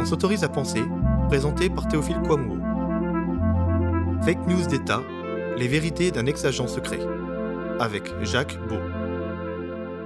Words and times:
On 0.00 0.06
s'autorise 0.06 0.44
à 0.44 0.48
penser, 0.48 0.80
présenté 1.28 1.68
par 1.68 1.86
Théophile 1.86 2.22
Kouamouo. 2.26 2.56
Fake 4.24 4.46
news 4.46 4.66
d'État, 4.66 5.02
les 5.58 5.68
vérités 5.68 6.10
d'un 6.10 6.24
ex-agent 6.24 6.68
secret, 6.68 7.00
avec 7.78 8.04
Jacques 8.22 8.56
Beau. 8.66 8.78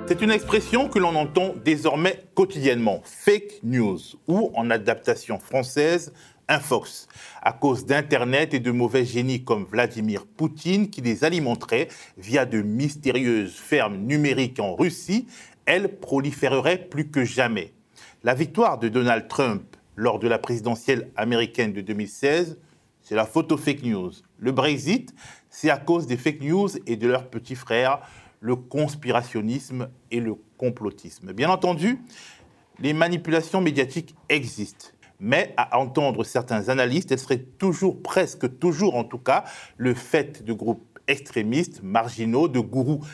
C'est 0.09 0.21
une 0.21 0.33
expression 0.33 0.89
que 0.89 0.99
l'on 0.99 1.15
entend 1.15 1.55
désormais 1.65 2.25
quotidiennement, 2.35 3.03
fake 3.05 3.61
news, 3.63 4.01
ou 4.27 4.51
en 4.57 4.69
adaptation 4.69 5.39
française, 5.39 6.13
infox, 6.49 7.07
à 7.41 7.53
cause 7.53 7.87
d'Internet 7.87 8.53
et 8.53 8.59
de 8.59 8.73
mauvais 8.73 9.05
génies 9.05 9.45
comme 9.45 9.65
Vladimir 9.65 10.27
Poutine 10.27 10.91
qui 10.91 11.03
les 11.03 11.23
alimenterait 11.23 11.87
via 12.19 12.47
de 12.47 12.63
mystérieuses 12.63 13.55
fermes 13.55 13.99
numériques 13.99 14.59
en 14.59 14.75
Russie, 14.75 15.29
elles 15.67 16.01
proliféreraient 16.01 16.79
plus 16.79 17.13
que 17.13 17.25
jamais. 17.25 17.73
La 18.25 18.35
victoire 18.35 18.79
de 18.79 18.89
Donald 18.89 19.29
Trump 19.29 19.77
lors 19.97 20.19
de 20.19 20.29
la 20.29 20.39
présidentielle 20.39 21.11
américaine 21.17 21.73
de 21.73 21.81
2016, 21.81 22.59
c'est 23.01 23.15
la 23.15 23.27
photo 23.27 23.57
fake 23.57 23.83
news. 23.83 24.13
Le 24.39 24.53
Brexit, 24.53 25.15
c'est 25.51 25.71
à 25.71 25.77
cause 25.77 26.07
des 26.07 26.17
fake 26.17 26.41
news 26.41 26.69
et 26.87 26.97
de 26.97 27.07
leurs 27.07 27.29
petits 27.29 27.55
frères, 27.55 28.01
le 28.41 28.57
conspirationnisme 28.57 29.89
et 30.11 30.21
le 30.21 30.35
complotisme. 30.59 31.33
Bien 31.33 31.51
entendu, 31.51 32.01
les 32.81 32.93
manipulations 32.93 33.61
médiatiques 33.61 34.15
existent. 34.29 34.89
Mais 35.21 35.55
à 35.57 35.79
entendre 35.79 36.25
certains 36.25 36.69
analystes, 36.69 37.13
elles 37.13 37.19
seraient 37.19 37.39
toujours, 37.39 38.03
presque 38.03 38.59
toujours 38.59 38.97
en 38.97 39.05
tout 39.05 39.19
cas, 39.19 39.45
le 39.77 39.95
fait 39.95 40.45
de 40.45 40.53
groupes 40.53 40.99
extrémistes, 41.07 41.83
marginaux, 41.83 42.49
de 42.49 42.59
gourous 42.59 43.05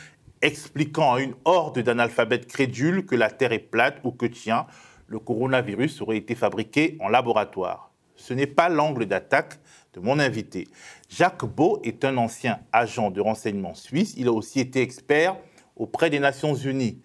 expliquant 0.41 1.13
à 1.13 1.21
une 1.21 1.35
horde 1.45 1.79
d'analphabètes 1.79 2.47
crédules 2.47 3.05
que 3.05 3.15
la 3.15 3.29
Terre 3.29 3.51
est 3.51 3.59
plate 3.59 3.99
ou 4.03 4.11
que, 4.11 4.25
tiens, 4.25 4.65
le 5.11 5.19
coronavirus 5.19 6.01
aurait 6.01 6.17
été 6.17 6.35
fabriqué 6.35 6.95
en 7.01 7.09
laboratoire. 7.09 7.91
Ce 8.15 8.33
n'est 8.33 8.47
pas 8.47 8.69
l'angle 8.69 9.05
d'attaque 9.05 9.59
de 9.93 9.99
mon 9.99 10.19
invité. 10.19 10.69
Jacques 11.09 11.43
Beau 11.43 11.81
est 11.83 12.05
un 12.05 12.15
ancien 12.15 12.59
agent 12.71 13.11
de 13.11 13.19
renseignement 13.19 13.73
suisse. 13.73 14.13
Il 14.15 14.29
a 14.29 14.31
aussi 14.31 14.61
été 14.61 14.81
expert 14.81 15.35
auprès 15.75 16.09
des 16.09 16.19
Nations 16.19 16.55
Unies. 16.55 17.01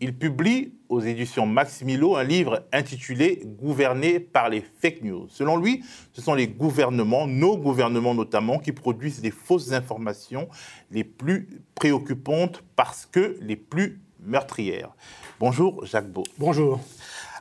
Il 0.00 0.16
publie 0.16 0.72
aux 0.88 1.00
éditions 1.00 1.44
Maximilo 1.44 2.16
un 2.16 2.24
livre 2.24 2.64
intitulé 2.72 3.42
Gouverner 3.44 4.20
par 4.20 4.48
les 4.48 4.62
fake 4.62 5.02
news. 5.02 5.26
Selon 5.28 5.58
lui, 5.58 5.84
ce 6.14 6.22
sont 6.22 6.32
les 6.32 6.48
gouvernements, 6.48 7.26
nos 7.26 7.58
gouvernements 7.58 8.14
notamment, 8.14 8.58
qui 8.58 8.72
produisent 8.72 9.22
les 9.22 9.30
fausses 9.30 9.72
informations 9.72 10.48
les 10.90 11.04
plus 11.04 11.60
préoccupantes 11.74 12.64
parce 12.74 13.04
que 13.04 13.36
les 13.42 13.56
plus 13.56 14.00
meurtrières. 14.22 14.94
Bonjour 15.38 15.84
Jacques 15.84 16.10
Beau. 16.10 16.24
Bonjour. 16.38 16.80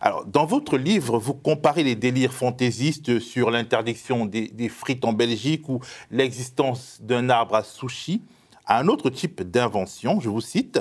Alors, 0.01 0.25
dans 0.25 0.45
votre 0.45 0.77
livre, 0.77 1.19
vous 1.19 1.33
comparez 1.33 1.83
les 1.83 1.95
délires 1.95 2.33
fantaisistes 2.33 3.19
sur 3.19 3.51
l'interdiction 3.51 4.25
des, 4.25 4.69
frites 4.69 5.03
en 5.03 5.11
Belgique 5.11 5.67
ou 5.67 5.81
l'existence 6.09 6.99
d'un 7.01 7.29
arbre 7.29 7.55
à 7.55 7.63
sushi 7.63 8.21
à 8.65 8.79
un 8.79 8.87
autre 8.87 9.09
type 9.09 9.41
d'invention. 9.41 10.21
Je 10.21 10.29
vous 10.29 10.39
cite 10.39 10.79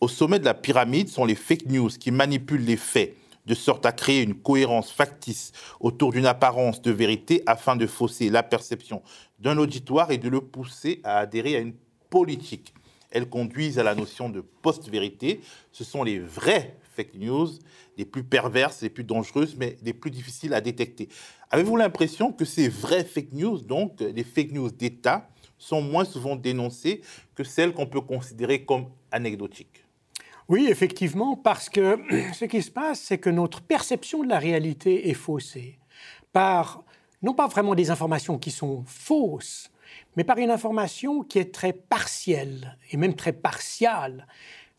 Au 0.00 0.06
sommet 0.06 0.38
de 0.38 0.44
la 0.44 0.54
pyramide 0.54 1.08
sont 1.08 1.24
les 1.24 1.34
fake 1.34 1.66
news 1.66 1.88
qui 1.88 2.12
manipulent 2.12 2.64
les 2.64 2.76
faits 2.76 3.16
de 3.46 3.54
sorte 3.54 3.86
à 3.86 3.92
créer 3.92 4.22
une 4.22 4.34
cohérence 4.34 4.92
factice 4.92 5.50
autour 5.80 6.12
d'une 6.12 6.26
apparence 6.26 6.80
de 6.80 6.92
vérité 6.92 7.42
afin 7.46 7.74
de 7.74 7.88
fausser 7.88 8.28
la 8.28 8.44
perception 8.44 9.02
d'un 9.40 9.58
auditoire 9.58 10.12
et 10.12 10.18
de 10.18 10.28
le 10.28 10.42
pousser 10.42 11.00
à 11.02 11.18
adhérer 11.18 11.56
à 11.56 11.60
une 11.60 11.74
politique. 12.10 12.74
Elles 13.10 13.28
conduisent 13.28 13.80
à 13.80 13.82
la 13.82 13.96
notion 13.96 14.28
de 14.28 14.40
post-vérité. 14.40 15.40
Ce 15.72 15.82
sont 15.82 16.04
les 16.04 16.20
vrais 16.20 16.76
fake 17.00 17.14
news, 17.14 17.48
les 17.96 18.04
plus 18.04 18.24
perverses, 18.24 18.82
les 18.82 18.90
plus 18.90 19.04
dangereuses, 19.04 19.56
mais 19.56 19.76
les 19.82 19.92
plus 19.92 20.10
difficiles 20.10 20.52
à 20.54 20.60
détecter. 20.60 21.08
Avez-vous 21.50 21.76
l'impression 21.76 22.32
que 22.32 22.44
ces 22.44 22.68
vraies 22.68 23.04
fake 23.04 23.32
news, 23.32 23.58
donc 23.58 24.00
les 24.00 24.24
fake 24.24 24.52
news 24.52 24.70
d'État, 24.70 25.28
sont 25.58 25.82
moins 25.82 26.04
souvent 26.04 26.36
dénoncées 26.36 27.02
que 27.34 27.44
celles 27.44 27.72
qu'on 27.72 27.86
peut 27.86 28.00
considérer 28.00 28.64
comme 28.64 28.86
anecdotiques? 29.12 29.84
Oui, 30.48 30.66
effectivement, 30.68 31.36
parce 31.36 31.68
que 31.68 31.98
ce 32.34 32.44
qui 32.44 32.62
se 32.62 32.70
passe, 32.70 33.00
c'est 33.00 33.18
que 33.18 33.30
notre 33.30 33.62
perception 33.62 34.22
de 34.22 34.28
la 34.28 34.38
réalité 34.38 35.08
est 35.08 35.14
faussée 35.14 35.78
par, 36.32 36.84
non 37.22 37.34
pas 37.34 37.46
vraiment 37.46 37.74
des 37.74 37.90
informations 37.90 38.38
qui 38.38 38.50
sont 38.50 38.84
fausses, 38.86 39.70
mais 40.16 40.24
par 40.24 40.38
une 40.38 40.50
information 40.50 41.22
qui 41.22 41.38
est 41.38 41.52
très 41.54 41.72
partielle 41.72 42.76
et 42.90 42.96
même 42.96 43.14
très 43.14 43.32
partiale. 43.32 44.26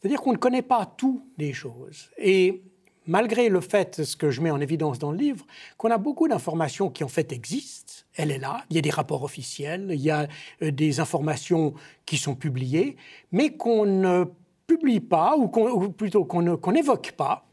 C'est-à-dire 0.02 0.22
qu'on 0.22 0.34
ne 0.34 0.38
connaît 0.38 0.64
pas 0.64 0.86
tout 0.86 1.24
des 1.38 1.54
choses. 1.54 2.10
Et 2.18 2.64
malgré 3.06 3.50
le 3.50 3.62
fait, 3.62 4.04
ce 4.04 4.16
que 4.16 4.32
je 4.32 4.42
mets 4.42 4.50
en 4.50 4.60
évidence 4.60 4.98
dans 4.98 5.12
le 5.12 5.18
livre, 5.18 5.46
qu'on 5.78 5.92
a 5.92 6.00
beaucoup 6.00 6.28
d'informations 6.28 6.90
qui 6.90 7.04
en 7.04 7.08
fait 7.08 7.32
existent, 7.32 7.94
elle 8.16 8.32
est 8.32 8.40
là, 8.40 8.64
il 8.70 8.76
y 8.76 8.80
a 8.80 8.82
des 8.82 8.90
rapports 8.90 9.24
officiels, 9.24 9.90
il 9.92 10.02
y 10.02 10.10
a 10.10 10.28
euh, 10.64 10.72
des 10.72 11.00
informations 11.00 11.74
qui 12.06 12.18
sont 12.18 12.36
publiées, 12.36 12.98
mais 13.32 13.52
qu'on 13.52 13.86
ne 13.86 14.26
publie 14.66 15.02
pas, 15.02 15.36
ou, 15.38 15.50
plutôt 15.90 16.26
qu'on 16.26 16.72
n'évoque 16.72 17.12
pas, 17.12 17.46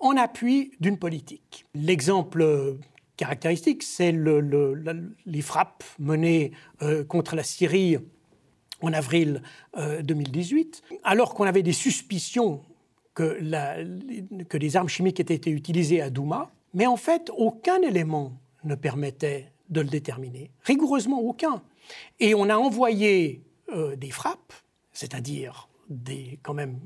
en 0.00 0.16
appui 0.16 0.72
d'une 0.78 0.98
politique. 0.98 1.64
L'exemple 1.74 2.76
caractéristique, 3.16 3.82
c'est 3.82 4.12
les 4.12 5.40
frappes 5.40 5.84
menées 5.98 6.52
euh, 6.82 7.02
contre 7.02 7.34
la 7.34 7.42
Syrie 7.42 7.96
en 8.82 8.92
avril 8.92 9.42
2018, 9.76 10.82
euh, 10.92 10.96
alors 11.04 11.34
qu'on 11.34 11.44
avait 11.44 11.62
des 11.62 11.72
suspicions 11.72 12.62
que, 13.14 14.56
des 14.56 14.76
armes 14.76 14.88
chimiques 14.88 15.20
étaient 15.20 15.50
utilisées 15.50 16.00
à 16.00 16.10
Douma, 16.10 16.50
mais 16.74 16.86
en 16.86 16.96
fait, 16.96 17.30
aucun 17.36 17.80
élément 17.82 18.32
ne 18.64 18.74
permettait 18.74 19.50
de 19.70 19.80
le 19.80 19.88
déterminer. 19.88 20.50
Rigoureusement 20.62 21.20
aucun. 21.20 21.62
Et 22.20 22.34
on 22.34 22.48
a 22.50 22.56
envoyé 22.56 23.42
euh, 23.72 23.96
des 23.96 24.10
frappes, 24.10 24.52
c'est-à-dire 24.92 25.68
des, 25.88 26.38
quand 26.42 26.54
même 26.54 26.78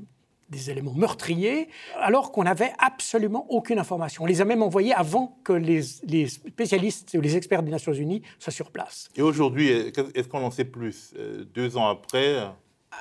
des 0.51 0.69
éléments 0.69 0.93
meurtriers, 0.93 1.69
alors 1.99 2.31
qu'on 2.31 2.43
n'avait 2.43 2.73
absolument 2.77 3.45
aucune 3.49 3.79
information. 3.79 4.23
On 4.23 4.25
les 4.25 4.41
a 4.41 4.45
même 4.45 4.61
envoyés 4.61 4.93
avant 4.93 5.39
que 5.43 5.53
les, 5.53 5.81
les, 6.03 6.27
spécialistes 6.27 7.15
ou 7.17 7.21
les 7.21 7.37
experts 7.37 7.63
des 7.63 7.71
Nations 7.71 7.93
Unies 7.93 8.21
soient 8.37 8.51
sur 8.51 8.69
place. 8.69 9.07
Et 9.15 9.21
aujourd'hui, 9.21 9.69
est-ce 9.69 10.27
qu'on 10.27 10.43
en 10.43 10.51
sait 10.51 10.65
plus 10.65 11.13
euh, 11.17 11.45
Deux 11.55 11.77
ans 11.77 11.87
après? 11.87 12.35
Euh? 12.35 12.47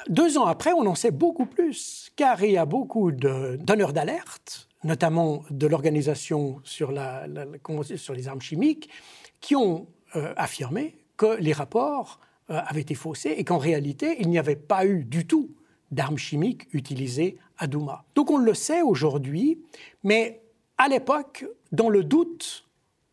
Deux 0.09 0.39
ans 0.39 0.47
après, 0.47 0.73
on 0.73 0.87
en 0.87 0.95
sait 0.95 1.11
beaucoup 1.11 1.47
plus, 1.47 2.11
car 2.15 2.43
il 2.45 2.53
y 2.53 2.57
a 2.57 2.65
beaucoup 2.65 3.11
de 3.11 3.59
donneurs 3.61 3.93
d'alerte, 3.93 4.69
notamment 4.85 5.43
de 5.51 5.67
l'Organisation 5.67 6.61
sur, 6.63 6.93
la, 6.93 7.27
sur 7.97 8.15
les 8.15 8.29
armes 8.29 8.41
chimiques, 8.41 8.89
qui 9.41 9.57
ont 9.57 9.89
euh, 10.15 10.33
affirmé 10.37 10.97
que 11.17 11.37
les 11.41 11.53
rapports 11.53 12.21
avaient 12.49 12.81
été 12.81 12.97
faussés 12.97 13.35
et 13.37 13.45
qu'en 13.45 13.59
réalité, 13.59 14.17
il 14.19 14.29
n'y 14.29 14.39
avait 14.39 14.57
pas 14.57 14.85
eu 14.85 15.05
du 15.05 15.25
tout 15.25 15.51
d'armes 15.91 16.19
chimiques 16.19 16.67
utilisées 16.73 17.37
à 17.59 17.67
Douma. 17.67 18.05
Donc 18.15 18.31
on 18.31 18.39
le 18.39 18.55
sait 18.55 18.83
aujourd'hui, 18.83 19.59
mais 20.05 20.41
à 20.79 20.89
l'époque, 20.89 21.45
dans 21.73 21.89
le 21.89 22.05
doute, 22.05 22.67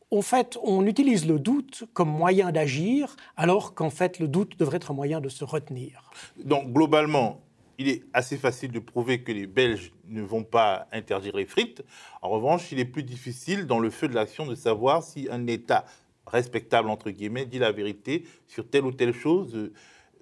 en 0.10 0.22
fait, 0.22 0.58
on 0.64 0.86
utilise 0.86 1.28
le 1.28 1.38
doute 1.38 1.84
comme 1.94 2.10
moyen 2.10 2.52
d'agir, 2.52 3.16
alors 3.36 3.74
qu'en 3.74 3.90
fait, 3.90 4.20
le 4.20 4.28
doute 4.28 4.58
devrait 4.58 4.78
être 4.78 4.92
un 4.92 4.94
moyen 4.94 5.20
de 5.20 5.28
se 5.28 5.44
retenir. 5.44 6.10
Donc, 6.42 6.72
globalement, 6.72 7.42
il 7.78 7.90
est 7.90 8.04
assez 8.14 8.38
facile 8.38 8.72
de 8.72 8.80
prouver 8.80 9.22
que 9.22 9.32
les 9.32 9.48
Belges 9.48 9.92
ne 10.08 10.22
vont 10.22 10.44
pas 10.44 10.88
interdire 10.94 11.36
les 11.36 11.46
frites. 11.46 11.84
En 12.22 12.30
revanche, 12.30 12.72
il 12.72 12.80
est 12.80 12.86
plus 12.86 13.04
difficile, 13.04 13.68
dans 13.68 13.80
le 13.80 13.90
feu 13.90 14.08
de 14.08 14.16
l'action, 14.16 14.46
de 14.46 14.56
savoir 14.56 15.04
si 15.04 15.28
un 15.30 15.46
État 15.46 15.86
respectable, 16.26 16.90
entre 16.90 17.10
guillemets, 17.10 17.46
dit 17.46 17.60
la 17.60 17.72
vérité 17.72 18.26
sur 18.48 18.68
telle 18.70 18.86
ou 18.86 18.92
telle 18.92 19.14
chose 19.14 19.72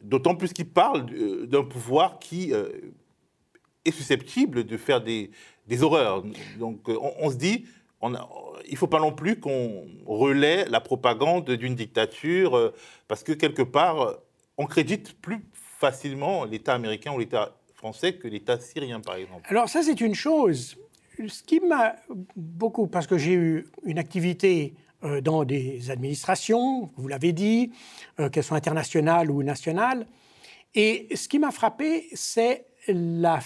D'autant 0.05 0.35
plus 0.35 0.53
qu'il 0.53 0.69
parle 0.69 1.07
euh, 1.13 1.47
d'un 1.47 1.63
pouvoir 1.63 2.19
qui 2.19 2.53
euh, 2.53 2.69
est 3.85 3.91
susceptible 3.91 4.63
de 4.63 4.77
faire 4.77 5.01
des, 5.01 5.31
horreurs. 5.81 6.23
Donc 6.59 6.87
euh, 6.89 6.97
on, 7.19 7.31
se 7.31 7.35
dit, 7.35 7.65
il 8.03 8.11
ne 8.11 8.77
faut 8.77 8.87
pas 8.87 8.99
non 8.99 9.11
plus 9.11 9.39
qu'on 9.39 9.87
relaie 10.05 10.65
la 10.69 10.79
propagande 10.79 11.49
d'une 11.49 11.73
dictature, 11.73 12.71
parce 13.07 13.23
que 13.23 13.31
quelque 13.31 13.63
part, 13.63 14.19
on 14.57 14.67
crédite 14.67 15.19
plus 15.19 15.43
facilement 15.53 16.45
l'État 16.45 16.75
américain 16.75 17.11
ou 17.11 17.17
l'État 17.17 17.57
français 17.73 18.13
que 18.13 18.27
l'État 18.27 18.59
syrien, 18.59 18.99
par 18.99 19.15
exemple. 19.15 19.41
Alors 19.45 19.69
ça, 19.69 19.81
c'est 19.81 19.99
une 20.01 20.15
chose. 20.15 20.77
Ce 21.27 21.41
qui 21.41 21.59
m'a 21.61 21.95
beaucoup, 22.35 22.85
parce 22.85 23.07
que 23.07 23.17
j'ai 23.17 23.33
eu 23.33 23.65
une 23.83 23.97
activité 23.97 24.75
dans 25.21 25.43
des 25.43 25.91
administrations, 25.91 26.89
vous 26.97 27.07
l'avez 27.07 27.33
dit, 27.33 27.71
euh, 28.19 28.29
qu'elles 28.29 28.43
soient 28.43 28.57
internationales 28.57 29.29
ou 29.29 29.43
nationales. 29.43 30.07
Et 30.73 31.07
ce 31.15 31.27
qui 31.27 31.39
m'a 31.39 31.51
frappé, 31.51 32.07
c'est 32.13 32.65
la, 32.87 33.39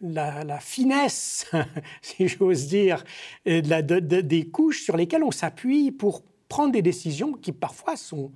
la, 0.00 0.58
finesse, 0.58 1.50
si 2.02 2.28
j'ose 2.28 2.66
dire, 2.66 3.04
euh, 3.46 3.60
des 3.60 4.48
couches 4.48 4.82
sur 4.82 4.96
lesquelles 4.96 5.22
on 5.22 5.30
s'appuie 5.30 5.92
pour 5.92 6.22
prendre 6.48 6.72
des 6.72 6.82
décisions 6.82 7.32
qui 7.32 7.52
parfois 7.52 7.96
sont 7.96 8.32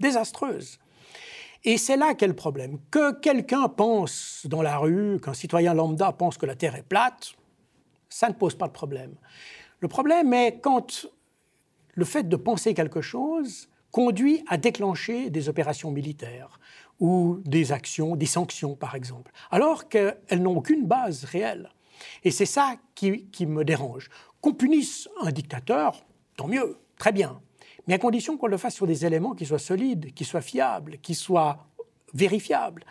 désastreuses. 0.00 0.78
Et 1.64 1.76
c'est 1.76 1.96
là 1.96 2.14
qu'est 2.14 2.28
le 2.28 2.36
problème. 2.36 2.78
Que 2.90 3.12
quelqu'un 3.18 3.68
pense 3.68 4.46
dans 4.48 4.62
la 4.62 4.78
rue, 4.78 5.20
qu'un 5.20 5.34
citoyen 5.34 5.74
lambda 5.74 6.12
pense 6.12 6.38
que 6.38 6.46
la 6.46 6.54
Terre 6.54 6.76
est 6.76 6.82
plate, 6.82 7.32
ça 8.08 8.28
ne 8.28 8.34
pose 8.34 8.54
pas 8.54 8.68
de 8.68 8.72
problème. 8.72 9.14
Le 9.80 9.88
problème 9.88 10.32
est 10.32 10.60
quand 10.60 11.06
le 11.98 12.04
fait 12.04 12.28
de 12.28 12.36
penser 12.36 12.74
quelque 12.74 13.00
chose 13.00 13.68
conduit 13.90 14.44
à 14.46 14.56
déclencher 14.56 15.30
des 15.30 15.48
opérations 15.48 15.90
militaires 15.90 16.60
ou 17.00 17.40
des 17.44 17.72
actions, 17.72 18.14
des 18.14 18.24
sanctions 18.24 18.76
par 18.76 18.94
exemple, 18.94 19.32
alors 19.50 19.88
qu'elles 19.88 20.40
n'ont 20.40 20.58
aucune 20.58 20.86
base 20.86 21.24
réelle. 21.24 21.70
Et 22.22 22.30
c'est 22.30 22.46
ça 22.46 22.76
qui, 22.94 23.26
me 23.40 23.64
dérange. 23.64 24.10
Qu'on 24.40 24.54
punisse 24.54 25.08
un 25.22 25.32
dictateur, 25.32 26.06
tant 26.36 26.46
mieux, 26.46 26.78
très 26.98 27.10
bien, 27.10 27.40
mais 27.88 27.94
à 27.94 27.98
condition 27.98 28.36
qu'on 28.36 28.46
le 28.46 28.58
fasse 28.58 28.76
sur 28.76 28.86
des 28.86 29.04
éléments 29.04 29.34
qui 29.34 29.44
soient 29.44 29.58
solides, 29.58 30.14
qui 30.14 30.24
soient 30.24 30.40
fiables, 30.40 30.98
qui 30.98 31.16
soient 31.16 31.66
vérifiables. 32.14 32.84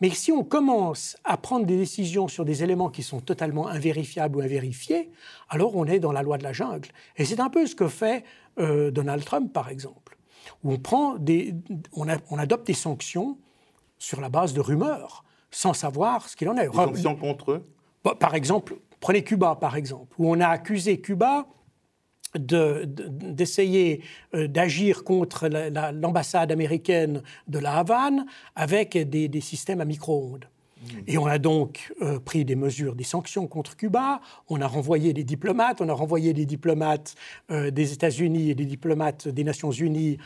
Mais 0.00 0.10
si 0.10 0.30
on 0.30 0.44
commence 0.44 1.16
à 1.24 1.38
prendre 1.38 1.64
des 1.64 1.76
décisions 1.76 2.28
sur 2.28 2.44
des 2.44 2.62
éléments 2.62 2.90
qui 2.90 3.02
sont 3.02 3.20
totalement 3.20 3.66
invérifiables 3.66 4.36
ou 4.36 4.40
invérifiés, 4.40 5.10
alors 5.48 5.74
on 5.74 5.86
est 5.86 6.00
dans 6.00 6.12
la 6.12 6.22
loi 6.22 6.36
de 6.36 6.42
la 6.42 6.52
jungle. 6.52 6.90
Et 7.16 7.24
c'est 7.24 7.40
un 7.40 7.48
peu 7.48 7.66
ce 7.66 7.74
que 7.74 7.88
fait 7.88 8.24
euh, 8.58 8.90
Donald 8.90 9.24
Trump, 9.24 9.52
par 9.52 9.68
exemple, 9.68 10.16
où 10.64 10.72
on, 10.72 10.78
prend 10.78 11.16
des, 11.16 11.54
on, 11.92 12.38
adopte 12.38 12.66
des 12.66 12.74
sanctions 12.74 13.38
sur 13.98 14.20
la 14.20 14.28
base 14.28 14.54
de 14.54 14.60
rumeurs, 14.60 15.24
sans 15.50 15.72
savoir 15.72 16.28
ce 16.28 16.36
qu'il 16.36 16.48
en 16.48 16.56
est. 16.56 16.68
Des 16.68 16.74
sanctions 16.74 17.16
contre 17.16 17.52
eux? 17.52 17.64
Par 18.18 18.34
exemple, 18.34 18.76
prenez 19.00 19.22
Cuba, 19.24 19.56
par 19.56 19.76
exemple, 19.76 20.14
où 20.18 20.30
on 20.30 20.40
a 20.40 20.48
accusé 20.48 21.00
Cuba 21.00 21.46
d'essayer 22.38 24.02
euh, 24.34 24.46
d'agir 24.46 25.04
contre 25.04 25.48
l'ambassade 25.48 26.52
américaine 26.52 27.22
de 27.48 27.58
la 27.58 27.78
Havane 27.78 28.26
avec 28.54 28.96
des, 28.96 29.40
systèmes 29.40 29.80
à 29.80 29.84
micro-ondes. 29.84 30.48
Et 31.06 31.18
on 31.18 31.26
a 31.26 31.38
donc 31.38 31.92
euh, 32.02 32.18
pris 32.18 32.44
des 32.44 32.56
mesures, 32.56 32.94
des 32.94 33.04
sanctions 33.04 33.46
contre 33.46 33.76
Cuba, 33.76 34.20
on 34.48 34.60
a 34.60 34.66
renvoyé 34.66 35.12
des 35.12 35.24
diplomates, 35.24 35.80
on 35.80 35.88
a 35.88 35.92
renvoyé 35.92 36.32
des 36.32 36.46
diplomates 36.46 37.14
euh, 37.50 37.70
des 37.70 37.92
États-Unis 37.92 38.50
et 38.50 38.54
des 38.54 38.66
diplomates 38.66 39.28
des 39.28 39.44
Nations 39.44 39.70
Unies 39.70 40.18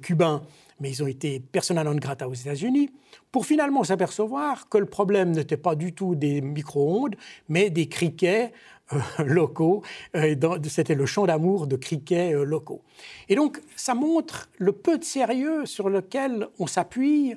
cubains, 0.00 0.40
mais 0.80 0.90
ils 0.90 1.02
ont 1.02 1.06
été 1.06 1.38
persona 1.38 1.84
non 1.84 1.94
grata 1.96 2.26
aux 2.28 2.34
États-Unis, 2.34 2.90
pour 3.30 3.44
finalement 3.44 3.84
s'apercevoir 3.84 4.70
que 4.70 4.78
le 4.78 4.86
problème 4.86 5.32
n'était 5.32 5.58
pas 5.58 5.74
du 5.74 5.92
tout 5.92 6.14
des 6.14 6.40
micro-ondes, 6.40 7.16
mais 7.50 7.68
des 7.68 7.88
criquets 7.88 8.52
euh, 8.92 8.98
locaux. 9.24 9.82
Euh, 10.14 10.34
c'était 10.68 10.94
le 10.94 11.06
champ 11.06 11.26
d'amour 11.26 11.66
de 11.66 11.76
criquets 11.76 12.34
euh, 12.34 12.44
locaux. 12.44 12.82
Et 13.28 13.34
donc, 13.34 13.60
ça 13.74 13.94
montre 13.94 14.48
le 14.58 14.72
peu 14.72 14.98
de 14.98 15.04
sérieux 15.04 15.66
sur 15.66 15.88
lequel 15.88 16.48
on 16.58 16.66
s'appuie 16.66 17.36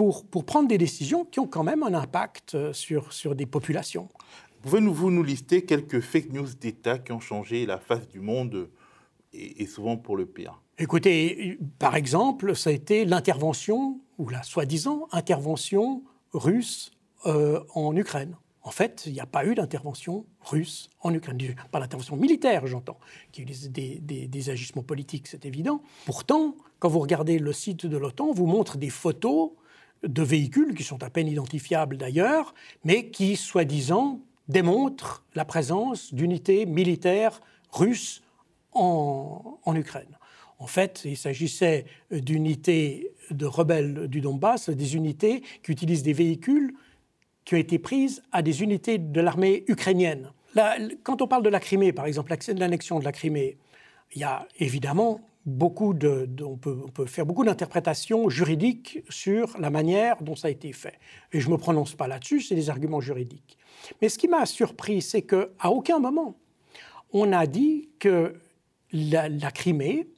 pour, 0.00 0.24
pour 0.24 0.46
prendre 0.46 0.66
des 0.66 0.78
décisions 0.78 1.26
qui 1.26 1.40
ont 1.40 1.46
quand 1.46 1.62
même 1.62 1.82
un 1.82 1.92
impact 1.92 2.72
sur, 2.72 3.12
sur 3.12 3.34
des 3.34 3.44
populations. 3.44 4.08
Pouvez-vous 4.62 5.10
nous 5.10 5.22
lister 5.22 5.66
quelques 5.66 6.00
fake 6.00 6.32
news 6.32 6.48
d'État 6.58 6.98
qui 6.98 7.12
ont 7.12 7.20
changé 7.20 7.66
la 7.66 7.76
face 7.76 8.08
du 8.08 8.18
monde 8.18 8.70
et, 9.34 9.66
souvent 9.66 9.98
pour 9.98 10.16
le 10.16 10.24
pire? 10.24 10.58
Écoutez, 10.78 11.58
par 11.78 11.96
exemple, 11.96 12.56
ça 12.56 12.70
a 12.70 12.72
été 12.72 13.04
l'intervention, 13.04 14.00
ou 14.16 14.30
la 14.30 14.42
soi-disant 14.42 15.06
intervention 15.12 16.02
russe 16.32 16.92
en 17.26 17.94
Ukraine. 17.94 18.38
En 18.62 18.70
fait, 18.70 19.02
il 19.04 19.12
n'y 19.12 19.20
a 19.20 19.26
pas 19.26 19.44
eu 19.44 19.54
d'intervention 19.54 20.24
russe 20.40 20.88
en 21.02 21.12
Ukraine. 21.12 21.36
Pas 21.72 21.80
d'intervention 21.80 22.16
militaire, 22.16 22.66
j'entends, 22.66 22.98
qui 23.32 23.44
des, 23.44 23.98
des, 23.98 24.28
des, 24.28 24.48
agissements 24.48 24.82
politiques, 24.82 25.28
c'est 25.28 25.44
évident. 25.44 25.82
Pourtant, 26.06 26.54
quand 26.78 26.88
vous 26.88 27.00
regardez 27.00 27.38
le 27.38 27.52
site 27.52 27.84
de 27.84 27.98
l'OTAN, 27.98 28.32
vous 28.32 28.46
montre 28.46 28.78
des 28.78 28.88
photos 28.88 29.50
de 30.02 30.22
véhicules 30.22 30.74
qui 30.74 30.82
sont 30.82 31.02
à 31.02 31.10
peine 31.10 31.28
identifiables 31.28 31.96
d'ailleurs, 31.96 32.54
mais 32.84 33.10
qui, 33.10 33.36
soi-disant, 33.36 34.20
démontrent 34.48 35.24
la 35.34 35.44
présence 35.44 36.12
d'unités 36.14 36.66
militaires 36.66 37.40
russes 37.72 38.22
en, 38.72 39.58
en 39.64 39.76
Ukraine. 39.76 40.16
En 40.58 40.66
fait, 40.66 41.02
il 41.04 41.16
s'agissait 41.16 41.86
d'unités 42.10 43.12
de 43.30 43.46
rebelles 43.46 44.08
du 44.08 44.20
Donbass, 44.20 44.68
des 44.68 44.94
unités 44.94 45.42
qui 45.62 45.72
utilisent 45.72 46.02
des 46.02 46.12
véhicules 46.12 46.74
qui 47.44 47.54
ont 47.54 47.58
été 47.58 47.78
prises 47.78 48.22
à 48.30 48.42
des 48.42 48.62
unités 48.62 48.98
de 48.98 49.20
l'armée 49.20 49.64
ukrainienne. 49.68 50.30
quand 51.02 51.22
on 51.22 51.26
parle 51.26 51.42
de 51.42 51.48
la 51.48 51.60
Crimée, 51.60 51.92
par 51.92 52.06
exemple, 52.06 52.34
l'annexion 52.56 52.98
de 52.98 53.04
la 53.04 53.12
Crimée, 53.12 53.56
il 54.14 54.20
y 54.20 54.24
a 54.24 54.46
évidemment 54.58 55.20
beaucoup 55.50 55.94
de, 55.94 56.28
on, 56.42 56.56
peut, 56.56 56.78
on, 56.84 56.88
peut, 56.88 57.06
faire 57.06 57.26
beaucoup 57.26 57.44
d'interprétations 57.44 58.28
juridiques 58.28 59.02
sur 59.08 59.58
la 59.58 59.70
manière 59.70 60.22
dont 60.22 60.36
ça 60.36 60.48
a 60.48 60.50
été 60.50 60.72
fait. 60.72 60.98
Et 61.32 61.40
je 61.40 61.48
ne 61.48 61.52
me 61.52 61.58
prononce 61.58 61.94
pas 61.94 62.08
là-dessus, 62.08 62.40
c'est 62.40 62.54
des 62.54 62.70
arguments 62.70 63.00
juridiques. 63.00 63.58
Mais 64.00 64.08
ce 64.08 64.18
qui 64.18 64.28
m'a 64.28 64.46
surpris, 64.46 65.02
c'est 65.02 65.22
qu'à 65.22 65.70
aucun 65.70 65.98
moment, 65.98 66.36
on 67.12 67.32
a 67.32 67.46
dit 67.46 67.88
que 67.98 68.34
la, 68.92 69.28
la 69.28 69.50
Crimée 69.50 70.08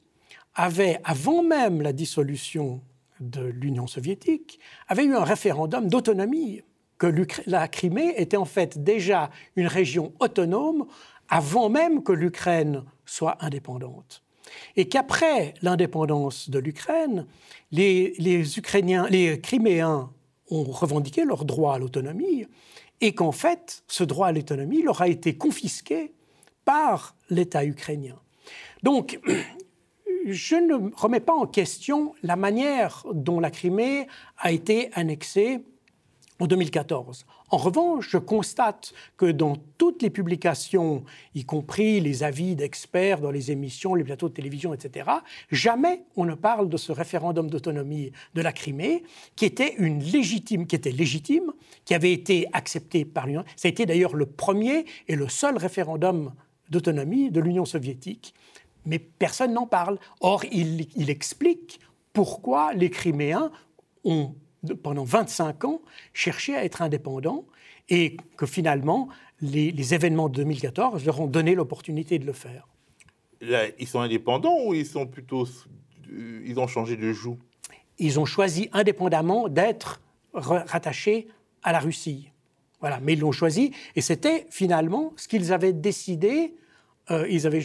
avait, 0.55 0.99
avant 1.03 1.43
même 1.43 1.81
la 1.81 1.93
dissolution 1.93 2.81
de 3.19 3.41
l'Union 3.41 3.87
soviétique, 3.87 4.59
avait 4.87 5.05
eu 5.05 5.15
un 5.15 5.23
référendum 5.23 5.87
d'autonomie 5.87 6.61
que 6.97 7.07
la 7.47 7.67
Crimée 7.67 8.13
était 8.17 8.37
en 8.37 8.45
fait 8.45 8.83
déjà 8.83 9.29
une 9.55 9.67
région 9.67 10.13
autonome 10.19 10.85
avant 11.29 11.69
même 11.69 12.03
que 12.03 12.11
l'Ukraine 12.11 12.83
soit 13.05 13.37
indépendante. 13.43 14.22
Et 14.75 14.87
qu'après 14.87 15.53
l'indépendance 15.61 16.49
de 16.49 16.59
l'Ukraine, 16.59 17.25
les, 17.71 18.57
Ukrainiens, 18.57 19.07
les 19.09 19.39
Criméens 19.39 20.11
ont 20.49 20.63
revendiqué 20.63 21.25
leur 21.25 21.45
droit 21.45 21.75
à 21.75 21.79
l'autonomie 21.79 22.45
et 23.01 23.13
qu'en 23.13 23.31
fait, 23.31 23.83
ce 23.87 24.03
droit 24.03 24.27
à 24.27 24.31
l'autonomie 24.31 24.81
leur 24.81 25.01
a 25.01 25.07
été 25.07 25.35
confisqué 25.35 26.13
par 26.65 27.15
l'État 27.29 27.65
ukrainien. 27.65 28.15
Donc, 28.83 29.19
je 30.25 30.55
ne 30.55 30.95
remets 30.95 31.19
pas 31.19 31.33
en 31.33 31.47
question 31.47 32.13
la 32.23 32.35
manière 32.35 33.05
dont 33.13 33.39
la 33.39 33.51
Crimée 33.51 34.07
a 34.37 34.51
été 34.51 34.89
annexée 34.93 35.63
en 36.39 36.47
2014. 36.47 37.25
En 37.53 37.57
revanche, 37.57 38.09
je 38.09 38.17
constate 38.17 38.95
que 39.15 39.27
dans 39.27 39.55
toutes 39.77 40.01
les 40.01 40.09
publications, 40.09 41.03
y 41.35 41.45
compris 41.45 41.99
les 41.99 42.23
avis 42.23 42.55
d'experts 42.55 43.21
dans 43.21 43.29
les 43.29 43.51
émissions, 43.51 43.93
les 43.93 44.03
plateaux 44.03 44.27
de 44.27 44.33
télévision, 44.33 44.73
etc., 44.73 45.07
jamais 45.51 46.03
on 46.15 46.25
ne 46.25 46.33
parle 46.33 46.67
de 46.67 46.77
ce 46.77 46.91
référendum 46.91 47.51
d'autonomie 47.51 48.11
de 48.33 48.41
la 48.41 48.53
Crimée, 48.53 49.03
qui 49.35 49.45
était 49.45 49.75
une 49.77 49.99
légitime, 49.99 50.65
qui 50.65 50.75
était 50.75 50.89
légitime, 50.89 51.53
qui 51.85 51.93
avait 51.93 52.11
été 52.11 52.47
accepté 52.53 53.05
par 53.05 53.27
l'Union. 53.27 53.43
Ça 53.55 53.67
a 53.67 53.69
été 53.69 53.85
d'ailleurs 53.85 54.15
le 54.15 54.25
premier 54.25 54.85
et 55.07 55.15
le 55.15 55.29
seul 55.29 55.55
référendum 55.55 56.33
d'autonomie 56.71 57.29
de 57.29 57.39
l'Union 57.39 57.65
soviétique, 57.65 58.33
mais 58.87 58.97
personne 58.97 59.53
n'en 59.53 59.67
parle. 59.67 59.99
Or, 60.21 60.43
il, 60.51 60.87
il 60.95 61.11
explique 61.11 61.79
pourquoi 62.13 62.73
les 62.73 62.89
Criméens 62.89 63.51
ont 64.05 64.33
pendant 64.81 65.03
25 65.03 65.65
ans, 65.65 65.81
cherché 66.13 66.55
à 66.55 66.63
être 66.63 66.81
indépendants 66.81 67.45
et 67.89 68.15
que 68.37 68.45
finalement, 68.45 69.09
les, 69.41 69.93
événements 69.93 70.29
de 70.29 70.35
2014 70.35 71.05
leur 71.05 71.19
ont 71.19 71.27
donné 71.27 71.55
l'opportunité 71.55 72.19
de 72.19 72.25
le 72.25 72.33
faire. 72.33 72.67
ils 73.41 73.87
sont 73.87 73.99
indépendants 73.99 74.57
ou 74.65 74.73
ils 74.73 74.85
sont 74.85 75.05
plutôt. 75.05 75.45
Ils 76.09 76.59
ont 76.59 76.67
changé 76.67 76.95
de 76.95 77.11
joug 77.11 77.37
Ils 77.97 78.19
ont 78.19 78.25
choisi 78.25 78.69
indépendamment 78.71 79.49
d'être 79.49 79.99
rattachés 80.33 81.27
à 81.63 81.71
la 81.71 81.79
Russie. 81.79 82.29
Voilà, 82.79 82.99
mais 82.99 83.13
ils 83.13 83.19
l'ont 83.19 83.31
choisi 83.31 83.71
et 83.95 84.01
c'était 84.01 84.45
finalement 84.49 85.13
ce 85.15 85.27
qu'ils 85.27 85.53
avaient 85.53 85.73
décidé. 85.73 86.53
Euh, 87.11 87.27
ils 87.29 87.45
avaient 87.47 87.63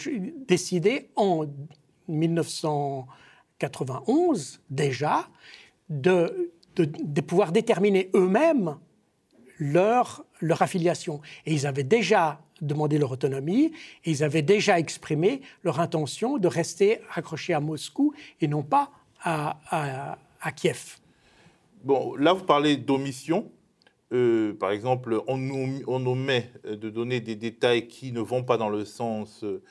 décidé 0.48 1.10
en 1.16 1.46
1991 2.08 4.60
déjà 4.70 5.28
de 5.88 6.52
de, 6.82 7.20
pouvoir 7.20 7.52
déterminer 7.52 8.10
eux-mêmes 8.14 8.76
leur, 9.58 10.24
leur 10.40 10.62
affiliation. 10.62 11.20
Et 11.46 11.52
ils 11.52 11.66
avaient 11.66 11.84
déjà 11.84 12.40
demandé 12.60 12.98
leur 12.98 13.12
autonomie 13.12 13.72
et 14.04 14.10
ils 14.10 14.24
avaient 14.24 14.42
déjà 14.42 14.78
exprimé 14.78 15.42
leur 15.62 15.80
intention 15.80 16.38
de 16.38 16.48
rester 16.48 17.00
accrochés 17.14 17.54
à 17.54 17.60
Moscou 17.60 18.12
et 18.40 18.48
non 18.48 18.62
pas 18.62 18.90
à, 19.22 20.16
à, 20.40 20.52
Kiev. 20.52 20.98
Bon, 21.84 22.14
là, 22.16 22.32
vous 22.32 22.44
parlez 22.44 22.76
d'omission. 22.76 23.50
Euh, 24.12 24.54
par 24.54 24.70
exemple, 24.70 25.20
on 25.26 25.38
on 25.86 25.98
nous 25.98 26.14
met 26.14 26.50
de 26.64 26.88
donner 26.88 27.20
des 27.20 27.36
détails 27.36 27.88
qui 27.88 28.12
ne 28.12 28.20
vont 28.20 28.42
pas 28.42 28.56
dans 28.56 28.70
le 28.70 28.84
sens 28.84 29.44
euh, 29.44 29.62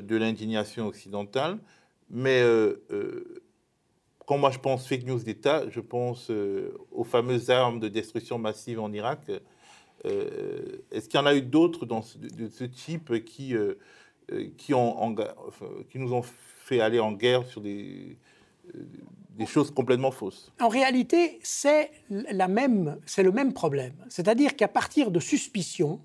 de 0.00 0.16
l'indignation 0.16 0.86
occidentale, 0.86 1.58
mais 2.08 2.40
euh, 2.42 3.43
quand 4.26 4.38
moi 4.38 4.50
je 4.50 4.58
pense 4.58 4.86
fake 4.86 5.04
news 5.04 5.18
d'État, 5.18 5.64
je 5.70 5.80
pense 5.80 6.30
euh, 6.30 6.76
aux 6.92 7.04
fameuses 7.04 7.50
armes 7.50 7.80
de 7.80 7.88
destruction 7.88 8.38
massive 8.38 8.80
en 8.80 8.92
Irak. 8.92 9.30
Euh, 10.06 10.82
est-ce 10.90 11.08
qu'il 11.08 11.18
y 11.18 11.22
en 11.22 11.26
a 11.26 11.34
eu 11.34 11.42
d'autres 11.42 11.86
de, 11.86 12.48
ce 12.48 12.64
type 12.64 13.24
qui, 13.24 13.54
euh, 13.54 13.74
qui, 14.56 14.72
nous 14.72 16.12
ont 16.12 16.22
fait 16.22 16.80
aller 16.80 17.00
en 17.00 17.12
guerre 17.12 17.46
sur 17.46 17.60
des, 17.60 18.18
choses 19.46 19.70
complètement 19.70 20.10
fausses? 20.10 20.52
En 20.60 20.68
réalité, 20.68 21.38
c'est 21.42 21.90
le 22.10 23.30
même 23.30 23.52
problème. 23.52 23.94
C'est-à-dire 24.08 24.56
qu'à 24.56 24.68
partir 24.68 25.10
de 25.10 25.20
suspicions, 25.20 26.00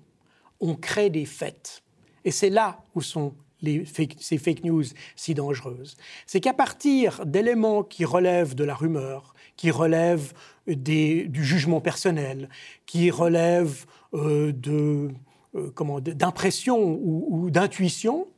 on 0.60 0.74
crée 0.74 1.10
des 1.10 1.26
faits. 1.26 1.82
Et 2.24 2.30
c'est 2.30 2.50
là 2.50 2.82
où 2.94 3.00
sont 3.00 3.34
ces 3.62 4.38
fake 4.38 4.64
news 4.64 4.84
si 5.16 5.34
dangereuses. 5.34 5.96
C'est 6.26 6.40
qu'à 6.40 6.54
partir 6.54 7.24
d'éléments 7.26 7.82
qui 7.82 8.04
relèvent 8.04 8.54
de 8.54 8.64
la 8.64 8.74
rumeur, 8.74 9.34
qui 9.56 9.70
relèvent 9.70 10.32
du 10.66 11.44
jugement 11.44 11.80
personnel, 11.80 12.48
qui 12.86 13.10
relèvent 13.10 13.86
euh, 14.14 14.52
euh, 14.66 16.00
d'impression 16.00 16.98
ou, 17.02 17.50
d'intuition, 17.50 18.28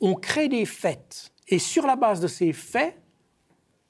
on 0.00 0.14
crée 0.14 0.48
des 0.48 0.64
faits. 0.64 1.32
Et 1.48 1.58
sur 1.58 1.86
la 1.86 1.96
base 1.96 2.20
de 2.20 2.28
ces 2.28 2.52
faits, 2.52 2.96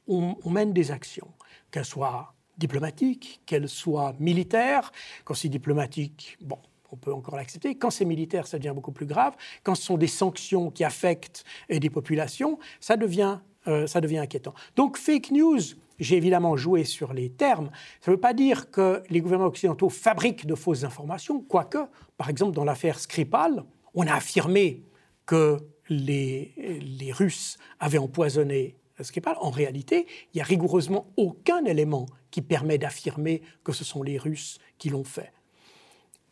on, 0.09 0.37
on 0.45 0.51
mène 0.51 0.73
des 0.73 0.91
actions, 0.91 1.29
qu'elles 1.71 1.85
soient 1.85 2.35
diplomatiques, 2.59 3.41
qu'elles 3.47 3.69
soient 3.69 4.15
militaires. 4.19 4.93
Quand 5.25 5.35
c'est 5.35 5.49
diplomatique, 5.49 6.37
bon, 6.41 6.59
on 6.93 6.97
peut 6.97 7.13
encore 7.13 7.37
l'accepter. 7.37 7.75
Quand 7.75 7.91
c'est 7.91 8.05
militaire, 8.05 8.47
ça 8.47 8.59
devient 8.59 8.75
beaucoup 8.75 8.93
plus 8.93 9.07
grave. 9.07 9.35
Quand 9.63 9.75
ce 9.75 9.83
sont 9.83 9.97
des 9.97 10.07
sanctions 10.07 10.71
qui 10.71 10.85
affectent 10.85 11.45
des 11.71 11.91
populations, 11.91 12.59
ça 12.81 12.97
devient, 12.97 13.41
euh, 13.67 13.87
ça 13.87 14.01
devient 14.01 14.19
inquiétant. 14.19 14.55
Donc 14.77 14.99
fake 14.99 15.31
news, 15.31 15.61
j'ai 15.99 16.17
évidemment 16.17 16.57
joué 16.57 16.85
sur 16.85 17.13
les 17.13 17.31
termes. 17.31 17.71
Ça 18.01 18.11
ne 18.11 18.17
veut 18.17 18.21
pas 18.21 18.35
dire 18.35 18.71
que 18.71 19.03
les 19.09 19.21
gouvernements 19.21 19.49
occidentaux 19.49 19.89
fabriquent 19.89 20.47
de 20.47 20.55
fausses 20.55 20.85
informations, 20.85 21.41
quoique, 21.41 21.79
par 22.17 22.29
exemple, 22.29 22.55
dans 22.55 22.65
l'affaire 22.65 22.99
Skripal, 22.99 23.65
on 23.95 24.07
a 24.07 24.15
affirmé 24.15 24.83
que 25.27 25.59
les, 25.89 26.53
les 26.81 27.13
Russes 27.13 27.57
avaient 27.81 27.99
empoisonné 27.99 28.77
Skripal. 29.01 29.37
En 29.41 29.51
réalité, 29.51 30.07
il 30.33 30.37
n'y 30.37 30.41
a 30.43 30.45
rigoureusement 30.45 31.07
aucun 31.17 31.65
élément 31.65 32.07
qui 32.31 32.43
permet 32.43 32.79
d'affirmer 32.79 33.43
que 33.65 33.73
ce 33.73 33.85
sont 33.85 34.03
les 34.03 34.19
Russes 34.19 34.59
qui 34.79 34.91
l'ont 34.91 35.05
fait. 35.05 35.33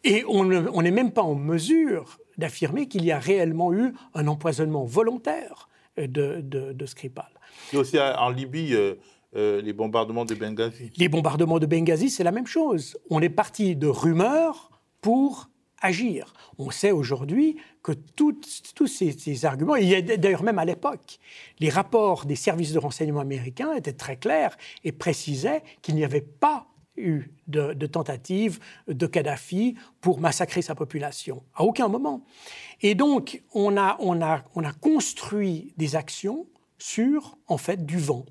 Et 0.04 0.25
on 0.26 0.45
n'est 0.45 0.90
même 0.90 1.12
pas 1.12 1.23
en 1.23 1.35
mesure 1.35 2.19
d'affirmer 2.38 2.88
qu'il 2.88 3.04
y 3.04 3.12
a 3.12 3.19
réellement 3.19 3.73
eu 3.73 3.92
un 4.14 4.26
empoisonnement 4.26 4.85
volontaire 4.85 5.69
de, 5.97 6.40
de, 6.40 6.87
Skripal. 6.87 7.28
Et 7.73 7.76
aussi 7.76 7.99
en 8.00 8.30
Libye, 8.30 8.75
euh, 8.75 8.95
euh, 9.37 9.61
les 9.61 9.73
bombardements 9.73 10.25
de 10.25 10.35
Benghazi. 10.35 10.90
Les 10.97 11.09
bombardements 11.09 11.59
de 11.59 11.66
Benghazi, 11.66 12.11
c'est 12.11 12.25
la 12.25 12.33
même 12.33 12.47
chose. 12.47 12.99
On 13.11 13.21
est 13.21 13.28
parti 13.28 13.76
de 13.76 13.87
rumeurs 13.87 14.71
pour 15.00 15.50
agir. 15.83 16.33
On 16.59 16.71
sait 16.71 16.90
aujourd'hui 16.90 17.57
que 17.83 17.92
tous 17.92 18.37
ces, 18.87 19.12
ces, 19.12 19.45
arguments, 19.45 19.76
et 19.76 20.02
d'ailleurs 20.02 20.42
même 20.42 20.59
à 20.59 20.64
l'époque, 20.64 21.19
les 21.59 21.71
rapports 21.71 22.26
des 22.26 22.37
services 22.37 22.73
de 22.73 22.78
renseignement 22.78 23.21
américains 23.21 23.73
étaient 23.75 23.92
très 23.92 24.16
clairs 24.16 24.57
et 24.85 24.92
précisaient 24.92 25.62
qu'il 25.80 25.95
n'y 25.95 26.04
avait 26.04 26.21
pas 26.21 26.66
eu 27.00 27.33
de, 27.49 27.73
de 27.73 27.87
tentative 27.87 28.61
de 28.88 29.07
Kadhafi 29.07 29.76
pour 30.00 30.21
massacrer 30.21 30.62
sa 30.62 30.75
population. 30.75 31.42
À 31.54 31.64
aucun 31.64 31.88
moment. 31.88 32.25
Et 32.80 32.95
donc, 32.95 33.42
on 33.54 33.76
a, 33.76 33.97
on 34.00 34.23
a, 34.23 34.45
on 34.54 34.64
a 34.64 34.73
construit 34.73 35.75
des 35.76 35.97
actions 35.97 36.47
sur, 36.78 37.38
en 37.47 37.59
fait, 37.59 37.85
du 37.85 37.99
vent. 37.99 38.25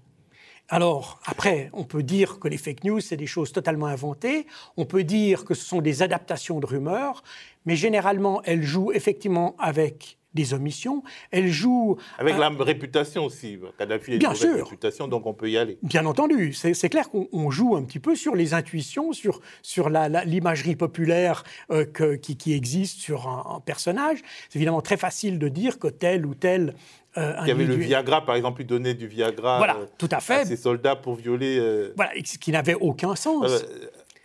Alors, 0.72 1.20
après, 1.26 1.72
on 1.74 1.84
peut 1.84 2.04
dire 2.04 2.40
que 2.40 2.48
les 2.48 2.58
fake 2.58 2.84
news, 2.84 3.00
c'est 3.00 3.18
des 3.18 3.26
choses 3.26 3.52
totalement 3.52 3.88
inventées. 3.88 4.46
On 4.78 4.86
peut 4.86 5.04
dire 5.04 5.44
que 5.44 5.56
ce 5.56 5.66
sont 5.66 5.82
des 5.82 6.04
adaptations 6.04 6.60
de 6.60 6.66
rumeurs. 6.68 7.24
Mais 7.66 7.76
généralement, 7.76 8.42
elles 8.44 8.64
jouent 8.64 8.92
effectivement 8.92 9.56
avec 9.58 10.20
des 10.40 10.54
omissions. 10.54 11.04
Elle 11.32 11.50
joue. 11.50 11.98
Avec 12.18 12.38
la 12.38 12.50
réputation 12.50 13.26
aussi. 13.26 13.60
Kadhafi 13.78 14.14
a 14.14 14.16
une 14.16 14.36
sûr. 14.36 14.56
réputation, 14.56 15.08
donc 15.08 15.26
on 15.26 15.34
peut 15.34 15.50
y 15.50 15.58
aller. 15.58 15.78
Bien 15.84 16.06
entendu. 16.06 16.54
C'est 16.54 16.90
clair 16.90 17.10
qu'on 17.10 17.52
joue 17.52 17.76
un 17.76 17.84
petit 17.84 18.00
peu 18.00 18.16
sur 18.16 18.36
les 18.36 18.54
intuitions, 18.54 19.12
sur, 19.14 19.42
sur 19.62 19.90
l'imagerie 19.90 20.76
populaire 20.76 21.44
euh, 21.72 21.86
qui, 22.18 22.38
qui, 22.38 22.54
existe 22.54 23.00
sur 23.00 23.28
un, 23.28 23.62
personnage. 23.66 24.20
C'est 24.50 24.58
évidemment 24.58 24.82
très 24.82 24.98
facile 24.98 25.40
de 25.40 25.48
dire 25.48 25.80
que 25.80 25.88
tel 25.88 26.26
ou 26.26 26.36
tel. 26.36 26.76
Euh, 27.18 27.34
il 27.42 27.48
y 27.48 27.52
avait 27.52 27.66
le 27.66 27.76
Viagra, 27.76 28.24
par 28.24 28.36
exemple, 28.36 28.62
il 28.62 28.68
donnait 28.68 28.94
du 28.94 29.08
Viagra 29.08 29.58
voilà, 29.58 29.78
euh, 29.78 29.86
tout 29.98 30.10
à, 30.12 30.20
fait. 30.20 30.42
à 30.42 30.46
ses 30.46 30.58
soldats 30.58 30.96
pour 30.96 31.16
violer. 31.16 31.58
Euh, 31.60 31.92
voilà, 31.96 32.12
ce 32.24 32.38
qui 32.38 32.52
n'avait 32.52 32.76
aucun 32.76 33.16
sens 33.16 33.66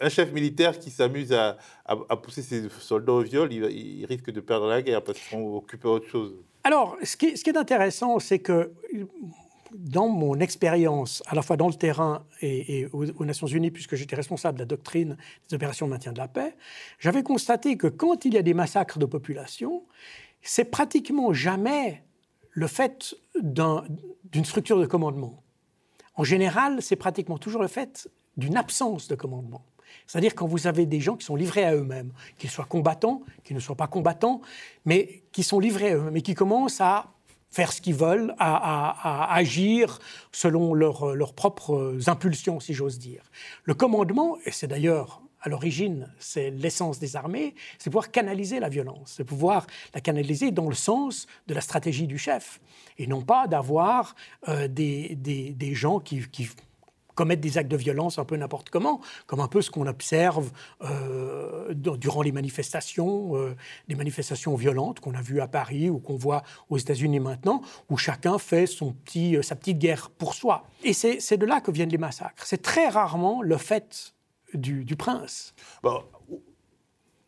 un 0.04 0.08
chef 0.10 0.32
militaire 0.32 0.78
qui 0.78 0.90
s'amuse 0.90 1.32
à, 1.32 1.56
pousser 2.22 2.42
ses 2.42 2.68
soldats 2.68 3.12
au 3.12 3.22
viol, 3.22 3.52
il, 3.52 4.04
risque 4.04 4.30
de 4.30 4.40
perdre 4.40 4.66
la 4.66 4.82
guerre 4.82 5.02
parce 5.02 5.18
qu'ils 5.18 5.38
sont 5.38 5.56
occupés 5.56 5.88
autre 5.88 6.08
chose. 6.08 6.34
Alors, 6.62 6.96
ce 7.02 7.16
qui, 7.16 7.26
est 7.26 7.56
intéressant, 7.56 8.18
c'est 8.18 8.38
que 8.38 8.72
dans 9.72 10.08
mon 10.08 10.38
expérience, 10.40 11.22
à 11.26 11.34
la 11.34 11.42
fois 11.42 11.56
dans 11.56 11.68
le 11.68 11.74
terrain 11.74 12.24
et, 12.42 12.86
aux, 12.92 13.24
Nations 13.24 13.46
Unies, 13.46 13.70
puisque 13.70 13.96
j'étais 13.96 14.16
responsable 14.16 14.58
de 14.58 14.62
la 14.62 14.66
doctrine 14.66 15.16
des 15.48 15.56
opérations 15.56 15.86
de 15.86 15.92
maintien 15.92 16.12
de 16.12 16.18
la 16.18 16.28
paix, 16.28 16.54
j'avais 16.98 17.22
constaté 17.22 17.76
que 17.76 17.86
quand 17.86 18.24
il 18.24 18.34
y 18.34 18.38
a 18.38 18.42
des 18.42 18.54
massacres 18.54 18.98
de 18.98 19.06
population, 19.06 19.84
c'est 20.42 20.66
pratiquement 20.66 21.32
jamais 21.32 22.04
le 22.50 22.66
fait 22.66 23.16
d'une 23.42 24.44
structure 24.44 24.78
de 24.78 24.86
commandement. 24.86 25.42
En 26.16 26.24
général, 26.24 26.80
c'est 26.80 26.96
pratiquement 26.96 27.38
toujours 27.38 27.62
le 27.62 27.68
fait 27.68 28.08
d'une 28.36 28.56
absence 28.56 29.08
de 29.08 29.14
commandement. 29.14 29.64
C'est-à-dire 30.06 30.34
quand 30.34 30.46
vous 30.46 30.66
avez 30.66 30.86
des 30.86 31.00
gens 31.00 31.16
qui 31.16 31.24
sont 31.24 31.36
livrés 31.36 31.64
à 31.64 31.74
eux-mêmes, 31.74 32.12
qu'ils 32.38 32.50
soient 32.50 32.64
combattants, 32.64 33.22
qu'ils 33.42 33.56
ne 33.56 33.60
soient 33.60 33.76
pas 33.76 33.86
combattants, 33.86 34.40
mais 34.84 35.22
qui 35.32 35.42
sont 35.42 35.60
livrés 35.60 35.92
à 35.92 35.96
eux-mêmes 35.96 36.16
et 36.16 36.22
qui 36.22 36.34
commencent 36.34 36.80
à 36.80 37.14
faire 37.50 37.72
ce 37.72 37.80
qu'ils 37.80 37.94
veulent, 37.94 38.34
à, 38.38 39.32
agir 39.34 40.00
selon 40.32 40.74
leurs 40.74 41.34
propres 41.34 41.98
impulsions, 42.08 42.58
si 42.58 42.74
j'ose 42.74 42.98
dire. 42.98 43.22
Le 43.62 43.74
commandement, 43.74 44.38
et 44.44 44.50
c'est 44.50 44.66
d'ailleurs 44.66 45.22
à 45.40 45.50
l'origine, 45.50 46.10
c'est 46.18 46.50
l'essence 46.50 46.98
des 46.98 47.16
armées, 47.16 47.54
c'est 47.78 47.90
pouvoir 47.90 48.10
canaliser 48.10 48.60
la 48.60 48.70
violence, 48.70 49.14
c'est 49.16 49.24
pouvoir 49.24 49.66
la 49.94 50.00
canaliser 50.00 50.50
dans 50.50 50.68
le 50.68 50.74
sens 50.74 51.26
de 51.46 51.54
la 51.54 51.60
stratégie 51.60 52.06
du 52.06 52.18
chef, 52.18 52.60
et 52.98 53.06
non 53.06 53.20
pas 53.20 53.46
d'avoir 53.46 54.16
euh, 54.48 54.68
des, 54.68 55.74
gens 55.74 56.00
qui 56.00 56.26
commettre 57.14 57.40
des 57.40 57.58
actes 57.58 57.70
de 57.70 57.76
violence 57.76 58.18
un 58.18 58.24
peu 58.24 58.36
n'importe 58.36 58.70
comment, 58.70 59.00
comme 59.26 59.40
un 59.40 59.48
peu 59.48 59.62
ce 59.62 59.70
qu'on 59.70 59.86
observe 59.86 60.50
euh, 60.82 61.72
durant 61.74 62.22
les 62.22 62.32
manifestations, 62.32 63.36
euh, 63.36 63.56
des 63.88 63.94
manifestations 63.94 64.54
violentes 64.54 65.00
qu'on 65.00 65.14
a 65.14 65.22
vues 65.22 65.40
à 65.40 65.48
Paris 65.48 65.90
ou 65.90 65.98
qu'on 65.98 66.16
voit 66.16 66.42
aux 66.70 66.78
États-Unis 66.78 67.20
maintenant, 67.20 67.62
où 67.88 67.96
chacun 67.96 68.38
fait 68.38 68.66
son 68.66 68.92
petit, 68.92 69.36
euh, 69.36 69.42
sa 69.42 69.56
petite 69.56 69.78
guerre 69.78 70.10
pour 70.10 70.34
soi. 70.34 70.64
Et 70.82 70.92
c'est 70.92 71.36
de 71.36 71.46
là 71.46 71.60
que 71.60 71.70
viennent 71.70 71.88
les 71.88 71.98
massacres. 71.98 72.46
C'est 72.46 72.62
très 72.62 72.88
rarement 72.88 73.42
le 73.42 73.56
fait 73.56 74.14
du, 74.54 74.96
prince. 74.96 75.54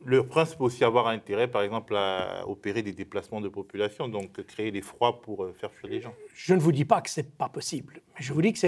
Le 0.06 0.24
prince 0.24 0.54
peut 0.54 0.64
aussi 0.64 0.84
avoir 0.84 1.08
intérêt, 1.08 1.48
par 1.48 1.62
exemple, 1.62 1.96
à 1.96 2.46
opérer 2.46 2.82
des 2.82 2.92
déplacements 2.92 3.40
de 3.40 3.48
population, 3.48 4.08
donc 4.08 4.40
créer 4.46 4.70
des 4.70 4.80
froids 4.80 5.20
pour 5.20 5.42
euh, 5.42 5.52
faire 5.60 5.72
fuir 5.72 5.90
les 5.90 6.00
gens. 6.00 6.14
Je 6.34 6.54
ne 6.54 6.60
vous 6.60 6.70
dis 6.70 6.84
pas 6.84 7.00
que 7.00 7.10
c'est 7.10 7.28
pas 7.36 7.48
possible, 7.48 8.00
je 8.18 8.32
vous 8.32 8.40
dis 8.40 8.52
que 8.52 8.58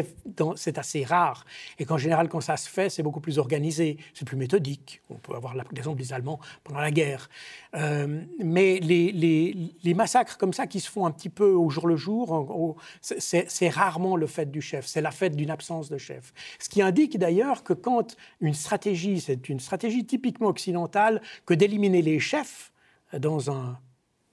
c'est 0.57 0.78
assez 0.78 1.04
rare 1.04 1.45
et 1.78 1.85
qu'en 1.85 1.97
général, 1.97 2.28
quand 2.28 2.40
ça 2.40 2.57
se 2.57 2.68
fait, 2.68 2.90
c'est 2.90 3.02
beaucoup 3.02 3.21
plus 3.21 3.38
organisé, 3.38 3.99
c'est 4.14 4.26
plus 4.26 4.37
méthodique. 4.37 5.00
On 5.11 5.14
peut 5.14 5.35
avoir 5.35 5.54
l'exemple 5.54 5.99
des 5.99 6.12
Allemands 6.12 6.40
pendant 6.64 6.80
la 6.80 6.90
guerre. 6.90 7.30
Euh, 7.75 8.23
mais 8.42 8.78
les, 8.80 9.95
massacres 9.95 10.38
comme 10.38 10.52
ça 10.52 10.66
qui 10.66 10.80
se 10.80 10.90
font 10.90 11.07
un 11.07 11.11
petit 11.11 11.28
peu 11.28 11.50
au 11.50 11.71
jour 11.71 11.87
le 11.87 11.97
jour, 11.97 12.76
c'est 13.00 13.68
rarement 13.68 14.16
le 14.16 14.26
fait 14.26 14.50
du 14.50 14.61
chef, 14.61 14.87
c'est 14.87 15.00
la 15.00 15.11
fête 15.11 15.35
d'une 15.35 15.50
absence 15.50 15.88
de 15.88 15.99
chef. 15.99 16.33
Ce 16.59 16.68
qui 16.68 16.83
indique 16.83 17.18
d'ailleurs 17.18 17.64
que 17.64 17.73
quand 17.73 18.16
une 18.40 18.54
stratégie, 18.54 19.21
c'est 19.21 19.49
une 19.49 19.61
stratégie 19.61 20.04
typiquement 20.04 20.49
occidentale, 20.49 21.23
que 21.47 21.54
d'éliminer 21.54 22.02
les 22.02 22.20
chefs 22.20 22.73
dans 23.12 23.50
un 23.50 23.78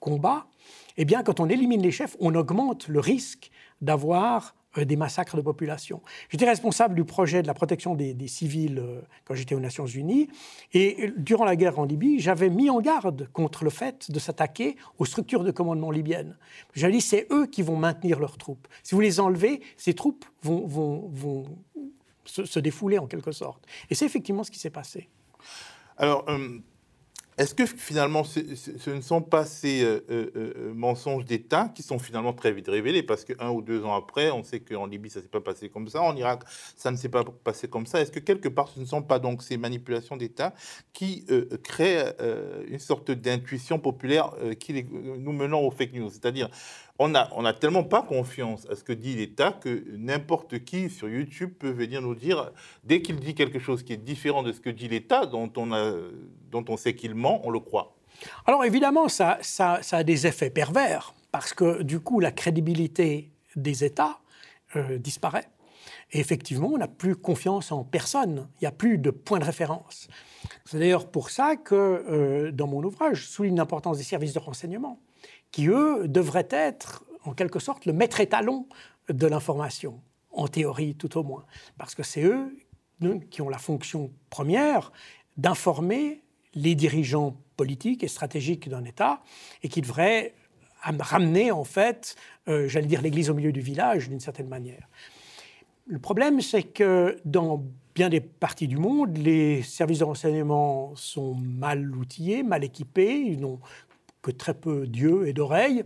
combat, 0.00 0.46
eh 0.96 1.04
bien, 1.04 1.22
quand 1.22 1.40
on 1.40 1.48
élimine 1.48 1.82
les 1.82 1.90
chefs, 1.90 2.16
on 2.20 2.34
augmente 2.34 2.88
le 2.88 3.00
risque 3.00 3.50
d'avoir 3.80 4.54
euh, 4.78 4.84
des 4.84 4.96
massacres 4.96 5.36
de 5.36 5.42
population. 5.42 6.02
J'étais 6.28 6.46
responsable 6.46 6.94
du 6.94 7.04
projet 7.04 7.42
de 7.42 7.46
la 7.46 7.54
protection 7.54 7.94
des, 7.94 8.14
civils 8.28 8.78
euh, 8.78 9.00
quand 9.24 9.34
j'étais 9.34 9.54
aux 9.54 9.60
Nations 9.60 9.86
Unies, 9.86 10.28
et 10.72 11.12
durant 11.16 11.44
la 11.44 11.56
guerre 11.56 11.78
en 11.78 11.84
Libye, 11.84 12.18
j'avais 12.20 12.50
mis 12.50 12.70
en 12.70 12.80
garde 12.80 13.28
contre 13.32 13.64
le 13.64 13.70
fait 13.70 14.10
de 14.10 14.18
s'attaquer 14.18 14.76
aux 14.98 15.04
structures 15.04 15.44
de 15.44 15.50
commandement 15.50 15.90
libyennes. 15.90 16.36
J'avais 16.74 16.94
dit, 16.94 17.00
c'est 17.00 17.26
eux 17.30 17.46
qui 17.46 17.62
vont 17.62 17.76
maintenir 17.76 18.18
leurs 18.18 18.38
troupes. 18.38 18.66
Si 18.82 18.94
vous 18.94 19.00
les 19.00 19.20
enlevez, 19.20 19.60
ces 19.76 19.94
troupes 19.94 20.24
vont, 20.42 21.46
se, 22.24 22.58
défouler 22.58 22.98
en 22.98 23.06
quelque 23.06 23.32
sorte. 23.32 23.64
Et 23.90 23.94
c'est 23.94 24.06
effectivement 24.06 24.44
ce 24.44 24.50
qui 24.50 24.58
s'est 24.58 24.70
passé. 24.70 25.08
Alors, 25.96 26.24
euh, 26.28 26.58
est-ce 27.38 27.54
que 27.54 27.66
finalement, 27.66 28.24
ce, 28.24 28.90
ne 28.90 29.00
sont 29.02 29.20
pas 29.20 29.44
ces 29.44 29.84
euh, 29.84 30.00
euh, 30.10 30.30
euh, 30.36 30.72
mensonges 30.74 31.26
d'État 31.26 31.70
qui 31.74 31.82
sont 31.82 31.98
finalement 31.98 32.32
très 32.32 32.50
vite 32.50 32.68
révélés 32.68 33.02
Parce 33.02 33.26
qu'un 33.26 33.50
ou 33.50 33.60
deux 33.60 33.84
ans 33.84 33.94
après, 33.94 34.30
on 34.30 34.42
sait 34.42 34.60
qu'en 34.60 34.86
Libye, 34.86 35.10
ça 35.10 35.20
ne 35.20 35.24
s'est 35.24 35.28
pas 35.28 35.42
passé 35.42 35.68
comme 35.68 35.86
ça, 35.88 36.00
en 36.00 36.16
Irak, 36.16 36.44
ça 36.76 36.90
ne 36.90 36.96
s'est 36.96 37.10
pas 37.10 37.24
passé 37.24 37.68
comme 37.68 37.84
ça. 37.84 38.00
Est-ce 38.00 38.10
que 38.10 38.20
quelque 38.20 38.48
part, 38.48 38.68
ce 38.68 38.80
ne 38.80 38.86
sont 38.86 39.02
pas 39.02 39.18
donc 39.18 39.42
ces 39.42 39.58
manipulations 39.58 40.16
d'État 40.16 40.54
qui 40.94 41.26
créent 41.62 42.14
une 42.68 42.78
sorte 42.78 43.10
d'intuition 43.10 43.78
populaire 43.78 44.32
qui 44.58 44.82
nous 44.82 45.32
menant 45.32 45.60
aux 45.60 45.70
fake 45.70 45.92
news? 45.92 46.08
C'est-à-dire, 46.08 46.48
on 46.98 47.08
n'a 47.08 47.28
a 47.44 47.52
tellement 47.52 47.84
pas 47.84 48.02
confiance 48.02 48.66
à 48.70 48.76
ce 48.76 48.82
que 48.82 48.92
dit 48.92 49.14
l'État 49.14 49.52
que 49.52 49.84
n'importe 49.96 50.64
qui 50.64 50.88
sur 50.90 51.08
YouTube 51.08 51.52
peut 51.58 51.70
venir 51.70 52.00
nous 52.02 52.14
dire, 52.14 52.50
dès 52.84 53.02
qu'il 53.02 53.16
dit 53.16 53.34
quelque 53.34 53.58
chose 53.58 53.82
qui 53.82 53.92
est 53.92 53.98
différent 53.98 54.42
de 54.42 54.52
ce 54.52 54.60
que 54.60 54.70
dit 54.70 54.88
l'État, 54.88 55.26
dont, 55.26 55.52
on 55.56 56.76
sait 56.76 56.94
qu'il 56.94 57.14
ment, 57.14 57.40
on 57.44 57.50
le 57.50 57.60
croit. 57.60 57.96
Alors 58.46 58.64
évidemment, 58.64 59.08
ça, 59.08 59.38
ça, 59.42 59.80
a 59.90 60.02
des 60.04 60.26
effets 60.26 60.50
pervers, 60.50 61.14
parce 61.32 61.52
que 61.52 61.82
du 61.82 62.00
coup, 62.00 62.20
la 62.20 62.32
crédibilité 62.32 63.30
des 63.56 63.84
États 63.84 64.20
euh, 64.74 64.98
disparaît. 64.98 65.48
Et 66.12 66.20
effectivement, 66.20 66.68
on 66.72 66.78
n'a 66.78 66.88
plus 66.88 67.16
confiance 67.16 67.72
en 67.72 67.84
personne, 67.84 68.48
il 68.56 68.64
n'y 68.64 68.68
a 68.68 68.72
plus 68.72 68.96
de 68.98 69.10
point 69.10 69.38
de 69.38 69.44
référence. 69.44 70.08
C'est 70.64 70.78
d'ailleurs 70.78 71.10
pour 71.10 71.30
ça 71.30 71.56
que, 71.56 71.74
euh, 71.74 72.52
dans 72.52 72.66
mon 72.66 72.82
ouvrage, 72.82 73.22
je 73.22 73.26
souligne 73.26 73.56
l'importance 73.56 73.98
des 73.98 74.04
services 74.04 74.32
de 74.32 74.38
renseignement, 74.38 75.00
qui, 75.50 75.68
eux, 75.68 76.08
devraient 76.08 76.48
être, 76.50 77.04
en 77.24 77.32
quelque 77.32 77.58
sorte, 77.58 77.86
le 77.86 77.92
maître 77.92 78.20
étalon 78.20 78.66
de 79.08 79.26
l'information, 79.26 80.00
en 80.32 80.48
théorie 80.48 80.94
tout 80.94 81.16
au 81.18 81.22
moins, 81.22 81.44
parce 81.78 81.94
que 81.94 82.02
c'est 82.02 82.22
eux 82.22 82.56
qui 83.30 83.42
ont 83.42 83.48
la 83.48 83.58
fonction 83.58 84.10
première 84.30 84.92
d'informer 85.36 86.22
les 86.54 86.74
dirigeants 86.74 87.36
politiques 87.56 88.02
et 88.02 88.08
stratégiques 88.08 88.68
d'un 88.68 88.84
État 88.84 89.22
et 89.62 89.68
qui 89.68 89.80
devraient 89.80 90.34
ramener, 90.80 91.50
en 91.50 91.64
fait, 91.64 92.16
euh, 92.48 92.68
j'allais 92.68 92.86
dire, 92.86 93.02
l'Église 93.02 93.30
au 93.30 93.34
milieu 93.34 93.52
du 93.52 93.60
village 93.60 94.08
d'une 94.08 94.20
certaine 94.20 94.48
manière. 94.48 94.88
Le 95.86 95.98
problème, 95.98 96.40
c'est 96.40 96.62
que 96.62 97.16
dans 97.24 97.64
bien 97.94 98.08
des 98.08 98.20
parties 98.20 98.68
du 98.68 98.76
monde, 98.76 99.16
les 99.16 99.62
services 99.62 100.00
de 100.00 100.04
renseignement 100.04 100.94
sont 100.96 101.34
mal 101.34 101.94
outillés, 101.96 102.42
mal 102.42 102.62
équipés, 102.64 103.20
ils 103.20 103.40
n'ont 103.40 103.60
que 104.26 104.32
très 104.32 104.54
peu 104.54 104.88
d'yeux 104.88 105.28
et 105.28 105.32
d'oreilles, 105.32 105.84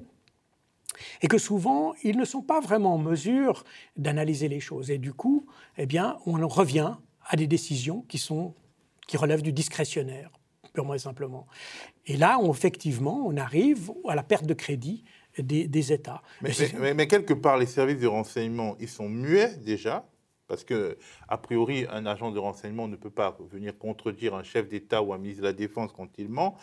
et 1.21 1.29
que 1.29 1.37
souvent, 1.37 1.93
ils 2.03 2.17
ne 2.17 2.25
sont 2.25 2.41
pas 2.41 2.61
vraiment 2.61 2.95
en 2.95 2.99
mesure 2.99 3.65
d'analyser 3.97 4.49
les 4.49 4.61
choses. 4.61 4.91
Et 4.91 4.97
du 4.97 5.13
coup, 5.13 5.47
eh 5.77 5.85
bien, 5.85 6.17
on 6.25 6.33
revient 6.49 6.95
à 7.29 7.37
des 7.37 7.47
décisions 7.47 8.01
qui, 8.09 8.17
sont, 8.17 8.55
qui 9.07 9.19
relèvent 9.19 9.43
du 9.43 9.53
discrétionnaire, 9.53 10.31
purement 10.73 10.95
et 10.95 10.99
simplement. 10.99 11.47
Et 12.07 12.17
là, 12.17 12.39
on, 12.41 12.51
effectivement, 12.51 13.27
on 13.27 13.37
arrive 13.37 13.93
à 14.09 14.15
la 14.15 14.23
perte 14.23 14.47
de 14.47 14.55
crédit 14.55 15.05
des, 15.39 15.93
États. 15.93 16.23
Mais, 16.41 17.07
quelque 17.07 17.35
part, 17.35 17.59
les 17.59 17.67
services 17.67 18.01
de 18.01 18.07
renseignement, 18.07 18.75
ils 18.81 18.89
sont 18.89 19.11
muets 19.11 19.55
déjà, 19.57 20.09
parce 20.49 20.65
que, 20.65 20.97
a 21.29 21.37
priori, 21.37 21.87
un 21.91 22.07
agent 22.07 22.33
de 22.33 22.39
renseignement 22.39 22.89
ne 22.89 22.97
peut 22.97 23.11
pas 23.11 23.39
venir 23.53 23.77
contredire 23.79 24.35
un 24.35 24.43
chef 24.43 24.67
d'État 24.67 25.03
ou 25.03 25.13
un 25.13 25.19
ministre 25.19 25.43
de 25.43 25.47
la 25.47 25.53
Défense 25.53 25.93
quand 25.93 26.09
il 26.19 26.31
ment. 26.31 26.57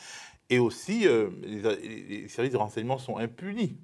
Et 0.50 0.60
aussi, 0.60 1.08
euh, 1.08 1.30
les, 1.44 2.28
services 2.30 2.54
de 2.54 2.58
renseignement 2.58 2.98
sont 2.98 3.18
impunis. 3.18 3.78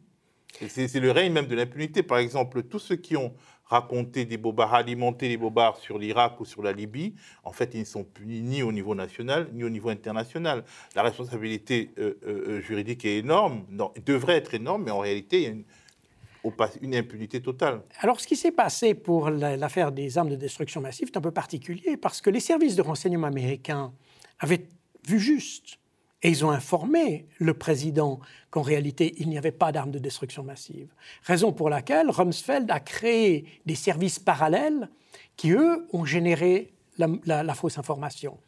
C'est 0.67 1.00
le 1.00 1.12
règne 1.12 1.34
même 1.34 1.48
de 1.48 1.55
l'impunité. 1.55 2.03
Par 2.03 2.20
exemple, 2.20 2.63
tous 2.63 2.79
ceux 2.79 2.96
qui 2.96 3.17
ont 3.17 3.34
raconté 3.65 4.25
des 4.25 4.38
bobards, 4.38 4.74
alimenté 4.75 5.27
des 5.27 5.38
bobards 5.38 5.77
sur 5.77 5.98
l'Irak 5.98 6.39
ou 6.39 6.46
sur 6.46 6.62
la 6.62 6.72
Libye, 6.72 7.15
en 7.43 7.51
fait, 7.51 7.72
ils 7.74 7.82
ne 7.82 7.86
sont 7.86 8.03
punis 8.03 8.41
ni 8.41 8.62
au 8.62 8.72
niveau 8.72 8.93
national, 8.93 9.50
ni 9.51 9.63
au 9.63 9.70
niveau 9.70 9.89
international. 9.89 10.63
La 10.96 11.01
responsabilité 11.01 11.91
euh, 11.98 12.20
euh, 12.25 12.62
juridique 12.62 13.03
est 13.03 13.17
énorme, 13.17 13.65
devrait 14.05 14.36
être 14.36 14.53
énorme, 14.53 14.84
mais 14.84 14.91
en 14.91 15.00
réalité, 15.00 15.38
il 15.38 15.43
y 15.43 15.48
a 15.48 16.70
une 16.82 16.96
impunité 16.96 17.41
totale. 17.41 17.82
Alors, 18.00 18.22
ce 18.22 18.27
qui 18.27 18.36
s'est 18.36 18.51
passé 18.51 18.93
pour 18.93 19.32
l'affaire 19.32 19.91
des 19.91 20.17
armes 20.17 20.29
de 20.29 20.36
destruction 20.36 20.82
massive 20.82 21.08
est 21.08 21.17
un 21.17 21.22
peu 21.22 21.32
particulier, 21.32 21.98
parce 21.98 22.22
que 22.22 22.29
les 22.29 22.41
services 22.41 22.75
de 22.75 22.84
renseignement 22.84 23.27
américains 23.27 23.91
avaient 24.39 24.67
vu 25.08 25.20
juste 25.20 25.79
et 26.24 26.30
ils 26.30 26.46
ont 26.46 26.51
informé 26.51 27.27
le 27.38 27.53
président 27.53 28.20
qu'en 28.50 28.62
réalité, 28.62 29.13
il 29.18 29.27
n'y 29.30 29.38
avait 29.38 29.51
pas 29.51 29.72
d'armes 29.72 29.92
de 29.92 30.00
destruction 30.00 30.42
massive. 30.42 30.88
Raison 31.24 31.51
pour 31.51 31.70
laquelle 31.70 32.10
Rumsfeld 32.10 32.72
a 32.72 32.80
créé 32.80 33.46
des 33.65 33.75
services 33.75 34.20
parallèles 34.20 34.89
qui, 35.36 35.51
eux, 35.51 35.86
ont 35.92 36.06
généré 36.06 36.74
la, 36.98 37.53
fausse 37.53 37.77
information. 37.77 38.39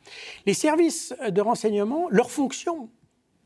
Les 0.46 0.54
services 0.54 1.14
de 1.30 1.42
renseignement, 1.42 2.08
leur 2.10 2.32
fonction, 2.32 2.90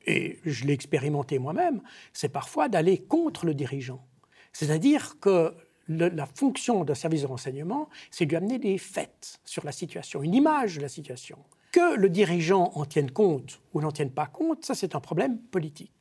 et 0.06 0.38
je 0.46 0.66
l'ai 0.66 0.74
expérimenté 0.74 1.40
moi-même, 1.40 1.82
c'est 2.14 2.30
parfois 2.30 2.70
d'aller 2.70 3.00
contre 3.00 3.46
le 3.46 3.54
dirigeant. 3.54 4.06
C'est-à-dire 4.54 5.20
que 5.20 5.56
la 5.88 6.28
fonction 6.28 6.84
d'un 6.84 6.94
service 6.94 7.22
de 7.22 7.28
renseignement, 7.28 7.90
c'est 8.12 8.26
de 8.26 8.30
lui 8.30 8.38
amener 8.38 8.60
des 8.60 8.78
faits 8.78 9.40
sur 9.44 9.66
la 9.66 9.72
situation, 9.72 10.22
une 10.22 10.36
image 10.36 10.76
de 10.76 10.82
la 10.82 10.90
situation. 10.90 11.40
Que 11.72 11.96
le 11.96 12.10
dirigeant 12.10 12.72
en 12.76 12.86
tienne 12.86 13.12
compte 13.12 13.60
ou 13.74 13.82
n'en 13.82 13.92
tienne 13.92 14.12
pas 14.12 14.26
compte, 14.26 14.66
ça 14.66 14.74
c'est 14.74 14.96
un 14.96 15.00
problème 15.00 15.38
politique. 15.38 15.92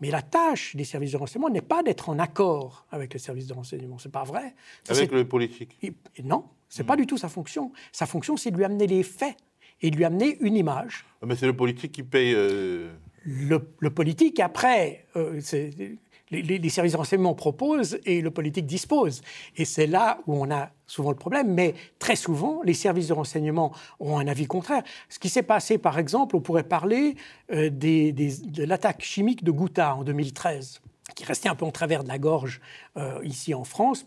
Mais 0.00 0.10
la 0.10 0.22
tâche 0.22 0.76
des 0.76 0.84
services 0.84 1.12
de 1.12 1.16
renseignement 1.16 1.50
n'est 1.50 1.60
pas 1.60 1.82
d'être 1.82 2.08
en 2.08 2.18
accord 2.18 2.86
avec 2.90 3.12
les 3.12 3.18
services 3.18 3.46
de 3.46 3.52
renseignement. 3.52 3.98
C'est 3.98 4.12
pas 4.12 4.24
vrai. 4.24 4.54
avec 4.88 5.10
le 5.12 5.26
politique. 5.26 5.78
Non, 6.22 6.44
c'est 6.68 6.82
n'est 6.82 6.86
pas 6.86 6.96
du 6.96 7.06
tout 7.06 7.18
sa 7.18 7.28
fonction. 7.28 7.72
Sa 7.92 8.06
fonction, 8.06 8.36
c'est 8.36 8.50
de 8.50 8.56
lui 8.56 8.64
amener 8.64 8.86
les 8.86 9.02
faits 9.02 9.36
et 9.82 9.90
de 9.90 9.96
lui 9.96 10.04
amener 10.04 10.38
une 10.40 10.56
image. 10.56 11.04
Mais 11.24 11.36
c'est 11.36 11.46
le 11.46 11.56
politique 11.56 11.92
qui 11.92 12.02
paye. 12.02 12.32
Euh, 12.34 12.92
le, 13.24 13.90
politique, 13.90 14.38
après, 14.40 15.06
euh, 15.16 15.40
les, 16.30 16.68
services 16.68 16.92
de 16.92 16.98
renseignement 16.98 17.34
proposent 17.34 17.98
et 18.04 18.20
le 18.20 18.30
politique 18.30 18.66
dispose. 18.66 19.22
Et 19.56 19.64
c'est 19.64 19.86
là 19.86 20.18
où 20.26 20.34
on 20.34 20.50
a 20.50 20.70
souvent 20.86 21.10
le 21.10 21.16
problème. 21.16 21.52
Mais 21.52 21.74
très 21.98 22.16
souvent, 22.16 22.60
les 22.64 22.74
services 22.74 23.08
de 23.08 23.12
renseignement 23.12 23.72
ont 24.00 24.18
un 24.18 24.26
avis 24.26 24.46
contraire. 24.46 24.82
Ce 25.08 25.18
qui 25.18 25.28
s'est 25.28 25.42
passé, 25.42 25.78
par 25.78 25.98
exemple, 25.98 26.36
on 26.36 26.40
pourrait 26.40 26.64
parler 26.64 27.16
euh, 27.52 27.70
de 27.70 28.64
l'attaque 28.64 29.02
chimique 29.02 29.44
de 29.44 29.50
Ghouta 29.50 29.94
en 29.94 30.04
2013 30.04 30.80
qui 31.14 31.24
restait 31.24 31.48
un 31.48 31.54
peu 31.54 31.64
en 31.64 31.70
travers 31.70 32.02
de 32.02 32.08
la 32.08 32.18
gorge 32.18 32.60
euh, 32.96 33.20
ici 33.22 33.54
en 33.54 33.64
France, 33.64 34.04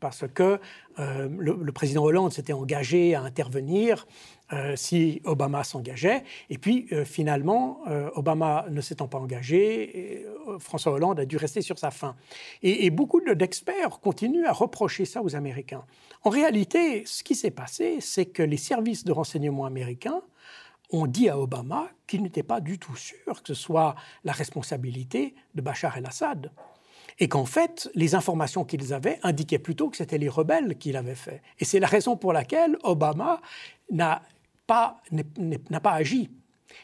parce 0.00 0.24
que 0.34 0.60
euh, 0.98 1.28
le, 1.38 1.72
président 1.72 2.04
Hollande 2.04 2.32
s'était 2.32 2.52
engagé 2.52 3.14
à 3.14 3.22
intervenir 3.22 4.06
euh, 4.54 4.76
si 4.76 5.20
Obama 5.24 5.64
s'engageait. 5.64 6.24
Et 6.50 6.58
puis 6.58 6.88
finalement, 7.04 7.80
Obama 8.14 8.66
ne 8.70 8.80
s'étant 8.80 9.08
pas 9.08 9.18
engagé, 9.18 10.24
François 10.58 10.92
Hollande 10.92 11.20
a 11.20 11.24
dû 11.24 11.36
rester 11.36 11.62
sur 11.62 11.78
sa 11.78 11.90
faim. 11.90 12.16
Et, 12.62 12.86
et 12.86 12.90
beaucoup 12.90 13.20
d'experts 13.20 14.00
continuent 14.00 14.46
à 14.46 14.52
reprocher 14.52 15.04
ça 15.04 15.22
aux 15.22 15.34
Américains. 15.34 15.84
En 16.22 16.30
réalité, 16.30 17.04
ce 17.06 17.22
qui 17.22 17.34
s'est 17.34 17.50
passé, 17.50 17.98
c'est 18.00 18.26
que 18.26 18.42
les 18.42 18.56
services 18.56 19.04
de 19.04 19.12
renseignement 19.12 19.66
américains 19.66 20.22
ont 20.90 21.06
dit 21.06 21.28
à 21.28 21.38
Obama 21.38 21.90
qu'il 22.06 22.22
n'était 22.22 22.42
pas 22.42 22.60
du 22.60 22.78
tout 22.78 22.96
sûr 22.96 23.42
que 23.42 23.48
ce 23.48 23.54
soit 23.54 23.94
la 24.24 24.32
responsabilité 24.32 25.34
de 25.54 25.60
Bachar 25.60 25.96
el-Assad. 25.96 26.50
Et 27.18 27.28
qu'en 27.28 27.44
fait, 27.44 27.88
les 27.94 28.14
informations 28.14 28.64
qu'ils 28.64 28.92
avaient 28.92 29.20
indiquaient 29.22 29.60
plutôt 29.60 29.88
que 29.88 29.96
c'était 29.96 30.18
les 30.18 30.28
rebelles 30.28 30.76
qui 30.78 30.90
l'avaient 30.90 31.14
fait. 31.14 31.42
Et 31.60 31.64
c'est 31.64 31.78
la 31.78 31.86
raison 31.86 32.16
pour 32.16 32.32
laquelle 32.32 32.76
Obama 32.82 33.40
n'a 33.90 34.22
pas, 34.66 35.00
n'a 35.70 35.80
pas 35.80 35.92
agi. 35.92 36.30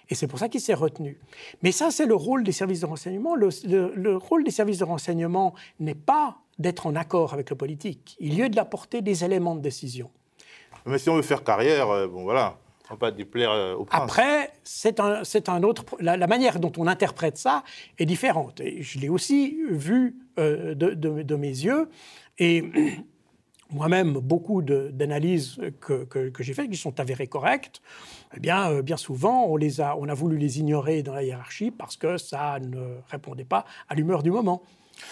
Et 0.08 0.14
c'est 0.14 0.26
pour 0.26 0.38
ça 0.38 0.48
qu'il 0.48 0.60
s'est 0.60 0.74
retenu. 0.74 1.18
Mais 1.62 1.72
ça, 1.72 1.90
c'est 1.90 2.06
le 2.06 2.14
rôle 2.14 2.44
des 2.44 2.52
services 2.52 2.80
de 2.80 2.86
renseignement. 2.86 3.34
Le, 3.34 3.50
le 3.94 4.16
rôle 4.16 4.44
des 4.44 4.50
services 4.50 4.78
de 4.78 4.84
renseignement 4.84 5.54
n'est 5.78 5.94
pas 5.94 6.38
d'être 6.58 6.86
en 6.86 6.94
accord 6.94 7.32
avec 7.32 7.50
le 7.50 7.56
politique. 7.56 8.16
Il 8.20 8.34
y 8.34 8.42
a 8.42 8.48
de 8.48 8.54
d'apporter 8.54 9.02
des 9.02 9.24
éléments 9.24 9.54
de 9.54 9.60
décision. 9.60 10.10
Mais 10.86 10.98
si 10.98 11.08
on 11.10 11.16
veut 11.16 11.22
faire 11.22 11.42
carrière, 11.42 11.90
euh, 11.90 12.06
bon 12.06 12.22
voilà 12.22 12.58
pas 12.98 13.10
déplaire 13.10 13.52
euh, 13.52 13.74
au 13.74 13.84
prince. 13.84 14.02
Après, 14.02 14.50
c'est 14.64 15.00
un, 15.00 15.22
un, 15.46 15.62
autre. 15.62 15.84
La, 16.00 16.26
manière 16.26 16.58
dont 16.58 16.72
on 16.76 16.86
interprète 16.86 17.36
ça 17.36 17.62
est 17.98 18.06
différente. 18.06 18.60
Et 18.60 18.82
je 18.82 18.98
l'ai 18.98 19.08
aussi 19.08 19.58
vu 19.68 20.16
euh, 20.38 20.74
de, 20.74 20.94
de, 20.94 21.36
mes 21.36 21.48
yeux. 21.48 21.88
Et 22.38 22.64
moi-même, 23.72 24.14
beaucoup 24.14 24.62
d'analyses 24.62 25.58
que, 25.80 26.04
que, 26.04 26.42
j'ai 26.42 26.54
faites, 26.54 26.70
qui 26.70 26.76
sont 26.76 26.98
avérées 27.00 27.26
correctes, 27.26 27.82
eh 28.36 28.40
bien, 28.40 28.70
euh, 28.70 28.82
bien 28.82 28.96
souvent, 28.96 29.46
on, 29.46 29.56
les 29.56 29.80
a, 29.80 29.96
on 29.96 30.08
a 30.08 30.14
voulu 30.14 30.38
les 30.38 30.58
ignorer 30.58 31.02
dans 31.02 31.14
la 31.14 31.22
hiérarchie 31.22 31.70
parce 31.70 31.96
que 31.96 32.16
ça 32.16 32.58
ne 32.60 32.98
répondait 33.08 33.44
pas 33.44 33.64
à 33.88 33.94
l'humeur 33.94 34.22
du 34.22 34.30
moment. 34.30 34.62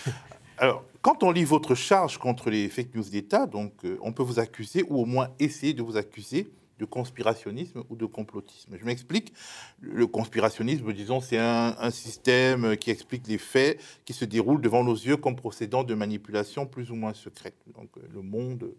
Alors, 0.59 0.83
quand 1.03 1.23
on 1.23 1.31
lit 1.31 1.44
votre 1.44 1.75
charge 1.75 2.18
contre 2.18 2.51
les 2.51 2.68
fake 2.68 2.94
news 2.94 3.09
d'État, 3.09 3.47
donc, 3.47 3.73
on 4.03 4.12
peut 4.12 4.25
vous 4.25 4.40
accuser, 4.40 4.85
ou 4.88 5.01
au 5.01 5.05
moins 5.05 5.29
essayer 5.38 5.73
de 5.73 5.83
vous 5.83 5.97
accuser, 5.97 6.51
de 6.79 6.85
conspirationnisme 6.85 7.83
ou 7.91 7.97
de 7.97 8.07
complotisme. 8.07 8.77
Je 8.79 8.85
m'explique. 8.85 9.33
Le 9.81 10.07
conspirationnisme, 10.07 10.93
disons, 10.93 11.21
c'est 11.21 11.38
un, 11.38 11.91
système 11.91 12.77
qui 12.77 12.91
explique 12.91 13.27
les 13.27 13.38
faits 13.38 13.81
qui 14.05 14.12
se 14.12 14.25
déroulent 14.25 14.61
devant 14.61 14.85
nos 14.85 14.95
yeux 14.95 15.17
comme 15.17 15.37
procédant 15.37 15.85
de 15.85 15.95
manipulations 15.95 16.67
plus 16.67 16.91
ou 16.91 16.95
moins 16.95 17.14
secrètes. 17.14 17.57
Donc 17.75 17.88
euh, 17.97 18.03
le 18.12 18.23
monde, 18.23 18.71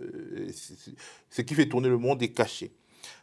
euh, 0.00 0.48
ce 1.30 1.42
qui 1.42 1.54
fait 1.54 1.68
tourner 1.68 1.88
le 1.88 1.98
monde 1.98 2.22
est 2.22 2.28
caché. 2.28 2.72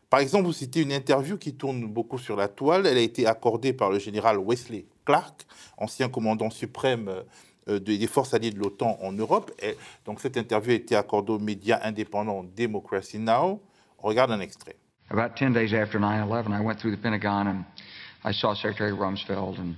Par 0.09 0.19
exemple, 0.19 0.45
vous 0.45 0.53
citez 0.53 0.81
une 0.81 0.91
interview 0.91 1.37
qui 1.37 1.53
tourne 1.53 1.85
beaucoup 1.85 2.17
sur 2.17 2.35
la 2.35 2.47
toile. 2.47 2.85
Elle 2.85 2.97
a 2.97 3.01
été 3.01 3.27
accordée 3.27 3.73
par 3.73 3.89
le 3.89 3.99
général 3.99 4.37
Wesley 4.37 4.85
Clark, 5.05 5.45
ancien 5.77 6.09
commandant 6.09 6.49
suprême 6.49 7.23
euh, 7.67 7.79
des 7.79 8.07
forces 8.07 8.33
alliées 8.33 8.51
de 8.51 8.59
l'OTAN 8.59 8.97
en 9.01 9.11
Europe. 9.11 9.51
Et 9.61 9.75
donc 10.05 10.19
cette 10.19 10.37
interview 10.37 10.71
a 10.71 10.75
été 10.75 10.95
accordée 10.95 11.33
aux 11.33 11.39
médias 11.39 11.79
indépendants 11.83 12.43
Democracy 12.55 13.19
Now! 13.19 13.61
Regarde 14.03 14.31
un 14.31 14.41
extrait. 14.41 14.75
About 15.09 15.37
10 15.37 15.53
days 15.53 15.73
after 15.73 15.99
9-11, 15.99 16.51
I 16.51 16.61
went 16.61 16.79
through 16.79 16.91
the 16.91 17.01
Pentagon 17.01 17.47
and 17.47 17.65
I 18.23 18.31
saw 18.31 18.53
Secretary 18.53 18.91
Rumsfeld 18.91 19.57
and, 19.57 19.75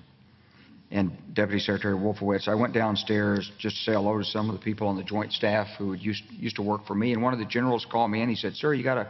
and 0.91 1.11
Deputy 1.33 1.59
Secretary 1.59 1.95
Wolfowitz. 1.95 2.47
I 2.47 2.55
went 2.55 2.73
downstairs 2.73 3.49
just 3.57 3.77
to 3.77 3.83
say 3.83 3.91
hello 3.93 4.17
to 4.17 4.25
some 4.25 4.49
of 4.49 4.57
the 4.57 4.61
people 4.61 4.87
on 4.87 4.97
the 4.97 5.03
joint 5.03 5.31
staff 5.31 5.67
who 5.77 5.93
used, 5.93 6.23
used 6.31 6.57
to 6.57 6.61
work 6.61 6.85
for 6.85 6.95
me. 6.95 7.13
And 7.13 7.21
one 7.21 7.31
of 7.31 7.39
the 7.39 7.45
generals 7.45 7.85
called 7.89 8.11
me 8.11 8.21
and 8.21 8.29
He 8.29 8.35
said, 8.35 8.55
sir, 8.55 8.73
you 8.73 8.83
got 8.83 8.95
to 8.95 9.07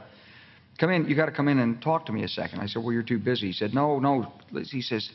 come 0.79 0.91
in. 0.91 1.07
You 1.07 1.15
got 1.15 1.25
to 1.25 1.31
come 1.31 1.47
in 1.47 1.59
and 1.59 1.81
talk 1.81 2.05
to 2.07 2.11
me 2.11 2.23
a 2.23 2.27
second. 2.27 2.59
I 2.59 2.67
said, 2.67 2.83
well, 2.83 2.93
you're 2.93 3.03
too 3.03 3.19
busy. 3.19 3.47
He 3.47 3.53
said, 3.53 3.73
no, 3.73 3.99
no. 3.99 4.31
He 4.69 4.81
says, 4.81 5.09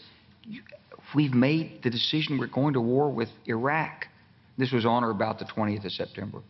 We've 1.14 1.34
made 1.34 1.82
the 1.82 1.90
decision 1.90 2.38
we're 2.38 2.48
going 2.48 2.74
to 2.74 2.80
war 2.80 3.10
with 3.10 3.28
Iraq. 3.46 4.06
This 4.58 4.72
was 4.72 4.84
on 4.84 5.04
or 5.04 5.10
about 5.10 5.38
the 5.38 5.44
20th 5.44 5.84
of 5.84 5.92
September. 5.92 6.42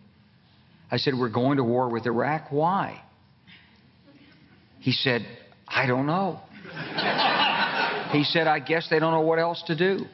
I 0.91 0.97
said, 0.97 1.15
We're 1.15 1.29
going 1.29 1.59
to 1.59 1.65
war 1.65 1.91
with 1.91 2.07
Iraq. 2.07 2.51
Why? 2.51 3.03
He 4.81 4.93
said, 4.93 5.27
I 5.67 5.87
don't 5.87 6.07
know. 6.07 6.41
he 8.13 8.25
said, 8.25 8.47
I 8.47 8.61
guess 8.61 8.89
they 8.89 8.99
don't 8.99 9.13
know 9.13 9.21
what 9.21 9.39
else 9.39 9.63
to 9.67 9.77
do. 9.77 10.07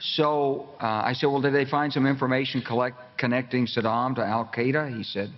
So 0.00 0.68
uh, 0.80 0.86
I 0.86 1.12
said, 1.14 1.26
Well, 1.26 1.40
did 1.40 1.54
they 1.54 1.64
find 1.64 1.92
some 1.92 2.06
information 2.06 2.62
collect, 2.62 2.96
connecting 3.18 3.66
Saddam 3.66 4.14
to 4.16 4.24
Al 4.24 4.50
Qaeda? 4.54 4.96
He 4.96 5.02
said, 5.02 5.32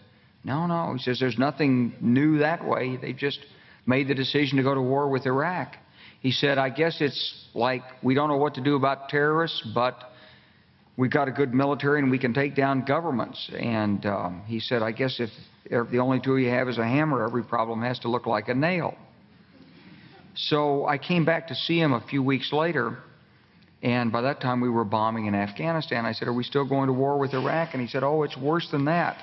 No, 0.44 0.66
no. 0.66 0.94
He 0.94 1.02
says, 1.02 1.18
There's 1.18 1.38
nothing 1.38 1.94
new 2.00 2.38
that 2.38 2.64
way. 2.64 2.96
They 2.96 3.12
just 3.12 3.38
made 3.86 4.08
the 4.08 4.14
decision 4.14 4.58
to 4.58 4.62
go 4.62 4.74
to 4.74 4.82
war 4.82 5.08
with 5.08 5.26
Iraq. 5.26 5.76
He 6.20 6.30
said, 6.30 6.58
I 6.58 6.68
guess 6.68 7.00
it's 7.00 7.48
like 7.54 7.82
we 8.02 8.14
don't 8.14 8.28
know 8.28 8.36
what 8.36 8.54
to 8.54 8.60
do 8.60 8.76
about 8.76 9.08
terrorists, 9.08 9.66
but 9.74 9.98
we've 10.96 11.10
got 11.10 11.28
a 11.28 11.30
good 11.30 11.54
military 11.54 12.00
and 12.00 12.10
we 12.10 12.18
can 12.18 12.34
take 12.34 12.54
down 12.54 12.84
governments. 12.84 13.50
And 13.58 14.04
um, 14.06 14.42
he 14.46 14.60
said, 14.60 14.82
I 14.82 14.92
guess 14.92 15.20
if, 15.20 15.30
the 15.90 15.98
only 15.98 16.20
tool 16.20 16.38
you 16.38 16.50
have 16.50 16.68
is 16.68 16.78
a 16.78 16.84
hammer, 16.84 17.24
every 17.24 17.44
problem 17.44 17.82
has 17.82 17.98
to 18.00 18.08
look 18.08 18.26
like 18.26 18.48
a 18.48 18.54
nail. 18.54 18.94
So 20.34 20.86
I 20.86 20.98
came 20.98 21.24
back 21.24 21.48
to 21.48 21.54
see 21.54 21.80
him 21.80 21.92
a 21.92 22.00
few 22.00 22.22
weeks 22.22 22.52
later, 22.52 22.98
and 23.82 24.10
by 24.10 24.22
that 24.22 24.40
time 24.40 24.60
we 24.60 24.68
were 24.68 24.84
bombing 24.84 25.26
in 25.26 25.34
Afghanistan. 25.34 26.06
I 26.06 26.12
said, 26.12 26.28
Are 26.28 26.32
we 26.32 26.44
still 26.44 26.68
going 26.68 26.86
to 26.86 26.92
war 26.92 27.18
with 27.18 27.34
Iraq? 27.34 27.70
And 27.72 27.82
he 27.82 27.88
said, 27.88 28.02
Oh, 28.02 28.22
it's 28.22 28.36
worse 28.36 28.68
than 28.70 28.86
that. 28.86 29.16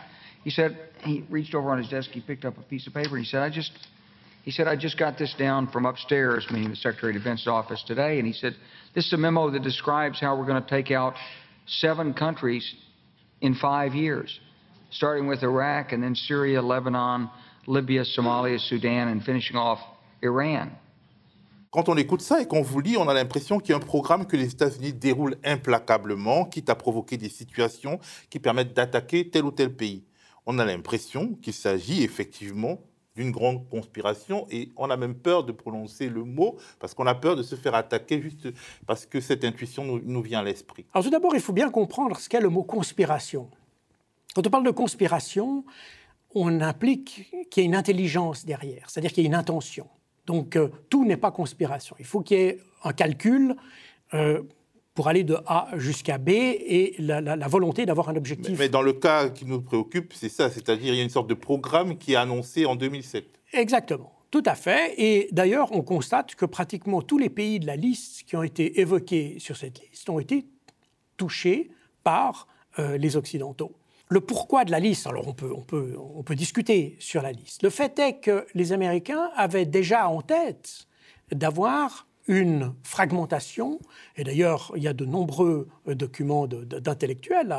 He 0.44 0.50
said, 0.50 0.78
He 1.00 1.24
reached 1.30 1.56
over 1.56 1.72
on 1.72 1.78
his 1.80 1.90
desk, 1.90 2.10
he 2.12 2.22
picked 2.22 2.46
up 2.46 2.58
a 2.58 2.64
piece 2.64 2.88
of 2.88 2.94
paper, 2.94 3.16
and 3.16 3.26
he 3.26 3.30
said, 3.30 3.42
I 3.42 3.50
just 3.50 3.72
he 4.48 4.52
said, 4.52 4.70
I 4.70 4.78
just 4.78 4.98
got 4.98 5.18
this 5.18 5.36
down 5.38 5.68
from 5.72 5.86
upstairs, 5.86 6.48
meaning 6.50 6.70
the 6.70 6.78
Secretary 6.78 7.14
of 7.14 7.18
Defense's 7.22 7.48
office 7.48 7.84
today. 7.86 8.18
And 8.18 8.26
he 8.26 8.32
said, 8.32 8.56
This 8.96 9.06
is 9.06 9.12
a 9.12 9.18
memo 9.18 9.50
that 9.52 9.62
describes 9.62 10.22
how 10.22 10.38
we're 10.38 10.46
going 10.46 10.64
to 10.64 10.70
take 10.70 10.90
out 10.90 11.16
seven 11.68 12.14
countries 12.14 12.64
in 13.42 13.54
five 13.54 13.94
years, 13.94 14.40
starting 14.90 15.28
with 15.28 15.44
Iraq 15.44 15.92
and 15.94 16.02
then 16.02 16.16
Syria, 16.16 16.62
Lebanon, 16.62 17.30
Libya, 17.68 18.04
Somalia, 18.04 18.60
Sudan, 18.60 19.10
and 19.10 19.24
finishing 19.24 19.58
off 19.58 19.80
Iran. 20.24 20.72
Quand 21.70 21.90
on 21.90 21.98
écoute 21.98 22.22
ça 22.22 22.42
et 22.42 22.48
qu'on 22.48 22.62
vous 22.62 22.80
lit, 22.80 22.98
on 22.98 23.08
a 23.10 23.14
l'impression 23.14 23.60
qu'il 23.60 23.72
y 23.72 23.74
a 23.74 23.78
un 23.78 23.82
programme 23.82 24.26
que 24.26 24.38
les 24.38 24.52
États-Unis 24.52 24.94
déroulent 24.94 25.36
implacablement, 25.44 26.46
quitte 26.46 26.70
à 26.70 26.76
provoquer 26.76 27.18
des 27.18 27.30
situations 27.30 28.00
qui 28.30 28.40
permettent 28.40 28.74
d'attaquer 28.74 29.30
tel 29.30 29.44
ou 29.44 29.52
tel 29.52 29.76
pays. 29.76 30.06
On 30.46 30.60
a 30.60 30.66
l'impression 30.66 31.34
qu'il 31.42 31.54
s'agit 31.54 32.04
effectivement 32.04 32.80
d'une 33.18 33.32
grande 33.32 33.68
conspiration 33.68 34.48
et 34.50 34.70
on 34.78 34.90
a 34.90 34.96
même 34.96 35.16
peur 35.16 35.44
de 35.44 35.52
prononcer 35.52 36.08
le 36.08 36.24
mot 36.24 36.56
parce 36.80 36.94
qu'on 36.94 37.08
a 37.08 37.16
peur 37.16 37.36
de 37.36 37.44
se 37.44 37.56
faire 37.56 37.76
attaquer 37.76 38.22
juste 38.22 38.48
parce 38.86 39.06
que 39.06 39.20
cette 39.20 39.44
intuition 39.44 39.84
nous, 39.84 40.22
vient 40.22 40.40
à 40.40 40.44
l'esprit. 40.44 40.86
Alors 40.94 41.04
tout 41.04 41.10
d'abord, 41.10 41.36
il 41.36 41.42
faut 41.42 41.54
bien 41.54 41.70
comprendre 41.70 42.18
ce 42.18 42.30
qu'est 42.30 42.40
le 42.40 42.50
mot 42.50 42.64
conspiration. 42.64 43.50
Quand 44.36 44.46
on 44.46 44.50
parle 44.50 44.66
de 44.66 44.72
conspiration, 44.72 45.66
on 46.36 46.62
implique 46.62 47.30
qu'il 47.50 47.64
y 47.64 47.66
ait 47.66 47.68
une 47.68 47.76
intelligence 47.76 48.46
derrière, 48.46 48.90
c'est-à-dire 48.90 49.12
qu'il 49.12 49.24
y 49.24 49.26
ait 49.26 49.30
une 49.30 49.36
intention. 49.36 49.88
Donc 50.28 50.56
euh, 50.56 50.70
tout 50.90 51.06
n'est 51.06 51.18
pas 51.18 51.32
conspiration. 51.32 51.96
Il 52.00 52.06
faut 52.06 52.22
qu'il 52.22 52.38
y 52.38 52.42
ait 52.42 52.60
un 52.84 52.94
calcul 52.94 53.56
euh, 54.14 54.44
pour 54.98 55.10
aller 55.10 55.24
de 55.24 55.38
A 55.46 55.68
jusqu'à 55.76 56.18
B 56.18 56.30
et 56.30 56.96
la, 56.98 57.22
la, 57.22 57.36
la 57.36 57.48
volonté 57.48 57.86
d'avoir 57.86 58.10
un 58.10 58.16
objectif. 58.16 58.58
Mais, 58.58 58.66
mais, 58.66 58.70
dans 58.70 58.82
le 58.82 58.94
cas 58.94 59.30
qui 59.30 59.46
nous 59.46 59.62
préoccupe, 59.62 60.12
c'est 60.12 60.28
ça, 60.28 60.50
c'est-à-dire 60.50 60.92
il 60.92 60.98
y 60.98 61.00
a 61.00 61.04
une 61.04 61.12
sorte 61.12 61.30
de 61.30 61.36
programme 61.36 62.00
qui 62.00 62.14
est 62.14 62.16
annoncé 62.16 62.66
en 62.66 62.76
2007. 62.76 63.28
Exactement. 63.54 64.12
Tout 64.32 64.42
à 64.48 64.56
fait. 64.56 64.96
Et 64.98 65.30
d'ailleurs, 65.32 65.72
on 65.72 65.84
constate 65.84 66.34
que 66.34 66.48
pratiquement 66.48 67.04
tous 67.04 67.20
les 67.20 67.30
pays 67.30 67.60
de 67.60 67.68
la 67.68 67.76
liste 67.76 68.24
qui 68.24 68.36
ont 68.36 68.42
été 68.42 68.80
évoqués 68.80 69.38
sur 69.38 69.56
cette 69.56 69.88
liste 69.88 70.10
ont 70.10 70.18
été 70.18 70.48
touchés 71.16 71.70
par 72.04 72.48
euh, 72.80 72.98
les 72.98 73.18
Occidentaux. 73.18 73.76
Le 74.10 74.20
pourquoi 74.20 74.66
de 74.66 74.72
la 74.72 74.80
liste, 74.80 75.06
alors 75.06 75.28
on 75.28 75.34
peut, 75.34 75.54
on, 75.56 75.62
peut, 75.62 75.96
on 76.16 76.24
peut 76.24 76.36
discuter 76.36 76.96
sur 77.00 77.22
la 77.22 77.34
liste. 77.34 77.62
Le 77.62 77.70
fait 77.70 78.00
est 78.00 78.18
que 78.18 78.48
les 78.56 78.74
Américains 78.74 79.30
avaient 79.36 79.68
déjà 79.68 80.10
en 80.10 80.24
tête 80.24 80.88
d'avoir 81.32 82.07
une 82.28 82.74
fragmentation, 82.84 83.80
et 84.18 84.24
d'ailleurs 84.24 84.72
il 84.76 84.84
y 84.84 84.88
a 84.88 84.94
de 84.94 85.06
nombreux 85.06 85.70
euh, 85.88 85.96
documents 85.96 86.46
d'intellectuels, 86.46 87.56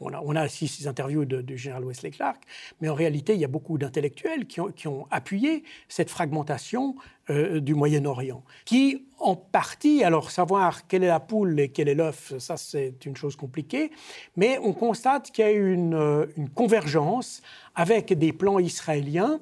on 0.00 0.12
a, 0.12 0.20
on 0.20 0.34
a 0.34 0.44
aussi 0.44 0.66
ces 0.66 0.88
interviews 0.88 1.24
du 1.24 1.56
général 1.56 1.84
Wesley 1.84 2.10
Clark, 2.10 2.42
mais 2.80 2.88
en 2.88 2.94
réalité 2.94 3.34
il 3.34 3.40
y 3.40 3.44
a 3.44 3.48
beaucoup 3.48 3.78
d'intellectuels 3.78 4.46
qui 4.46 4.60
ont, 4.60 4.72
qui 4.72 4.88
ont, 4.88 5.06
appuyé 5.10 5.62
cette 5.88 6.10
fragmentation 6.10 6.96
euh, 7.30 7.60
du 7.60 7.74
Moyen-Orient, 7.74 8.42
qui 8.64 9.06
en 9.20 9.36
partie, 9.36 10.02
alors 10.02 10.30
savoir 10.32 10.88
quelle 10.88 11.04
est 11.04 11.08
la 11.08 11.20
poule 11.20 11.58
et 11.60 11.68
quel 11.68 11.88
est 11.88 11.94
l'œuf, 11.94 12.36
ça 12.38 12.56
c'est 12.56 13.06
une 13.06 13.16
chose 13.16 13.36
compliquée, 13.36 13.92
mais 14.36 14.58
on 14.58 14.72
constate 14.72 15.30
qu'il 15.30 15.44
y 15.44 15.48
a 15.48 15.52
une, 15.52 15.94
euh, 15.94 16.26
une 16.36 16.48
convergence 16.48 17.42
avec 17.76 18.12
des 18.12 18.32
plans 18.32 18.58
israéliens 18.58 19.40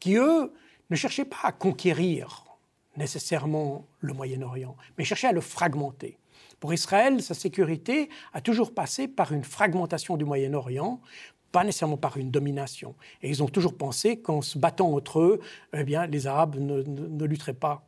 qui, 0.00 0.16
eux, 0.16 0.52
ne 0.90 0.96
cherchaient 0.96 1.24
pas 1.24 1.38
à 1.44 1.52
conquérir 1.52 2.43
nécessairement 2.96 3.86
le 4.00 4.12
Moyen-Orient, 4.12 4.76
mais 4.98 5.04
chercher 5.04 5.28
à 5.28 5.32
le 5.32 5.40
fragmenter. 5.40 6.18
Pour 6.60 6.72
Israël, 6.72 7.22
sa 7.22 7.34
sécurité 7.34 8.08
a 8.32 8.40
toujours 8.40 8.72
passé 8.72 9.08
par 9.08 9.32
une 9.32 9.44
fragmentation 9.44 10.16
du 10.16 10.24
Moyen-Orient, 10.24 11.00
pas 11.52 11.64
nécessairement 11.64 11.96
par 11.96 12.16
une 12.16 12.30
domination. 12.30 12.94
Et 13.22 13.28
ils 13.28 13.42
ont 13.42 13.48
toujours 13.48 13.76
pensé 13.76 14.18
qu'en 14.18 14.42
se 14.42 14.58
battant 14.58 14.92
entre 14.92 15.20
eux, 15.20 15.40
eh 15.72 15.84
bien, 15.84 16.06
les 16.06 16.26
Arabes 16.26 16.56
ne, 16.58 16.82
ne, 16.82 17.06
ne 17.06 17.24
lutteraient 17.24 17.52
pas 17.52 17.86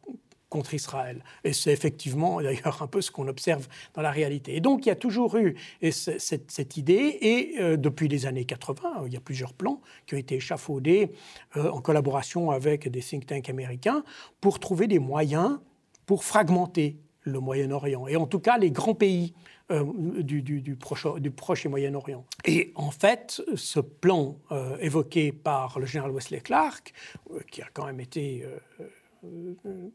contre 0.57 0.73
Israël. 0.73 1.23
Et 1.45 1.53
c'est 1.53 1.73
effectivement 1.73 2.40
d'ailleurs 2.42 2.83
un 2.83 2.87
peu 2.87 3.03
ce 3.03 3.11
qu'on 3.11 3.29
observe 3.29 3.69
dans 3.95 4.03
la 4.03 4.11
réalité. 4.11 4.57
Et 4.57 4.61
donc 4.61 4.87
il 4.87 4.88
y 4.88 4.92
a 4.92 4.97
toujours 4.97 5.37
eu 5.37 5.55
cette, 5.90 6.77
idée, 6.77 7.19
et 7.21 7.61
euh, 7.61 7.77
depuis 7.77 8.09
les 8.09 8.27
années 8.27 8.47
80, 8.47 9.05
il 9.07 9.12
y 9.12 9.16
a 9.16 9.21
plusieurs 9.21 9.53
plans 9.53 9.81
qui 10.07 10.14
ont 10.14 10.19
été 10.19 10.37
échafaudés 10.37 11.12
euh, 11.57 11.71
en 11.71 11.81
collaboration 11.81 12.51
avec 12.51 12.88
des 12.88 13.01
think 13.01 13.27
tanks 13.27 13.51
américains 13.51 14.03
pour 14.40 14.59
trouver 14.59 14.87
des 14.87 14.99
moyens 14.99 15.59
pour 16.07 16.25
fragmenter 16.25 16.97
le 17.23 17.40
Moyen-Orient, 17.40 18.07
et 18.07 18.14
en 18.14 18.27
tout 18.27 18.38
cas 18.38 18.57
les 18.57 18.71
grands 18.71 18.95
pays 18.95 19.35
euh, 19.73 19.83
du, 20.23 20.77
proche, 20.77 21.66
et 21.66 21.69
Moyen-Orient. 21.69 22.25
Et 22.45 22.73
en 22.77 22.92
fait, 22.92 23.42
ce 23.57 23.81
plan 23.81 24.38
euh, 24.53 24.77
évoqué 24.79 25.33
par 25.33 25.81
le 25.81 25.87
général 25.87 26.12
Wesley 26.12 26.38
Clark, 26.38 26.92
euh, 27.33 27.40
qui 27.51 27.62
a 27.62 27.66
quand 27.73 27.85
même 27.87 27.99
été 27.99 28.47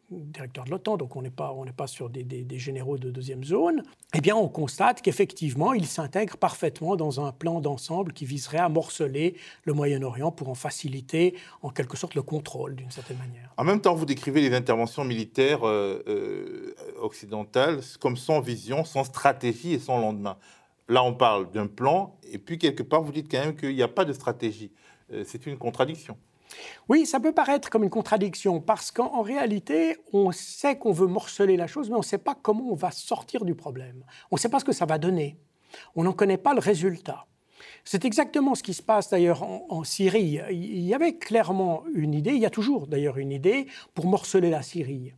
directeur 0.09 0.65
de 0.65 0.69
l'OTAN, 0.69 0.97
donc 0.97 1.15
on 1.15 1.21
n'est 1.21 1.29
pas, 1.29 1.53
pas 1.75 1.87
sur 1.87 2.09
des, 2.09 2.45
généraux 2.59 2.97
de 2.97 3.11
deuxième 3.11 3.43
zone, 3.43 3.83
eh 4.13 4.21
bien 4.21 4.35
on 4.35 4.47
constate 4.47 5.01
qu'effectivement 5.01 5.73
il 5.73 5.85
s'intègre 5.85 6.37
parfaitement 6.37 6.95
dans 6.95 7.25
un 7.25 7.31
plan 7.31 7.61
d'ensemble 7.61 8.13
qui 8.13 8.25
viserait 8.25 8.57
à 8.57 8.69
morceler 8.69 9.35
le 9.63 9.73
Moyen-Orient 9.73 10.31
pour 10.31 10.49
en 10.49 10.55
faciliter 10.55 11.35
en 11.61 11.69
quelque 11.69 11.97
sorte 11.97 12.15
le 12.15 12.21
contrôle 12.21 12.75
d'une 12.75 12.91
certaine 12.91 13.17
manière. 13.17 13.53
En 13.57 13.63
même 13.63 13.81
temps, 13.81 13.95
vous 13.95 14.05
décrivez 14.05 14.41
les 14.41 14.55
interventions 14.55 15.03
militaires 15.03 15.67
euh, 15.67 16.03
euh, 16.07 16.73
occidentales 17.01 17.79
comme 17.99 18.17
sans 18.17 18.41
vision, 18.41 18.85
sans 18.85 19.03
stratégie 19.03 19.73
et 19.73 19.79
sans 19.79 19.99
lendemain. 19.99 20.37
Là, 20.87 21.03
on 21.03 21.13
parle 21.13 21.49
d'un 21.51 21.67
plan, 21.67 22.17
et 22.23 22.37
puis 22.37 22.57
quelque 22.57 22.83
part, 22.83 23.01
vous 23.01 23.11
dites 23.11 23.31
quand 23.31 23.39
même 23.39 23.55
qu'il 23.55 23.75
n'y 23.75 23.83
a 23.83 23.87
pas 23.87 24.03
de 24.03 24.13
stratégie. 24.13 24.71
Euh, 25.13 25.23
c'est 25.25 25.45
une 25.45 25.57
contradiction. 25.57 26.17
Oui, 26.89 27.05
ça 27.05 27.19
peut 27.19 27.31
paraître 27.31 27.69
comme 27.69 27.83
une 27.83 27.89
contradiction 27.89 28.59
parce 28.59 28.91
qu'en 28.91 29.21
réalité, 29.21 29.97
on 30.13 30.31
sait 30.31 30.77
qu'on 30.77 30.91
veut 30.91 31.07
morceler 31.07 31.57
la 31.57 31.67
chose, 31.67 31.89
mais 31.89 31.95
on 31.95 31.99
ne 31.99 32.03
sait 32.03 32.17
pas 32.17 32.35
comment 32.39 32.71
on 32.71 32.75
va 32.75 32.91
sortir 32.91 33.45
du 33.45 33.55
problème. 33.55 34.03
On 34.31 34.35
ne 34.35 34.39
sait 34.39 34.49
pas 34.49 34.59
ce 34.59 34.65
que 34.65 34.73
ça 34.73 34.85
va 34.85 34.97
donner. 34.97 35.37
On 35.95 36.03
n'en 36.03 36.13
connaît 36.13 36.37
pas 36.37 36.53
le 36.53 36.59
résultat. 36.59 37.25
C'est 37.83 38.05
exactement 38.05 38.55
ce 38.55 38.63
qui 38.63 38.73
se 38.73 38.81
passe 38.81 39.09
d'ailleurs 39.09 39.43
en, 39.43 39.65
en, 39.69 39.83
Syrie. 39.83 40.39
Il 40.51 40.81
y 40.81 40.93
avait 40.93 41.17
clairement 41.17 41.83
une 41.93 42.13
idée, 42.13 42.31
il 42.31 42.41
y 42.41 42.45
a 42.45 42.49
toujours 42.49 42.87
d'ailleurs 42.87 43.17
une 43.17 43.31
idée 43.31 43.67
pour 43.93 44.05
morceler 44.05 44.49
la 44.49 44.61
Syrie. 44.61 45.13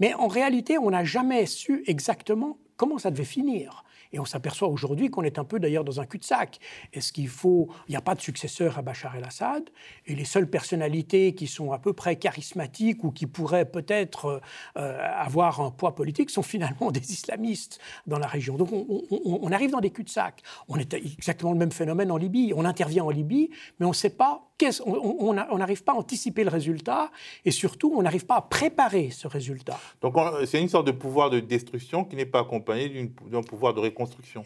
Mais 0.00 0.14
en 0.14 0.28
réalité, 0.28 0.78
on 0.78 0.90
n'a 0.90 1.04
jamais 1.04 1.46
su 1.46 1.82
exactement 1.86 2.58
comment 2.76 2.98
ça 2.98 3.10
devait 3.10 3.24
finir. 3.24 3.84
Et 4.16 4.18
on 4.18 4.24
s'aperçoit 4.24 4.68
aujourd'hui 4.68 5.10
qu'on 5.10 5.24
est 5.24 5.38
un 5.38 5.44
peu 5.44 5.60
d'ailleurs 5.60 5.84
dans 5.84 6.00
un 6.00 6.06
cul-de-sac. 6.06 6.58
Est-ce 6.94 7.12
qu'il 7.12 7.28
faut. 7.28 7.68
Il 7.86 7.90
n'y 7.90 7.96
a 7.96 8.00
pas 8.00 8.14
de 8.14 8.20
successeur 8.22 8.78
à 8.78 8.82
Bachar 8.82 9.14
el-Assad, 9.14 9.68
et 10.06 10.14
les 10.14 10.24
seules 10.24 10.48
personnalités 10.48 11.34
qui 11.34 11.46
sont 11.46 11.70
à 11.70 11.78
peu 11.78 11.92
près 11.92 12.16
charismatiques 12.16 13.04
ou 13.04 13.10
qui 13.10 13.26
pourraient 13.26 13.66
peut-être 13.66 14.40
euh, 14.78 14.98
avoir 15.16 15.60
un 15.60 15.70
poids 15.70 15.94
politique 15.94 16.30
sont 16.30 16.42
finalement 16.42 16.90
des 16.92 17.12
islamistes 17.12 17.78
dans 18.06 18.18
la 18.18 18.26
région. 18.26 18.56
Donc 18.56 18.70
on, 18.72 19.52
arrive 19.52 19.70
dans 19.70 19.80
des 19.80 19.90
cul-de-sac. 19.90 20.42
On 20.68 20.78
est 20.78 20.94
exactement 20.94 21.52
le 21.52 21.58
même 21.58 21.72
phénomène 21.72 22.10
en 22.10 22.16
Libye. 22.16 22.54
On 22.56 22.64
intervient 22.64 23.04
en 23.04 23.10
Libye, 23.10 23.50
mais 23.78 23.84
on 23.84 23.90
ne 23.90 23.94
sait 23.94 24.08
pas 24.08 24.46
on 24.86 25.58
n'arrive 25.58 25.84
pas 25.84 25.92
à 25.92 25.96
anticiper 25.96 26.44
le 26.44 26.50
résultat 26.50 27.10
et 27.44 27.50
surtout 27.50 27.92
on 27.96 28.02
n'arrive 28.02 28.26
pas 28.26 28.36
à 28.36 28.40
préparer 28.40 29.10
ce 29.10 29.28
résultat. 29.28 29.78
Donc 30.00 30.14
c'est 30.46 30.60
une 30.60 30.68
sorte 30.68 30.86
de 30.86 30.92
pouvoir 30.92 31.30
de 31.30 31.40
destruction 31.40 32.04
qui 32.04 32.16
n'est 32.16 32.26
pas 32.26 32.40
accompagné 32.40 33.10
d'un 33.30 33.42
pouvoir 33.42 33.74
de 33.74 33.80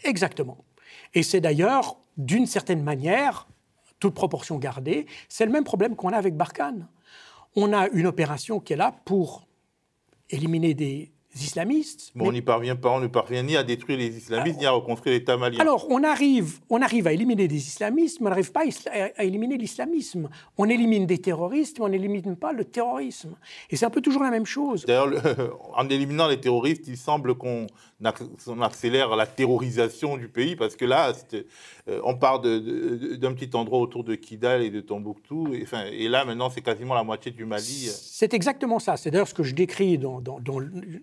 Exactement. 0.05 0.65
Et 1.15 1.23
c'est 1.23 1.41
d'ailleurs, 1.41 1.97
d'une 2.17 2.47
certaine 2.47 2.83
manière, 2.83 3.49
toute 3.99 4.15
proportion 4.15 4.59
gardée, 4.59 5.07
c'est 5.29 5.47
le 5.47 5.53
même 5.53 5.65
problème 5.65 5.97
qu'on 5.97 6.11
a 6.11 6.17
avec 6.17 6.37
Barkhane. 6.37 6.89
On 7.57 7.73
a 7.73 7.89
une 7.89 8.07
opération 8.07 8.61
qui 8.61 8.73
est 8.73 8.77
là 8.77 8.95
pour 9.05 9.47
éliminer 10.31 10.75
des 10.75 11.11
islamistes. 11.37 12.11
Mais 12.15 12.27
on 12.27 12.33
n'y 12.33 12.43
parvient 12.43 12.77
pas, 12.77 12.91
on 12.91 13.01
ne 13.01 13.07
parvient 13.07 13.43
ni 13.43 13.57
à 13.57 13.63
détruire 13.63 13.99
les 13.99 14.17
islamistes, 14.17 14.59
ni 14.59 14.67
à 14.67 14.73
reconstruire 14.73 15.15
l'État 15.15 15.37
malien. 15.37 15.61
Alors, 15.61 15.87
on 15.89 16.03
arrive, 16.03 16.59
on 16.69 16.83
arrive 16.83 17.07
à 17.07 17.13
éliminer 17.13 17.47
des 17.47 17.57
islamistes, 17.57 18.21
mais 18.21 18.27
on 18.27 18.31
n'arrive 18.31 18.53
pas 18.53 18.63
à, 19.17 19.25
éliminer 19.25 19.57
l'islamisme. 19.57 20.29
On 20.59 20.69
élimine 20.69 21.07
des 21.07 21.19
terroristes, 21.19 21.79
mais 21.79 21.85
on 21.85 21.89
n'élimine 21.89 22.37
pas 22.37 22.53
le 22.53 22.65
terrorisme. 22.65 23.37
Et 23.71 23.77
c'est 23.77 23.87
un 23.87 23.91
peu 23.91 24.01
toujours 24.01 24.23
la 24.23 24.31
même 24.31 24.47
chose. 24.47 24.85
D'ailleurs, 24.87 25.11
en 25.77 25.89
éliminant 25.89 26.27
les 26.27 26.41
terroristes, 26.41 26.89
il 26.89 26.97
semble 26.97 27.35
qu'on 27.35 27.67
accélère 28.63 29.15
la 29.17 29.27
terrorisation 29.27 30.17
du 30.17 30.29
pays, 30.29 30.57
parce 30.57 30.77
que 30.77 30.85
là, 30.85 31.13
euh, 31.35 32.01
on 32.05 32.17
part 32.17 32.41
d'un 32.41 33.35
petit 33.35 33.51
endroit 33.55 33.79
autour 33.79 34.05
de 34.05 34.15
Kidal 34.15 34.63
et 34.63 34.71
de 34.71 34.81
Tombouctou, 34.81 35.55
et, 35.55 36.09
là, 36.09 36.25
maintenant, 36.25 36.51
c'est 36.51 36.63
quasiment 36.63 36.95
la 36.95 37.05
moitié 37.05 37.31
du 37.31 37.45
Mali. 37.45 37.91
C'est 37.93 38.35
exactement 38.35 38.79
ça. 38.79 38.97
C'est 38.97 39.11
d'ailleurs 39.11 39.29
ce 39.29 39.35
que 39.35 39.43
je 39.43 39.55
décris 39.55 40.01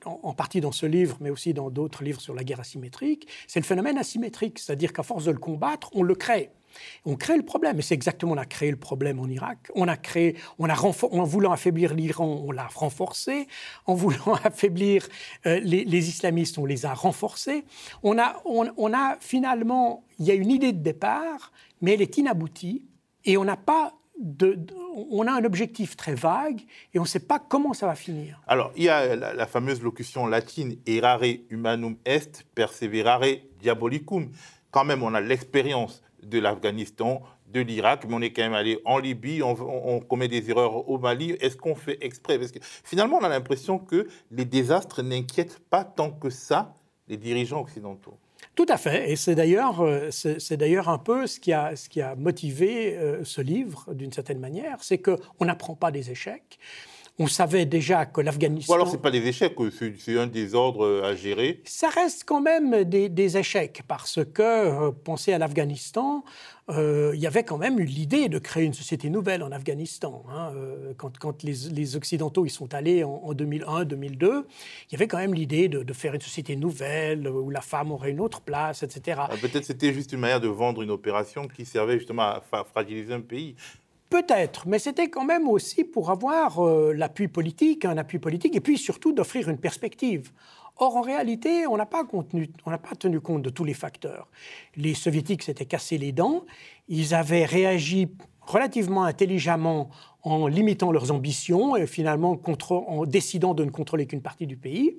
en 0.05 0.33
partie 0.33 0.61
dans 0.61 0.71
ce 0.71 0.85
livre, 0.85 1.17
mais 1.21 1.29
aussi 1.29 1.53
dans 1.53 1.69
d'autres 1.69 2.03
livres 2.03 2.21
sur 2.21 2.33
la 2.33 2.43
guerre 2.43 2.59
asymétrique. 2.59 3.27
C'est 3.47 3.59
le 3.59 3.65
phénomène 3.65 3.97
asymétrique, 3.97 4.59
c'est-à-dire 4.59 4.93
qu'à 4.93 5.03
force 5.03 5.25
de 5.25 5.31
le 5.31 5.39
combattre, 5.39 5.89
on 5.93 6.03
le 6.03 6.15
crée. 6.15 6.49
On 7.05 7.15
crée 7.15 7.37
le 7.37 7.43
problème, 7.43 7.79
et 7.79 7.81
c'est 7.81 7.93
exactement 7.93 8.33
on 8.33 8.37
a 8.37 8.45
créé 8.45 8.71
le 8.71 8.77
problème 8.77 9.19
en 9.19 9.27
Irak. 9.27 9.71
On 9.75 9.87
a 9.87 9.97
créé, 9.97 10.35
on 10.59 10.69
a 10.69 10.75
en 10.79 11.23
voulant 11.23 11.51
affaiblir 11.51 11.93
l'Iran, 11.93 12.43
on 12.45 12.51
l'a 12.51 12.67
renforcé. 12.67 13.47
En 13.85 13.93
voulant 13.93 14.33
affaiblir 14.43 15.07
euh, 15.45 15.59
les, 15.59 16.09
islamistes, 16.09 16.57
on 16.57 16.65
les 16.65 16.85
a 16.85 16.93
renforcés. 16.93 17.65
On 18.03 18.17
a, 18.17 18.41
on, 18.45 18.93
a 18.93 19.17
finalement, 19.19 20.03
il 20.19 20.25
y 20.25 20.31
a 20.31 20.33
une 20.33 20.51
idée 20.51 20.73
de 20.73 20.81
départ, 20.81 21.51
mais 21.81 21.93
elle 21.93 22.01
est 22.01 22.17
inaboutie, 22.17 22.83
et 23.25 23.37
on 23.37 23.45
n'a 23.45 23.57
pas 23.57 23.93
de, 24.19 24.57
on 25.11 25.27
a 25.27 25.31
un 25.31 25.43
objectif 25.43 25.95
très 25.95 26.15
vague 26.15 26.61
et 26.93 26.99
on 26.99 27.03
ne 27.03 27.07
sait 27.07 27.19
pas 27.19 27.39
comment 27.39 27.73
ça 27.73 27.85
va 27.85 27.95
finir. 27.95 28.41
Alors, 28.47 28.71
il 28.75 28.83
y 28.83 28.89
a 28.89 29.15
la, 29.15 29.33
la 29.33 29.45
fameuse 29.45 29.81
locution 29.81 30.25
latine 30.25 30.77
errare 30.87 31.21
humanum 31.49 31.97
est, 32.03 32.43
perseverare 32.55 33.41
diabolicum. 33.59 34.31
Quand 34.71 34.85
même, 34.85 35.03
on 35.03 35.13
a 35.13 35.21
l'expérience 35.21 36.01
de 36.23 36.39
l'Afghanistan, 36.39 37.21
de 37.47 37.61
l'Irak, 37.61 38.05
mais 38.07 38.15
on 38.15 38.21
est 38.21 38.31
quand 38.31 38.43
même 38.43 38.53
allé 38.53 38.79
en 38.85 38.97
Libye, 38.97 39.41
on, 39.41 39.99
commet 40.01 40.27
des 40.27 40.49
erreurs 40.49 40.89
au 40.89 40.97
Mali. 40.97 41.31
Est-ce 41.39 41.55
qu'on 41.55 41.75
fait 41.75 41.97
exprès? 42.01 42.37
Parce 42.37 42.51
que 42.51 42.59
finalement, 42.61 43.17
on 43.17 43.23
a 43.23 43.29
l'impression 43.29 43.79
que 43.79 44.07
les 44.31 44.45
désastres 44.45 45.01
n'inquiètent 45.01 45.59
pas 45.69 45.83
tant 45.83 46.11
que 46.11 46.29
ça 46.29 46.73
les 47.07 47.17
dirigeants 47.17 47.61
occidentaux. 47.61 48.17
Tout 48.53 48.65
à 48.69 48.77
fait, 48.77 49.11
et 49.11 49.15
c'est 49.15 49.35
d'ailleurs, 49.35 49.81
euh, 49.81 50.09
c'est 50.11 50.57
d'ailleurs 50.57 50.89
un 50.89 50.97
peu 50.97 51.27
ce 51.27 51.39
qui 51.39 51.53
a, 51.53 51.75
ce 51.75 51.89
qui 51.89 52.01
a 52.01 52.15
motivé 52.15 52.97
euh, 52.97 53.23
ce 53.23 53.39
livre, 53.39 53.93
d'une 53.93 54.11
certaine 54.11 54.39
manière, 54.39 54.77
c'est 54.81 54.97
qu'on 54.97 55.45
n'apprend 55.45 55.75
pas 55.75 55.91
des 55.91 56.11
échecs. 56.11 56.59
On 57.19 57.25
savait 57.25 57.65
déjà 57.65 58.05
que 58.05 58.21
l'Afghanistan. 58.21 58.71
Ou 58.71 58.75
alors, 58.75 58.87
ce 58.87 58.93
n'est 58.93 59.01
pas 59.01 59.09
des 59.09 59.25
échecs, 59.25 59.55
c'est 59.97 60.19
un 60.19 60.27
désordre 60.27 61.01
à 61.03 61.15
gérer. 61.15 61.61
Ça 61.65 61.89
reste 61.89 62.25
quand 62.25 62.41
même 62.41 62.83
des, 62.83 63.37
échecs, 63.37 63.81
parce 63.87 64.19
que, 64.23 64.43
euh, 64.43 64.91
pensez 64.91 65.33
à 65.33 65.39
l'Afghanistan, 65.39 66.23
euh, 66.69 67.11
il 67.15 67.19
y 67.19 67.25
avait 67.25 67.43
quand 67.43 67.57
même 67.57 67.79
eu 67.79 67.85
l'idée 67.85 68.29
de 68.29 68.37
créer 68.37 68.65
une 68.65 68.73
société 68.75 69.09
nouvelle 69.09 69.41
en 69.41 69.51
Afghanistan. 69.51 70.23
Hein, 70.29 70.53
euh, 70.55 70.93
quand, 70.95 71.43
les, 71.43 71.95
Occidentaux 71.95 72.45
y 72.45 72.51
sont 72.51 72.75
allés 72.75 73.03
en, 73.03 73.33
2001-2002, 73.33 74.19
il 74.21 74.91
y 74.91 74.95
avait 74.95 75.07
quand 75.07 75.17
même 75.17 75.33
l'idée 75.33 75.69
de, 75.69 75.93
faire 75.93 76.13
une 76.13 76.21
société 76.21 76.55
nouvelle 76.55 77.27
où 77.27 77.49
la 77.49 77.61
femme 77.61 77.91
aurait 77.91 78.11
une 78.11 78.19
autre 78.19 78.41
place, 78.41 78.83
etc. 78.83 79.21
Ah, 79.23 79.35
peut-être 79.41 79.63
c'était 79.63 79.91
juste 79.91 80.13
une 80.13 80.19
manière 80.19 80.41
de 80.41 80.49
vendre 80.49 80.83
une 80.83 80.91
opération 80.91 81.47
qui 81.47 81.65
servait 81.65 81.97
justement 81.97 82.23
à 82.23 82.43
fragiliser 82.71 83.13
un 83.13 83.21
pays. 83.21 83.55
Peut-être, 84.09 84.67
mais 84.67 84.79
c'était 84.79 85.09
quand 85.09 85.25
même 85.25 85.47
aussi 85.49 85.83
pour 85.83 86.11
avoir 86.11 86.65
euh, 86.65 86.93
l'appui 86.93 87.27
politique, 87.27 87.83
un 87.83 87.97
appui 87.97 88.19
politique, 88.19 88.55
et 88.55 88.61
puis 88.61 88.77
surtout 88.77 89.11
d'offrir 89.11 89.49
une 89.49 89.57
perspective. 89.57 90.31
Or, 90.77 90.95
en 90.95 91.01
réalité, 91.01 91.67
on 91.67 91.75
n'a 91.75 91.85
pas, 91.85 92.05
pas, 92.05 92.95
tenu 92.97 93.19
compte 93.19 93.41
de 93.41 93.49
tous 93.49 93.65
les 93.65 93.73
facteurs. 93.73 94.29
Les 94.75 94.93
soviétiques 94.93 95.43
s'étaient 95.43 95.65
cassés 95.65 95.97
les 95.97 96.11
dents, 96.11 96.45
ils 96.87 97.15
avaient 97.15 97.45
réagi 97.45 98.09
relativement 98.41 99.03
intelligemment 99.03 99.89
en 100.23 100.47
limitant 100.47 100.91
leurs 100.91 101.11
ambitions 101.11 101.75
et 101.75 101.87
finalement 101.87 102.39
en 102.69 103.05
décidant 103.05 103.53
de 103.53 103.65
ne 103.65 103.71
contrôler 103.71 104.05
qu'une 104.05 104.21
partie 104.21 104.47
du 104.47 104.55
pays. 104.55 104.97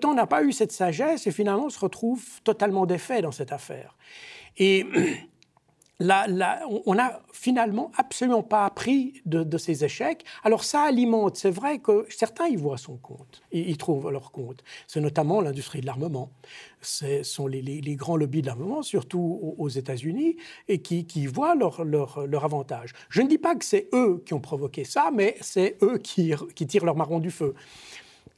Temps 0.00 0.14
n'a 0.14 0.26
pas 0.26 0.42
eu 0.42 0.52
cette 0.52 0.72
sagesse 0.72 1.26
et 1.26 1.30
finalement 1.30 1.70
se 1.70 1.78
retrouve 1.78 2.24
totalement 2.42 2.84
défait 2.84 3.22
dans 3.22 3.32
cette 3.32 3.52
affaire. 3.52 3.96
Et 4.56 4.86
on 6.00 6.94
n'a 6.94 7.20
finalement 7.32 7.90
absolument 7.96 8.42
pas 8.42 8.64
appris 8.64 9.20
de, 9.26 9.58
ces 9.58 9.84
échecs. 9.84 10.24
Alors 10.44 10.62
ça 10.62 10.82
alimente, 10.82 11.36
c'est 11.36 11.50
vrai 11.50 11.80
que 11.80 12.06
certains 12.08 12.46
y 12.46 12.56
voient 12.56 12.78
son 12.78 12.96
compte, 12.96 13.42
ils, 13.50 13.76
trouvent 13.76 14.10
leur 14.10 14.30
compte. 14.30 14.62
C'est 14.86 15.00
notamment 15.00 15.40
l'industrie 15.40 15.80
de 15.80 15.86
l'armement. 15.86 16.30
Ce 16.80 17.22
sont 17.24 17.48
les, 17.48 17.96
grands 17.96 18.16
lobbies 18.16 18.42
de 18.42 18.46
l'armement, 18.46 18.82
surtout 18.82 19.54
aux, 19.58 19.68
États-Unis, 19.68 20.36
et 20.68 20.80
qui, 20.80 21.26
voient 21.26 21.56
leur, 21.56 22.44
avantage. 22.44 22.92
Je 23.08 23.22
ne 23.22 23.28
dis 23.28 23.38
pas 23.38 23.56
que 23.56 23.64
c'est 23.64 23.88
eux 23.92 24.22
qui 24.24 24.34
ont 24.34 24.40
provoqué 24.40 24.84
ça, 24.84 25.10
mais 25.12 25.36
c'est 25.40 25.76
eux 25.82 25.98
qui, 25.98 26.32
qui 26.54 26.66
tirent 26.66 26.84
leur 26.84 26.96
marron 26.96 27.18
du 27.18 27.30
feu. 27.30 27.54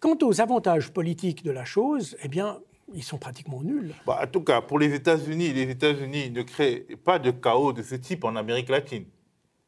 Quant 0.00 0.16
aux 0.22 0.40
avantages 0.40 0.90
politiques 0.90 1.44
de 1.44 1.50
la 1.50 1.66
chose, 1.66 2.16
eh 2.22 2.28
bien, 2.28 2.58
ils 2.94 3.02
sont 3.02 3.18
pratiquement 3.18 3.62
nuls. 3.62 3.94
Bah, 4.06 4.20
en 4.22 4.26
tout 4.26 4.42
cas, 4.42 4.60
pour 4.60 4.78
les 4.78 4.94
États-Unis, 4.94 5.52
les 5.52 5.70
États-Unis 5.70 6.30
ne 6.30 6.42
créent 6.42 6.86
pas 7.04 7.18
de 7.18 7.30
chaos 7.30 7.72
de 7.72 7.82
ce 7.82 7.94
type 7.94 8.24
en 8.24 8.36
Amérique 8.36 8.68
latine. 8.68 9.04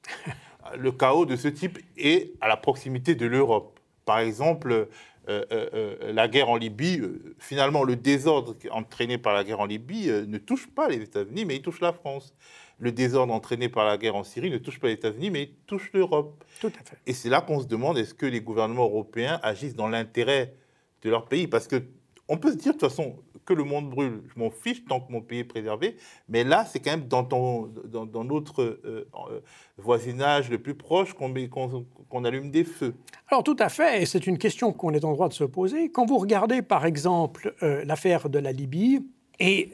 le 0.77 0.93
chaos 0.93 1.27
de 1.27 1.37
ce 1.37 1.49
type 1.49 1.79
est 1.97 2.33
à 2.41 2.49
la 2.49 2.57
proximité 2.57 3.15
de 3.15 3.27
l'Europe. 3.27 3.79
Par 4.05 4.19
exemple, 4.19 4.89
euh, 5.29 5.45
euh, 5.53 5.69
euh, 5.73 6.13
la 6.13 6.27
guerre 6.27 6.49
en 6.49 6.57
Libye, 6.57 7.01
finalement, 7.39 7.85
le 7.85 7.97
désordre 7.97 8.57
entraîné 8.71 9.19
par 9.19 9.35
la 9.35 9.45
guerre 9.45 9.61
en 9.61 9.67
Libye 9.67 10.09
ne 10.27 10.39
touche 10.39 10.69
pas 10.69 10.89
les 10.89 11.01
États-Unis, 11.03 11.45
mais 11.45 11.57
il 11.57 11.63
touche 11.63 11.81
la 11.81 11.93
France. 11.93 12.35
Le 12.79 12.91
désordre 12.91 13.33
entraîné 13.33 13.69
par 13.69 13.85
la 13.85 13.97
guerre 13.97 14.17
en 14.17 14.25
Syrie 14.25 14.51
ne 14.51 14.59
touche 14.59 14.81
pas 14.81 14.89
les 14.89 14.95
États-Unis, 14.95 15.31
mais 15.31 15.43
il 15.45 15.55
touche 15.67 15.93
l'Europe. 15.93 16.43
Tout 16.61 16.73
à 16.81 16.85
fait. 16.85 16.97
Et 17.07 17.13
c'est 17.13 17.29
là 17.29 17.41
qu'on 17.41 17.61
se 17.61 17.67
demande 17.67 17.97
est-ce 17.99 18.15
que 18.15 18.27
les 18.27 18.41
gouvernements 18.41 18.87
européens 18.87 19.39
agissent 19.45 19.77
dans 19.77 19.89
l'intérêt 19.89 20.55
de 21.03 21.11
leur 21.11 21.27
pays? 21.27 21.47
Parce 21.47 21.69
que 21.69 21.85
on 22.33 22.39
peut 22.39 22.51
se 22.51 22.57
dire 22.57 22.73
de 22.73 22.79
toute 22.79 22.89
façon 22.89 23.17
que 23.45 23.53
le 23.53 23.63
monde 23.63 23.91
brûle, 23.91 24.23
je 24.35 24.41
m'en 24.41 24.51
fiche 24.51 24.85
tant 24.87 25.01
que 25.01 25.13
mon 25.13 25.21
pays 25.21 25.41
est 25.41 25.45
préservé, 25.45 25.97
mais 26.29 26.45
là, 26.45 26.65
c'est 26.65 26.81
quand 26.81 26.93
même 26.93 27.07
dans, 27.09 27.23
dans, 27.23 28.25
notre 28.25 28.63
euh, 28.63 29.07
euh, 29.31 29.41
voisinage 29.77 30.49
le 30.49 30.59
plus 30.59 30.75
proche 30.75 31.13
qu'on 31.13 32.25
allume 32.25 32.51
des 32.51 32.65
feux. 32.65 32.95
Alors 33.29 33.45
tout 33.45 33.57
à 33.59 33.69
fait, 33.69 34.03
et 34.03 34.07
c'est 34.07 34.27
une 34.27 34.39
question 34.39 34.73
qu'on 34.73 34.95
est 34.95 35.05
en 35.05 35.13
droit 35.13 35.29
de 35.29 35.35
se 35.35 35.45
poser. 35.45 35.91
Quand 35.91 36.07
vous 36.07 36.17
regardez 36.17 36.63
par 36.63 36.87
exemple 36.87 37.55
euh, 37.63 37.85
l'affaire 37.85 38.31
de 38.31 38.39
la 38.39 38.53
Libye, 38.53 39.07
et 39.41 39.73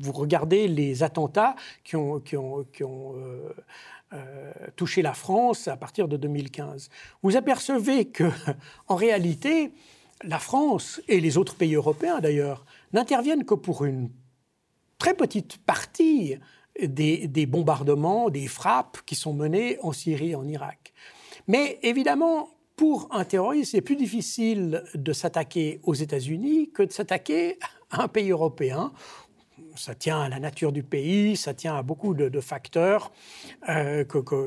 vous 0.00 0.10
regardez 0.10 0.66
les 0.66 1.04
attentats 1.04 1.54
qui 1.84 1.94
ont, 1.94 2.18
qui 2.18 2.36
ont, 2.36 2.66
qui 2.72 2.82
ont 2.82 3.14
touché 4.74 5.00
la 5.00 5.12
France 5.12 5.68
à 5.68 5.76
partir 5.76 6.08
de 6.08 6.16
2015, 6.16 6.88
vous 7.22 7.36
apercevez 7.36 8.06
que, 8.06 8.24
en 8.88 8.96
réalité, 8.96 9.70
la 10.22 10.38
France 10.38 11.00
et 11.08 11.20
les 11.20 11.36
autres 11.36 11.54
pays 11.56 11.74
européens 11.74 12.20
d'ailleurs 12.20 12.64
n'interviennent 12.92 13.44
que 13.44 13.54
pour 13.54 13.84
une 13.84 14.10
très 14.98 15.14
petite 15.14 15.58
partie 15.58 16.36
des, 16.82 17.46
bombardements, 17.46 18.30
des 18.30 18.46
frappes 18.46 18.98
qui 19.06 19.14
sont 19.14 19.32
menés 19.32 19.78
en 19.82 19.92
Syrie 19.92 20.30
et 20.30 20.34
en 20.34 20.46
Irak. 20.46 20.92
Mais 21.46 21.78
évidemment, 21.82 22.48
pour 22.76 23.08
un 23.10 23.24
terroriste, 23.24 23.72
c'est 23.72 23.80
plus 23.80 23.96
difficile 23.96 24.82
de 24.94 25.12
s'attaquer 25.12 25.80
aux 25.84 25.94
États-Unis 25.94 26.70
que 26.72 26.82
de 26.82 26.92
s'attaquer 26.92 27.58
à 27.90 28.02
un 28.02 28.08
pays 28.08 28.30
européen 28.30 28.92
ça 29.76 29.94
tient 29.94 30.20
à 30.20 30.28
la 30.28 30.38
nature 30.38 30.72
du 30.72 30.82
pays, 30.82 31.36
ça 31.36 31.54
tient 31.54 31.76
à 31.76 31.82
beaucoup 31.82 32.14
de, 32.14 32.40
facteurs 32.40 33.12
euh, 33.68 34.04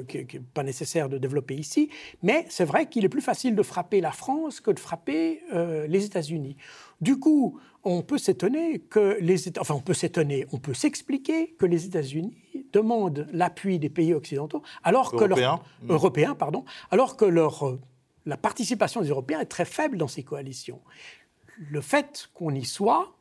qui 0.08 0.18
n'est 0.18 0.44
pas 0.54 0.63
nécessaire 0.63 1.10
de 1.10 1.18
développer 1.18 1.56
ici. 1.56 1.89
Mais 2.24 2.46
c'est 2.50 2.65
vrai 2.65 2.88
qu'il 2.88 3.06
est 3.06 3.10
plus 3.10 3.22
facile 3.22 3.56
de 3.56 3.63
frapper 3.63 4.02
la 4.02 4.12
France 4.12 4.60
que 4.60 4.72
de 4.72 4.80
frapper 4.80 5.42
euh, 5.54 5.88
les 5.88 6.06
États-Unis. 6.06 6.58
Du 7.02 7.18
coup, 7.20 7.60
on 7.84 8.02
peut 8.02 8.18
s'étonner 8.18 8.80
que 8.80 9.18
les 9.22 9.58
enfin 9.58 9.74
on 9.74 9.80
peut 9.80 9.94
s'étonner, 9.94 10.46
on 10.52 10.58
peut 10.58 10.74
s'expliquer 10.74 11.56
que 11.58 11.65
les 11.65 11.86
États-Unis 11.86 12.36
demandent 12.74 13.28
l'appui 13.32 13.80
des 13.80 13.89
pays 13.89 14.13
occidentaux 14.13 14.62
alors 14.84 15.13
que 15.13 15.24
leur 15.24 15.38
mmh. 15.38 15.89
européens 15.89 16.36
pardon, 16.36 16.65
alors 16.92 17.15
que 17.15 17.24
leur 17.24 17.80
la 18.26 18.38
participation 18.38 19.02
des 19.02 19.10
Européens 19.10 19.39
est 19.39 19.46
très 19.46 19.65
faible 19.65 19.98
dans 19.98 20.08
ces 20.08 20.24
coalitions. 20.24 20.82
Le 21.58 21.82
fait 21.82 22.30
qu'on 22.34 22.54
y 22.54 22.65
soit 22.65 23.18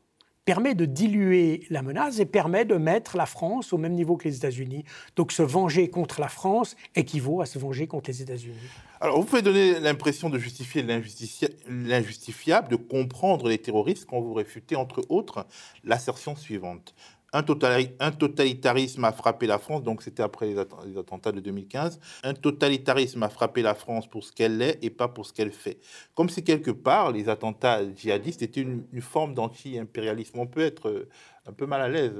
permet 0.48 0.74
de 0.74 0.86
diluer 0.86 1.66
la 1.68 1.82
menace 1.82 2.20
et 2.20 2.24
permet 2.24 2.64
de 2.64 2.76
mettre 2.76 3.18
la 3.18 3.26
France 3.26 3.74
au 3.74 3.76
même 3.76 3.92
niveau 3.92 4.16
que 4.16 4.26
les 4.26 4.34
États-Unis. 4.34 4.82
Donc 5.14 5.30
se 5.30 5.42
venger 5.42 5.90
contre 5.90 6.22
la 6.22 6.28
France 6.28 6.74
équivaut 6.96 7.42
à 7.42 7.46
se 7.46 7.58
venger 7.58 7.86
contre 7.86 8.08
les 8.08 8.22
États-Unis. 8.22 8.56
Alors 8.98 9.20
vous 9.20 9.26
pouvez 9.26 9.42
donner 9.42 9.78
l'impression 9.78 10.30
de 10.30 10.38
justifier 10.38 10.82
l'injustifiable, 10.82 12.68
de 12.70 12.76
comprendre 12.76 13.46
les 13.50 13.58
terroristes 13.58 14.06
quand 14.08 14.22
vous 14.22 14.32
réfutez, 14.32 14.74
entre 14.74 15.04
autres, 15.10 15.46
l'assertion 15.84 16.34
suivante. 16.34 16.94
Un, 17.32 17.42
totalitarisme 17.42 19.04
a 19.04 19.12
frappé 19.12 19.46
la 19.46 19.58
France, 19.58 19.82
donc 19.82 20.02
c'était 20.02 20.22
après 20.22 20.46
les, 20.46 20.58
attentats 20.98 21.30
de 21.30 21.40
2015. 21.40 22.00
Un 22.22 22.32
totalitarisme 22.32 23.22
a 23.22 23.28
frappé 23.28 23.60
la 23.60 23.74
France 23.74 24.06
pour 24.06 24.24
ce 24.24 24.32
qu'elle 24.32 24.62
est 24.62 24.78
et 24.82 24.88
pas 24.88 25.08
pour 25.08 25.26
ce 25.26 25.34
qu'elle 25.34 25.52
fait. 25.52 25.78
Comme 26.14 26.30
si 26.30 26.42
quelque 26.42 26.70
part 26.70 27.12
les 27.12 27.28
attentats 27.28 27.82
djihadistes 27.94 28.40
étaient 28.40 28.62
une, 28.62 28.86
forme 29.00 29.34
d'anti-impérialisme. 29.34 30.38
On 30.38 30.46
peut 30.46 30.62
être 30.62 30.88
euh, 30.88 31.08
un 31.46 31.52
peu 31.52 31.66
mal 31.66 31.82
à 31.82 31.88
l'aise. 31.88 32.14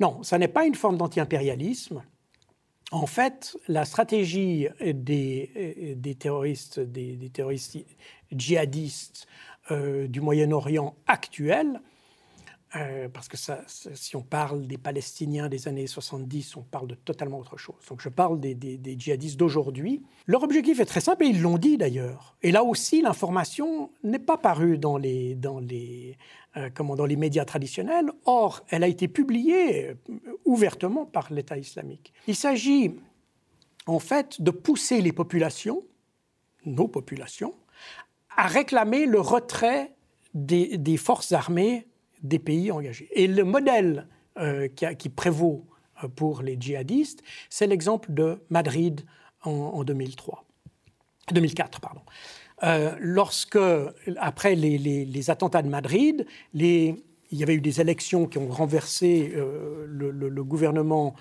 Non, 0.00 0.22
ça 0.22 0.38
n'est 0.38 0.48
pas 0.48 0.66
une 0.66 0.74
forme 0.74 0.96
d'anti-impérialisme. 0.96 2.02
En 2.90 3.06
fait, 3.06 3.56
la 3.68 3.84
stratégie 3.84 4.68
des, 4.80 5.94
des 5.96 6.14
terroristes, 6.14 6.78
des, 6.78 7.30
terroristes 7.30 7.78
djihadistes 8.30 9.26
euh, 9.70 10.08
du 10.08 10.20
Moyen-Orient 10.20 10.94
actuel, 11.06 11.80
euh, 12.74 13.08
parce 13.08 13.28
que 13.28 13.36
si 13.36 14.16
on 14.16 14.22
parle 14.22 14.66
des 14.66 14.78
Palestiniens 14.78 15.50
des 15.50 15.68
années 15.68 15.86
70, 15.86 16.56
on 16.56 16.62
parle 16.62 16.86
de 16.86 16.94
totalement 16.94 17.38
autre 17.38 17.58
chose. 17.58 17.76
Donc 17.88 18.00
je 18.00 18.08
parle 18.08 18.40
des, 18.40 18.56
djihadistes 18.98 19.38
d'aujourd'hui. 19.38 20.02
Leur 20.26 20.42
objectif 20.42 20.80
est 20.80 20.86
très 20.86 21.02
simple, 21.02 21.24
et 21.24 21.28
ils 21.28 21.42
l'ont 21.42 21.58
dit 21.58 21.76
d'ailleurs. 21.76 22.34
Et 22.42 22.50
là 22.50 22.64
aussi, 22.64 23.02
l'information 23.02 23.90
n'est 24.02 24.18
pas 24.18 24.38
parue 24.38 24.78
dans 24.78 24.96
les, 24.96 25.34
dans, 25.34 25.58
les, 25.58 26.16
euh, 26.56 26.70
comment, 26.74 26.96
dans 26.96 27.04
les 27.04 27.16
médias 27.16 27.44
traditionnels. 27.44 28.10
Or, 28.24 28.64
elle 28.70 28.84
a 28.84 28.88
été 28.88 29.06
publiée 29.06 29.90
euh, 29.90 29.94
ouvertement 30.46 31.04
par 31.04 31.30
l'État 31.30 31.58
islamique. 31.58 32.14
Il 32.26 32.36
s'agit 32.36 32.94
en 33.86 33.98
fait 33.98 34.40
de 34.40 34.50
pousser 34.50 35.02
les 35.02 35.12
populations, 35.12 35.82
nos 36.64 36.88
populations, 36.88 37.54
à 38.34 38.46
réclamer 38.46 39.04
le 39.04 39.20
retrait 39.20 39.92
des 40.32 40.96
forces 40.96 41.32
armées 41.32 41.86
des 42.22 42.38
pays 42.38 42.70
engagés. 42.70 43.08
Et 43.12 43.26
le 43.26 43.44
modèle 43.44 44.06
euh, 44.38 44.68
qui, 44.68 45.08
prévaut 45.08 45.66
euh, 46.02 46.08
pour 46.08 46.42
les 46.42 46.56
djihadistes, 46.58 47.22
c'est 47.50 47.66
l'exemple 47.66 48.12
de 48.12 48.40
Madrid 48.50 49.04
en, 49.42 49.84
2003, 49.84 50.44
2004. 51.32 51.80
Pardon. 51.80 52.00
Euh, 52.62 52.94
lorsque, 52.98 53.58
après 54.16 54.54
les, 54.54 55.30
attentats 55.30 55.62
de 55.62 55.68
Madrid, 55.68 56.26
il 56.54 56.96
y 57.30 57.42
avait 57.42 57.54
eu 57.54 57.60
des 57.60 57.80
élections 57.80 58.26
qui 58.26 58.38
ont 58.38 58.48
renversé 58.48 59.34
le, 59.34 60.44
gouvernement 60.44 61.14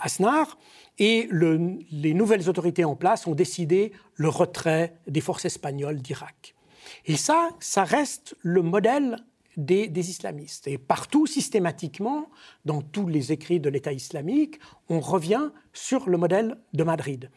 Aznar, 0.00 0.58
et 0.98 1.28
les 1.30 2.14
nouvelles 2.14 2.48
autorités 2.48 2.84
en 2.84 2.94
place 2.94 3.26
ont 3.26 3.34
décidé 3.34 3.92
le 4.14 4.28
retrait 4.28 4.94
des 5.08 5.20
forces 5.20 5.44
espagnoles 5.44 6.00
d'Irak. 6.00 6.54
Et 7.06 7.16
ça, 7.16 7.50
ça 7.60 7.84
reste 7.84 8.36
le 8.42 8.62
modèle 8.62 9.16
des, 9.56 10.10
islamistes. 10.10 10.66
Et 10.66 10.78
partout, 10.78 11.26
systématiquement, 11.26 12.28
dans 12.64 12.82
tous 12.82 13.06
les 13.06 13.32
écrits 13.32 13.60
de 13.60 13.68
l'État 13.68 13.92
islamique, 13.92 14.58
on 14.88 15.00
revient 15.00 15.50
sur 15.72 16.08
le 16.08 16.18
modèle 16.18 16.56
de 16.72 16.84
Madrid. 16.84 17.30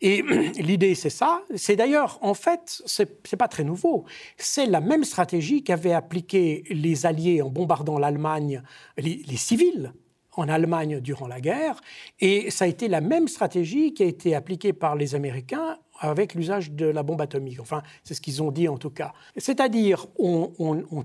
Et 0.00 0.22
l'idée, 0.58 0.94
c'est 0.94 1.10
ça. 1.10 1.42
C'est 1.54 1.76
d'ailleurs, 1.76 2.18
en 2.22 2.34
fait, 2.34 2.82
c'est 2.86 3.32
n'est 3.32 3.38
pas 3.38 3.48
très 3.48 3.64
nouveau. 3.64 4.04
C'est 4.36 4.66
la 4.66 4.80
même 4.80 5.04
stratégie 5.04 5.62
qu'avaient 5.62 5.92
appliqué 5.92 6.64
les 6.70 7.06
Alliés 7.06 7.42
en 7.42 7.50
bombardant 7.50 7.98
l'Allemagne, 7.98 8.62
les, 8.96 9.36
civils 9.36 9.92
en 10.32 10.48
Allemagne 10.48 11.00
durant 11.00 11.26
la 11.26 11.40
guerre. 11.40 11.80
Et 12.20 12.50
ça 12.50 12.66
a 12.66 12.68
été 12.68 12.88
la 12.88 13.00
même 13.00 13.28
stratégie 13.28 13.94
qui 13.94 14.02
a 14.02 14.06
été 14.06 14.34
appliquée 14.34 14.72
par 14.72 14.96
les 14.96 15.14
Américains 15.14 15.78
avec 16.00 16.34
l'usage 16.34 16.72
de 16.72 16.86
la 16.86 17.02
bombe 17.02 17.20
atomique. 17.20 17.60
Enfin, 17.60 17.82
c'est 18.04 18.14
ce 18.14 18.20
qu'ils 18.20 18.42
ont 18.42 18.50
dit 18.50 18.68
en 18.68 18.78
tout 18.78 18.90
cas. 18.90 19.12
C'est-à-dire, 19.36 20.06
on, 20.18 20.52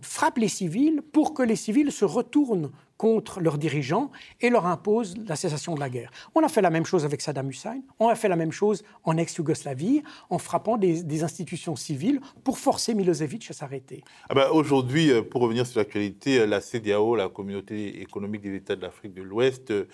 frappe 0.01 0.37
les 0.37 0.47
civils 0.47 1.01
pour 1.11 1.33
que 1.33 1.43
les 1.43 1.55
civils 1.55 1.91
se 1.91 2.05
retournent 2.05 2.71
contre 2.97 3.39
leurs 3.39 3.57
dirigeants 3.57 4.11
et 4.41 4.51
leur 4.51 4.67
imposent 4.67 5.15
la 5.27 5.35
cessation 5.35 5.73
de 5.73 5.79
la 5.79 5.89
guerre. 5.89 6.11
On 6.35 6.43
a 6.43 6.47
fait 6.47 6.61
la 6.61 6.69
même 6.69 6.85
chose 6.85 7.03
avec 7.03 7.21
Saddam 7.21 7.49
Hussein, 7.49 7.81
on 7.97 8.09
a 8.09 8.13
fait 8.13 8.29
la 8.29 8.35
même 8.35 8.51
chose 8.51 8.83
en 9.03 9.17
ex-Yougoslavie, 9.17 10.03
en 10.29 10.37
frappant 10.37 10.77
des, 10.77 11.23
institutions 11.23 11.75
civiles 11.75 12.21
pour 12.43 12.59
forcer 12.59 12.93
Milosevic 12.93 13.49
à 13.49 13.53
s'arrêter. 13.53 14.03
Ah 14.29 14.35
ben, 14.35 14.49
Aujourd'hui, 14.51 15.11
euh, 15.11 15.23
pour 15.23 15.41
revenir 15.41 15.65
sur 15.65 15.79
l'actualité, 15.79 16.41
euh, 16.41 16.45
la 16.45 16.61
CDAO, 16.61 17.15
la 17.15 17.27
Communauté 17.27 18.01
économique 18.01 18.41
des 18.41 18.55
États 18.55 18.75
de 18.75 18.81
l'Afrique 18.83 19.15
de 19.15 19.23
l'Ouest, 19.23 19.71
euh, 19.71 19.85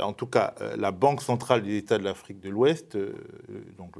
en 0.00 0.12
tout 0.12 0.26
cas 0.26 0.54
la 0.76 0.90
Banque 0.90 1.22
centrale 1.22 1.62
des 1.62 1.76
États 1.76 1.98
de 1.98 2.04
l'Afrique 2.04 2.40
de 2.40 2.50
l'Ouest, 2.50 2.98
donc 3.78 3.96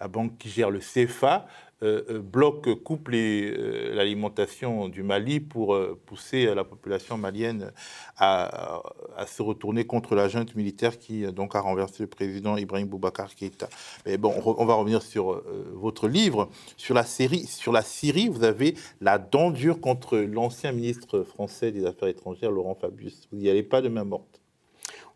la 0.00 0.08
banque 0.08 0.38
qui 0.38 0.48
gère 0.48 0.70
le 0.70 0.80
CFA, 0.80 1.46
euh, 1.82 2.02
euh, 2.10 2.20
bloque, 2.20 2.82
coupe 2.82 3.08
euh, 3.10 3.94
l'alimentation 3.94 4.88
du 4.88 5.02
Mali 5.02 5.40
pour 5.40 5.78
pousser 6.04 6.54
la 6.54 6.62
population 6.62 7.16
malienne 7.16 7.72
à, 8.18 8.82
se 9.26 9.42
retourner 9.42 9.84
contre 9.84 10.14
la 10.14 10.28
junte 10.28 10.54
militaire 10.54 10.98
qui 10.98 11.22
donc 11.32 11.54
a 11.54 11.60
renversé 11.60 12.02
le 12.02 12.06
président 12.06 12.56
Ibrahim 12.56 12.86
Boubacar 12.86 13.34
Keïta. 13.34 13.68
Mais 14.04 14.18
bon, 14.18 14.34
on 14.44 14.64
va 14.66 14.74
revenir 14.74 15.02
sur 15.02 15.42
votre 15.72 16.08
livre. 16.08 16.48
Sur 16.76 16.94
la, 16.94 17.04
sur 17.04 17.72
la 17.72 17.82
Syrie, 17.82 18.28
vous 18.28 18.44
avez 18.44 18.74
la 19.00 19.18
dent 19.18 19.50
dure 19.50 19.80
contre 19.80 20.18
l'ancien 20.18 20.72
ministre 20.72 21.22
français 21.22 21.72
des 21.72 21.86
Affaires 21.86 22.08
étrangères, 22.08 22.50
Laurent 22.50 22.74
Fabius. 22.74 23.28
Vous 23.30 23.38
n'y 23.38 23.48
allez 23.48 23.62
pas 23.62 23.80
de 23.80 23.88
main 23.88 24.04
morte. 24.04 24.39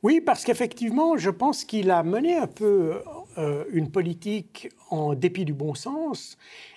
Oui, 0.04 0.20
parce 0.20 0.44
qu'effectivement, 0.44 1.16
je 1.16 1.30
pense 1.30 1.64
qu'il 1.64 1.90
a 1.90 2.02
mené 2.02 2.36
un 2.36 2.46
peu 2.46 3.00
euh, 3.38 3.64
une 3.72 3.90
politique 3.90 4.68
en 4.90 5.14
dépit 5.14 5.46
du 5.46 5.54
bon 5.54 5.74
sens 5.74 6.36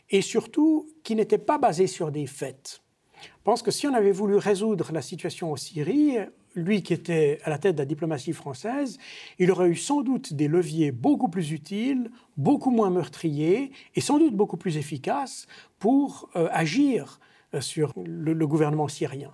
et 0.09 0.21
surtout 0.21 0.87
qui 1.03 1.13
n'était 1.13 1.37
pas 1.37 1.57
basée 1.57 1.87
sur 1.87 2.09
des 2.09 2.25
faits. 2.25 2.81
Je 3.21 3.27
pense 3.43 3.61
que 3.61 3.69
si 3.69 3.85
on 3.85 3.93
avait 3.93 4.13
voulu 4.13 4.37
résoudre 4.37 4.93
la 4.93 5.01
situation 5.01 5.51
en 5.51 5.57
Syrie, 5.57 6.19
lui 6.55 6.83
qui 6.83 6.93
était 6.93 7.39
à 7.43 7.49
la 7.49 7.57
tête 7.57 7.75
de 7.75 7.81
la 7.81 7.85
diplomatie 7.85 8.31
française, 8.31 8.97
il 9.39 9.51
aurait 9.51 9.67
eu 9.67 9.75
sans 9.75 10.03
doute 10.03 10.33
des 10.33 10.47
leviers 10.47 10.93
beaucoup 10.93 11.27
plus 11.27 11.51
utiles, 11.51 12.09
beaucoup 12.37 12.71
moins 12.71 12.91
meurtriers 12.91 13.73
et 13.95 13.99
sans 13.99 14.19
doute 14.19 14.37
beaucoup 14.37 14.55
plus 14.55 14.77
efficaces 14.77 15.47
pour 15.79 16.29
euh, 16.37 16.47
agir 16.53 17.19
euh, 17.53 17.59
sur 17.59 17.91
le, 17.97 18.47
gouvernement 18.47 18.87
syrien. 18.87 19.33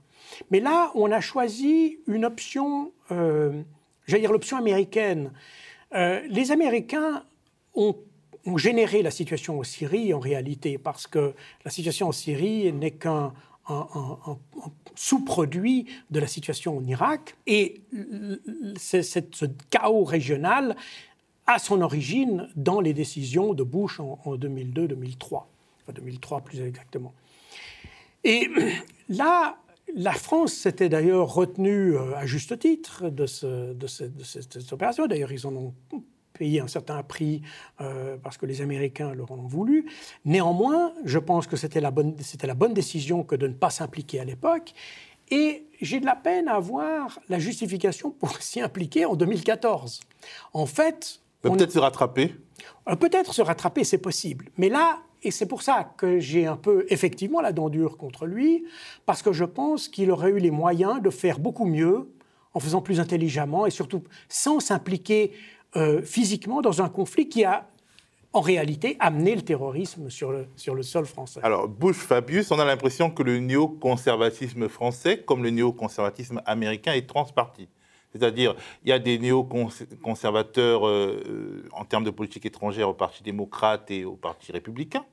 Mais 0.49 0.61
là, 0.61 0.91
on 0.95 1.11
a 1.11 1.21
choisi 1.21 1.99
une 2.07 2.25
option 2.25 2.91
j'allais 4.07 4.21
dire 4.21 4.31
l'option 4.31 4.57
américaine. 4.57 5.31
Euh, 5.93 6.21
les 6.27 6.51
Américains 6.51 7.23
ont, 7.75 7.95
généré 8.57 9.01
la 9.03 9.11
situation 9.11 9.59
en 9.59 9.63
Syrie 9.63 10.13
en 10.13 10.19
réalité, 10.19 10.77
parce 10.77 11.07
que 11.07 11.33
la 11.63 11.71
situation 11.71 12.09
en 12.09 12.11
Syrie 12.11 12.73
n'est 12.73 12.91
qu'un 12.91 13.31
sous-produit 14.95 15.85
de 16.11 16.19
la 16.19 16.27
situation 16.27 16.77
en 16.77 16.83
Irak. 16.83 17.37
Et 17.47 17.81
ce 18.75 19.45
chaos 19.69 20.03
régional 20.03 20.75
a 21.47 21.59
son 21.59 21.81
origine 21.81 22.49
dans 22.57 22.81
les 22.81 22.93
décisions 22.93 23.53
de 23.53 23.63
Bush 23.63 24.01
en, 24.01 24.19
en 24.25 24.35
2002-2003, 24.35 25.15
enfin 25.31 25.93
2003 25.93 26.41
plus 26.41 26.61
exactement. 26.61 27.13
Et 28.25 28.49
là, 29.09 29.57
la 29.95 30.13
France 30.13 30.53
s'était 30.53 30.89
d'ailleurs 30.89 31.33
retenue 31.33 31.95
euh, 31.95 32.15
à 32.15 32.25
juste 32.25 32.57
titre 32.59 33.09
de, 33.09 33.25
cette, 33.25 34.73
opération. 34.73 35.07
D'ailleurs, 35.07 35.31
ils 35.31 35.45
en 35.45 35.55
ont 35.55 35.73
payé 36.33 36.59
un 36.59 36.67
certain 36.67 37.01
prix 37.03 37.41
euh, 37.79 38.17
parce 38.21 38.37
que 38.37 38.45
les 38.45 38.61
Américains 38.61 39.13
leur 39.13 39.31
en 39.31 39.37
ont 39.37 39.47
voulu. 39.47 39.85
Néanmoins, 40.25 40.93
je 41.05 41.19
pense 41.19 41.45
que 41.45 41.55
c'était 41.55 41.79
la, 41.79 41.91
bonne, 41.91 42.15
la 42.43 42.53
bonne 42.55 42.73
décision 42.73 43.23
que 43.23 43.35
de 43.35 43.47
ne 43.47 43.53
pas 43.53 43.69
s'impliquer 43.69 44.19
à 44.19 44.25
l'époque. 44.25 44.73
Et 45.29 45.67
j'ai 45.81 45.99
de 45.99 46.05
la 46.05 46.15
peine 46.15 46.47
à 46.47 46.59
voir 46.59 47.19
la 47.29 47.39
justification 47.39 48.11
pour 48.11 48.41
s'y 48.41 48.61
impliquer 48.61 49.05
en 49.05 49.15
2014. 49.15 50.01
En 50.53 50.65
fait... 50.65 51.21
Peut-être 51.41 51.71
se 51.71 51.79
rattraper 51.79 52.35
euh, 52.87 52.95
Peut-être 52.95 53.33
se 53.33 53.41
rattraper, 53.41 53.83
c'est 53.83 53.97
possible. 53.97 54.49
Mais 54.57 54.69
là, 54.69 54.99
et 55.23 55.31
c'est 55.31 55.45
pour 55.45 55.61
ça 55.61 55.93
que 55.97 56.19
j'ai 56.19 56.45
un 56.45 56.57
peu 56.57 56.85
effectivement 56.89 57.41
la 57.41 57.51
dent 57.51 57.69
dure 57.69 57.97
contre 57.97 58.25
lui, 58.25 58.65
parce 59.05 59.21
que 59.21 59.33
je 59.33 59.45
pense 59.45 59.87
qu'il 59.87 60.11
aurait 60.11 60.31
eu 60.31 60.39
les 60.39 60.51
moyens 60.51 61.01
de 61.01 61.09
faire 61.09 61.39
beaucoup 61.39 61.65
mieux, 61.65 62.09
en 62.53 62.59
faisant 62.59 62.81
plus 62.81 62.99
intelligemment 62.99 63.65
et 63.65 63.71
surtout 63.71 64.03
sans 64.29 64.59
s'impliquer 64.59 65.31
euh, 65.75 66.01
physiquement 66.03 66.61
dans 66.61 66.81
un 66.81 66.89
conflit 66.89 67.27
qui 67.27 67.43
a 67.43 67.67
en 68.31 68.41
réalité 68.41 68.97
amené 68.99 69.35
le 69.35 69.41
terrorisme 69.41 70.09
sur 70.09 70.31
le, 70.31 70.47
sur 70.55 70.73
le 70.73 70.83
sol 70.83 71.05
français. 71.05 71.39
Alors, 71.43 71.67
Bush-Fabius, 71.67 72.51
on 72.51 72.59
a 72.59 72.65
l'impression 72.65 73.11
que 73.11 73.21
le 73.21 73.39
néoconservatisme 73.39 74.69
français, 74.69 75.19
comme 75.19 75.43
le 75.43 75.51
néoconservatisme 75.51 76.41
américain, 76.45 76.93
est 76.93 77.07
transparti. 77.07 77.69
C'est-à-dire, 78.11 78.55
il 78.83 78.89
y 78.89 78.91
a 78.91 78.99
des 78.99 79.17
néoconservateurs 79.17 80.87
euh, 80.87 81.63
en 81.71 81.85
termes 81.85 82.03
de 82.03 82.11
politique 82.11 82.45
étrangère 82.45 82.89
au 82.89 82.93
Parti 82.93 83.23
démocrate 83.23 83.89
et 83.89 84.05
au 84.05 84.15
Parti 84.15 84.51
républicain. 84.51 85.05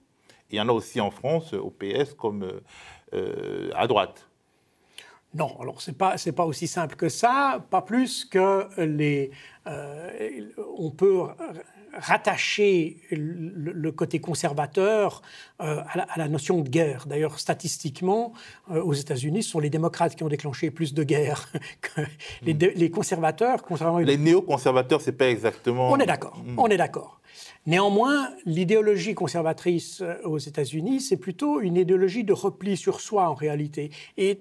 Il 0.51 0.57
y 0.57 0.61
en 0.61 0.69
a 0.69 0.73
aussi 0.73 1.01
en 1.01 1.11
France, 1.11 1.53
au 1.53 1.71
PS, 1.71 2.15
comme 2.15 2.61
euh, 3.13 3.71
à 3.75 3.87
droite. 3.87 4.29
Non, 5.33 5.57
alors 5.61 5.81
c'est 5.81 5.97
pas 5.97 6.19
c'est 6.19 6.33
pas 6.33 6.45
aussi 6.45 6.67
simple 6.67 6.97
que 6.97 7.09
ça, 7.09 7.65
pas 7.71 7.83
plus 7.83 8.25
que 8.25 8.67
les 8.79 9.31
euh, 9.69 10.51
on 10.77 10.91
peut 10.91 11.29
rattacher 11.93 12.97
le, 13.11 13.91
côté 13.91 14.21
conservateur 14.21 15.23
euh, 15.61 15.83
à, 15.89 16.19
la, 16.19 16.29
notion 16.29 16.61
de 16.61 16.69
guerre. 16.69 17.07
D'ailleurs, 17.07 17.39
statistiquement, 17.39 18.33
euh, 18.71 18.83
aux 18.83 18.93
États-Unis, 18.93 19.43
ce 19.43 19.51
sont 19.51 19.59
les 19.59 19.71
démocrates 19.71 20.15
qui 20.15 20.23
ont 20.23 20.29
déclenché 20.29 20.71
plus 20.71 20.95
de 20.95 21.03
guerres 21.03 21.49
que 21.81 22.03
les, 22.43 22.55
hmm. 22.55 22.73
les 22.75 22.91
conservateurs. 22.91 23.59
Les 24.05 24.17
néoconservateurs, 24.17 25.01
c'est 25.01 25.13
pas 25.13 25.29
exactement. 25.29 25.91
On 25.91 25.99
est 25.99 26.07
d'accord. 26.07 26.39
Hmm. 26.45 26.59
On 26.59 26.67
est 26.69 26.77
d'accord. 26.77 27.21
Néanmoins, 27.67 28.31
l'idéologie 28.47 29.15
conservatrice 29.15 30.01
euh, 30.01 30.15
aux 30.25 30.39
États-Unis, 30.39 31.01
c'est 31.01 31.19
plutôt 31.19 31.61
une 31.61 31.77
idéologie 31.77 32.25
de 32.25 32.33
repli 32.33 32.75
sur 32.75 33.03
soi 33.03 33.29
en 33.29 33.35
réalité. 33.35 33.91
Et 34.17 34.39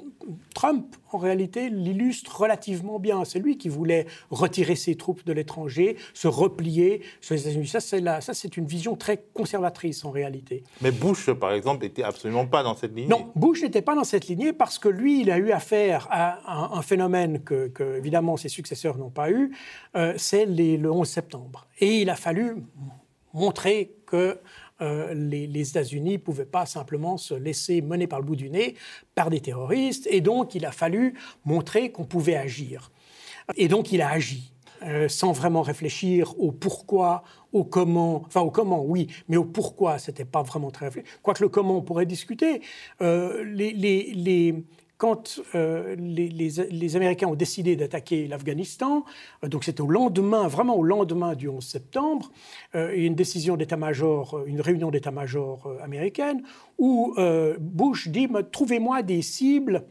Trump, 0.55 0.95
en 1.11 1.17
réalité, 1.17 1.69
l'illustre 1.69 2.39
relativement 2.39 2.97
bien. 2.97 3.25
C'est 3.25 3.39
lui 3.39 3.57
qui 3.57 3.67
voulait 3.67 4.05
retirer 4.31 4.77
ses 4.77 4.95
troupes 4.95 5.25
de 5.25 5.33
l'étranger, 5.33 5.97
se 6.13 6.29
replier 6.29 7.01
sur 7.19 7.35
les 7.35 7.41
États-Unis. 7.41 7.67
Ça, 7.67 7.81
c'est, 7.81 8.01
ça, 8.21 8.33
c'est 8.33 8.55
une 8.55 8.65
vision 8.65 8.95
très 8.95 9.21
conservatrice 9.33 10.05
en 10.05 10.11
réalité. 10.11 10.63
Mais 10.81 10.91
Bush, 10.91 11.29
par 11.31 11.51
exemple, 11.51 11.83
n'était 11.83 12.03
absolument 12.03 12.45
pas 12.45 12.63
dans 12.63 12.75
cette 12.75 12.95
lignée. 12.95 13.09
Non, 13.09 13.31
Bush 13.35 13.63
n'était 13.63 13.81
pas 13.81 13.95
dans 13.95 14.05
cette 14.05 14.27
lignée 14.27 14.53
parce 14.53 14.79
que 14.79 14.87
lui, 14.87 15.19
il 15.21 15.29
a 15.29 15.37
eu 15.39 15.51
affaire 15.51 16.07
à 16.09 16.77
un, 16.77 16.81
phénomène 16.81 17.41
que, 17.43 17.97
évidemment, 17.97 18.37
ses 18.37 18.49
successeurs 18.49 18.97
n'ont 18.97 19.09
pas 19.09 19.29
eu, 19.29 19.53
euh, 19.97 20.13
c'est 20.15 20.45
le 20.45 20.89
11 20.89 21.07
septembre. 21.07 21.67
Et 21.79 22.01
il 22.01 22.09
a 22.09 22.15
fallu 22.15 22.63
montrer 23.33 23.95
que 24.05 24.39
euh, 24.81 25.13
les, 25.13 25.69
États-Unis 25.69 26.13
ne 26.13 26.17
pouvaient 26.17 26.45
pas 26.45 26.65
simplement 26.65 27.17
se 27.17 27.33
laisser 27.33 27.81
mener 27.81 28.07
par 28.07 28.19
le 28.19 28.25
bout 28.25 28.35
du 28.35 28.49
nez 28.49 28.75
par 29.13 29.29
des 29.29 29.41
terroristes, 29.41 30.07
et 30.09 30.21
donc 30.21 30.55
il 30.55 30.65
a 30.65 30.71
fallu 30.71 31.15
montrer 31.45 31.91
qu'on 31.91 32.05
pouvait 32.05 32.37
agir. 32.37 32.91
Et 33.55 33.67
donc 33.67 33.91
il 33.91 34.01
a 34.01 34.09
agi. 34.09 34.53
Euh, 34.83 35.09
sans 35.09 35.33
vraiment 35.33 35.61
réfléchir 35.61 36.39
au 36.39 36.53
pourquoi, 36.53 37.23
au 37.51 37.65
comment, 37.65 38.23
enfin 38.25 38.39
au 38.39 38.49
comment, 38.49 38.81
oui, 38.81 39.07
mais 39.27 39.35
au 39.35 39.43
pourquoi, 39.43 39.99
c'était 39.99 40.23
pas 40.23 40.41
vraiment 40.41 40.71
très 40.71 40.85
réfléchi. 40.85 41.05
Quoique 41.21 41.43
le 41.43 41.49
comment, 41.49 41.75
on 41.79 41.81
pourrait 41.81 42.05
discuter. 42.05 42.61
Euh, 43.01 43.43
les, 43.43 43.73
les, 43.73 44.63
quand 44.99 45.39
euh, 45.55 45.95
les, 45.97 46.95
Américains 46.97 47.27
ont 47.27 47.35
décidé 47.35 47.77
d'attaquer 47.77 48.27
l'Afghanistan, 48.27 49.05
euh, 49.43 49.47
donc 49.47 49.63
c'était 49.63 49.79
au 49.79 49.87
lendemain, 49.87 50.49
vraiment 50.49 50.75
au 50.75 50.83
lendemain 50.83 51.35
du 51.35 51.47
11 51.47 51.65
septembre, 51.65 52.29
euh, 52.75 52.91
une 52.93 53.15
décision 53.15 53.55
d'état-major, 53.55 54.43
une 54.45 54.59
réunion 54.59 54.91
d'état-major 54.91 55.73
américaine, 55.81 56.43
où 56.77 57.15
Bush 57.59 58.09
dit 58.09 58.27
Trouvez-moi 58.51 59.01
des 59.01 59.21
cibles, 59.21 59.85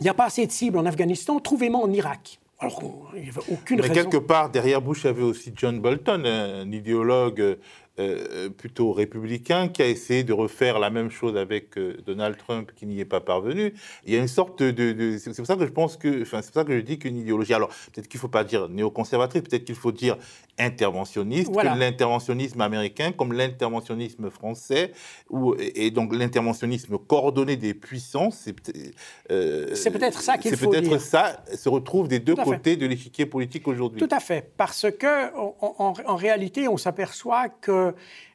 il 0.00 0.04
n'y 0.04 0.08
a 0.08 0.14
pas 0.14 0.24
assez 0.24 0.46
de 0.46 0.52
cibles 0.52 0.78
en 0.78 0.86
Afghanistan, 0.86 1.38
trouvez-moi 1.38 1.82
en 1.82 1.92
Irak. 1.92 2.40
Alors, 2.58 3.10
il 3.14 3.22
n'y 3.22 3.28
avait 3.28 3.40
aucune 3.50 3.80
Mais 3.80 3.90
quelque 3.90 4.16
part, 4.16 4.50
derrière 4.50 4.80
Bush, 4.80 5.04
il 5.04 5.06
y 5.06 5.10
avait 5.10 5.22
aussi 5.22 5.52
John 5.54 5.80
Bolton, 5.80 6.24
un 6.24 6.70
idéologue 6.72 7.58
euh, 8.00 8.48
plutôt 8.48 8.92
républicain 8.92 9.68
qui 9.68 9.82
a 9.82 9.86
essayé 9.86 10.24
de 10.24 10.32
refaire 10.32 10.78
la 10.78 10.88
même 10.88 11.10
chose 11.10 11.36
avec 11.36 11.76
euh, 11.76 11.98
Donald 12.06 12.36
Trump 12.38 12.70
qui 12.74 12.86
n'y 12.86 12.98
est 12.98 13.04
pas 13.04 13.20
parvenu. 13.20 13.74
Il 14.06 14.14
y 14.14 14.16
a 14.16 14.20
une 14.20 14.28
sorte 14.28 14.62
de, 14.62 15.18
c'est 15.18 15.36
pour 15.36 15.46
ça 15.46 15.56
que 15.56 15.66
je 15.66 15.72
pense 15.72 15.96
que, 15.98 16.22
enfin 16.22 16.40
c'est 16.40 16.52
pour 16.52 16.62
ça 16.62 16.64
que 16.64 16.76
je 16.76 16.82
dis 16.82 16.98
qu'une 16.98 17.18
idéologie. 17.18 17.52
Alors 17.52 17.68
peut-être 17.68 18.08
qu'il 18.08 18.18
ne 18.18 18.22
faut 18.22 18.28
pas 18.28 18.44
dire 18.44 18.68
néoconservatrice, 18.68 19.42
peut-être 19.42 19.64
qu'il 19.64 19.74
faut 19.74 19.92
dire 19.92 20.16
interventionniste, 20.58 21.50
l'interventionnisme 21.54 22.60
américain 22.60 23.12
comme 23.12 23.32
l'interventionnisme 23.32 24.30
français 24.30 24.92
ou 25.28 25.54
et 25.58 25.90
donc 25.90 26.14
l'interventionnisme 26.14 26.96
coordonné 26.98 27.56
des 27.56 27.74
puissances. 27.74 28.38
C'est 28.38 28.54
euh, 29.30 29.66
peut-être 29.92 30.22
ça 30.22 30.38
qu'il 30.38 30.56
faut 30.56 30.70
dire. 30.70 30.80
C'est 30.82 30.88
peut-être 30.88 31.02
ça 31.02 31.44
se 31.54 31.68
retrouve 31.68 32.08
des 32.08 32.20
deux 32.20 32.36
côtés 32.36 32.76
de 32.76 32.86
l'échiquier 32.86 33.26
politique 33.26 33.68
aujourd'hui. 33.68 34.00
Tout 34.00 34.14
à 34.14 34.20
fait, 34.20 34.52
parce 34.56 34.86
que 34.90 35.34
en 35.36 36.16
réalité 36.16 36.66
on 36.68 36.76
s'aperçoit 36.76 37.48
que 37.48 37.89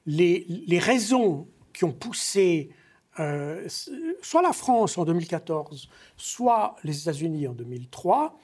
les, 0.05 0.79
raisons 0.79 1.47
qui 1.73 1.83
ont 1.83 1.91
poussé 1.91 2.69
euh, 3.19 3.65
soit 4.21 4.41
la 4.41 4.53
France 4.53 4.97
en 4.97 5.05
2014, 5.05 5.89
soit 6.17 6.75
les 6.83 7.01
États-Unis 7.01 7.47
en 7.47 7.53
2003, 7.53 8.37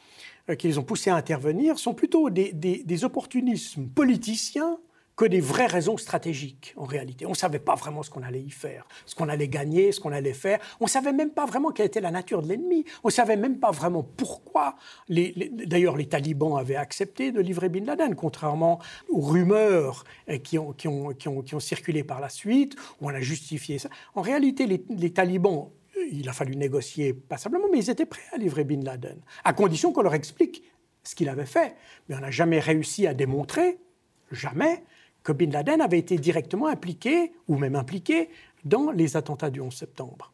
euh, 0.49 0.55
qui 0.55 0.68
les 0.68 0.78
ont 0.78 0.84
poussés 0.84 1.09
à 1.09 1.16
intervenir, 1.16 1.78
sont 1.78 1.93
plutôt 1.93 2.30
des 2.30 3.03
opportunismes 3.03 3.88
politiciens 3.88 4.78
que 5.16 5.26
des 5.26 5.41
vraies 5.41 5.68
raisons 5.68 5.97
stratégiques, 5.97 6.74
en 6.78 6.86
réalité. 6.86 7.26
On 7.26 7.32
ne 7.32 7.36
savait 7.36 7.59
pas 7.59 7.76
vraiment 7.76 8.03
ce 8.03 8.09
qu'on 8.09 8.24
allait 8.24 8.41
y 8.41 8.49
faire, 8.49 8.88
ce 9.05 9.16
qu'on 9.16 9.30
allait 9.30 9.47
gagner, 9.47 9.91
ce 9.91 9.99
qu'on 9.99 10.12
allait 10.12 10.34
faire. 10.34 10.59
On 10.80 10.86
ne 10.86 10.89
savait 10.89 11.14
même 11.14 11.32
pas 11.32 11.45
vraiment 11.45 11.72
quelle 11.72 11.88
était 11.88 12.01
la 12.01 12.12
nature 12.12 12.41
de 12.41 12.47
l'ennemi. 12.47 12.86
On 13.03 13.09
ne 13.09 13.14
savait 13.14 13.36
même 13.36 13.59
pas 13.59 13.72
vraiment 13.72 14.03
pourquoi. 14.03 14.76
D'ailleurs, 15.09 15.97
les 15.97 16.07
talibans 16.07 16.57
avaient 16.57 16.76
accepté 16.76 17.32
de 17.32 17.39
livrer 17.39 17.70
Bin 17.70 17.86
Laden, 17.86 18.16
contrairement 18.16 18.80
aux 19.09 19.22
rumeurs 19.22 20.05
euh, 20.30 20.38
qui 20.38 20.57
ont, 20.57 21.59
circulé 21.59 22.03
par 22.03 22.20
la 22.20 22.30
suite, 22.30 22.76
où 22.99 23.07
on 23.07 23.14
a 23.14 23.22
justifié 23.22 23.80
ça. 23.80 23.89
En 24.16 24.22
réalité, 24.22 24.66
les, 24.66 24.84
les 24.89 25.12
talibans 25.12 25.70
il 26.12 26.28
a 26.30 26.34
fallu 26.34 26.55
négocier 26.55 27.14
passablement, 27.14 27.68
mais 27.72 27.80
ils 27.80 27.89
étaient 27.89 28.05
prêts 28.05 28.22
à 28.34 28.38
livrer 28.38 28.64
Bin 28.64 28.82
Laden, 28.82 29.20
à 29.43 29.53
condition 29.53 29.91
qu'on 29.91 30.01
leur 30.01 30.16
explique 30.16 30.64
ce 31.03 31.16
qu'il 31.16 31.30
avait 31.30 31.45
fait. 31.45 31.76
Mais 32.07 32.16
on 32.16 32.20
n'a 32.20 32.32
jamais 32.32 32.59
réussi 32.59 33.07
à 33.07 33.14
démontrer, 33.14 33.80
jamais, 34.32 34.84
que 35.24 35.32
Bin 35.32 35.49
Laden 35.51 35.82
avait 35.82 35.99
été 35.99 36.17
directement 36.17 36.67
impliqué, 36.67 37.32
ou 37.47 37.57
même 37.57 37.76
impliqué, 37.76 38.30
dans 38.65 38.91
les 38.91 39.17
attentats 39.17 39.49
du 39.49 39.61
11 39.61 39.74
septembre. 39.74 40.32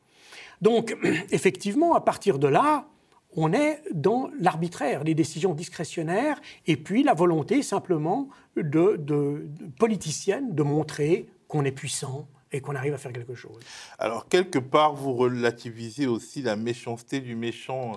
Donc, 0.61 0.95
effectivement, 1.31 1.95
à 1.95 2.01
partir 2.01 2.39
de 2.39 2.47
là, 2.47 2.87
on 3.35 3.53
est 3.53 3.81
dans 3.93 4.29
l'arbitraire, 4.39 5.03
les 5.03 5.13
décisions 5.13 5.53
discrétionnaires, 5.53 6.41
et 6.65 6.77
puis 6.77 7.03
la 7.03 7.13
volonté 7.13 7.61
simplement 7.61 8.29
de, 8.55 9.47
politicienne 9.79 10.55
de 10.55 10.63
montrer 10.63 11.27
qu'on 11.47 11.63
est 11.65 11.71
puissant 11.71 12.27
et 12.51 12.61
qu'on 12.61 12.75
arrive 12.75 12.93
à 12.93 12.97
faire 12.97 13.13
quelque 13.13 13.35
chose. 13.35 13.59
Alors, 13.99 14.27
quelque 14.27 14.59
part, 14.59 14.95
vous 14.95 15.13
relativisez 15.13 16.07
aussi 16.07 16.41
la 16.41 16.55
méchanceté 16.55 17.19
du 17.19 17.35
méchant 17.35 17.91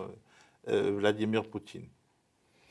euh, 0.69 0.73
euh, 0.73 0.97
Vladimir 0.99 1.49
Poutine. 1.49 1.87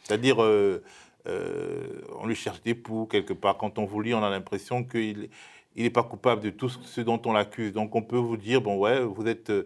C'est-à-dire, 0.03 0.43
euh, 0.43 0.84
euh, 1.28 2.01
on 2.17 2.28
lui 2.28 2.36
cherche 2.36 2.61
des 2.61 2.76
poux 2.76 3.05
quelque 3.05 3.34
part. 3.34 3.57
Quand 3.57 3.78
on 3.78 3.86
vous 3.86 4.01
lit, 4.01 4.13
on 4.13 4.24
a 4.24 4.30
l'impression 4.30 4.84
qu'il 4.84 5.30
il 5.76 5.84
n'est 5.84 5.89
pas 5.89 6.03
coupable 6.03 6.41
de 6.41 6.49
tout 6.49 6.70
ce 6.70 7.01
dont 7.01 7.22
on 7.26 7.34
l'accuse. 7.34 7.74
Donc 7.74 7.95
on 7.95 8.01
peut 8.01 8.17
vous 8.17 8.38
dire, 8.38 8.61
bon 8.61 8.78
ouais, 8.78 9.03
vous 9.03 9.28
êtes 9.28 9.49
euh, 9.49 9.65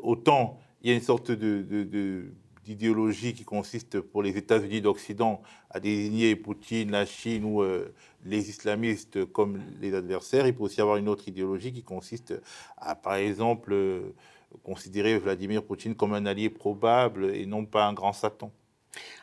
autant, 0.00 0.58
il 0.82 0.90
y 0.90 0.92
a 0.92 0.96
une 0.96 1.02
sorte 1.02 1.30
d'idéologie 2.64 3.34
qui 3.34 3.44
consiste 3.44 4.00
pour 4.00 4.22
les 4.22 4.36
États-Unis 4.36 4.80
d'Occident 4.80 5.42
à 5.70 5.80
désigner 5.80 6.36
Poutine, 6.36 6.90
la 6.90 7.06
Chine 7.06 7.44
ou 7.44 7.62
euh, 7.62 7.92
les 8.24 8.48
islamistes 8.48 9.24
comme 9.26 9.60
les 9.80 9.94
adversaires. 9.94 10.46
Il 10.46 10.54
peut 10.54 10.62
aussi 10.64 10.80
avoir 10.80 10.96
une 10.96 11.08
autre 11.08 11.28
idéologie 11.28 11.72
qui 11.72 11.82
consiste 11.82 12.34
à, 12.76 12.94
par 12.94 13.14
exemple, 13.14 13.74
considérer 14.62 15.18
Vladimir 15.18 15.64
Poutine 15.64 15.94
comme 15.94 16.14
un 16.14 16.26
allié 16.26 16.50
probable 16.50 17.34
et 17.34 17.46
non 17.46 17.64
pas 17.64 17.86
un 17.86 17.92
grand 17.92 18.12
Satan. 18.12 18.52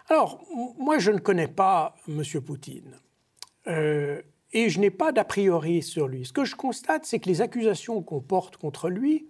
Alors, 0.09 0.43
moi, 0.78 0.97
je 0.97 1.11
ne 1.11 1.20
connais 1.20 1.47
pas 1.47 1.95
M. 2.07 2.24
Poutine. 2.41 2.99
Euh, 3.67 4.22
et 4.51 4.70
je 4.70 4.80
n'ai 4.80 4.89
pas 4.89 5.11
d'a 5.11 5.24
priori 5.24 5.84
sur 5.84 6.07
lui. 6.07 6.26
Ce 6.26 6.34
que 6.34 6.45
je 6.45 6.55
constate, 6.55 7.05
c'est 7.05 7.20
que 7.20 7.30
les 7.30 7.41
accusations 7.41 8.01
qu'on 8.01 8.22
porte 8.22 8.57
contre 8.57 8.89
lui 8.89 9.28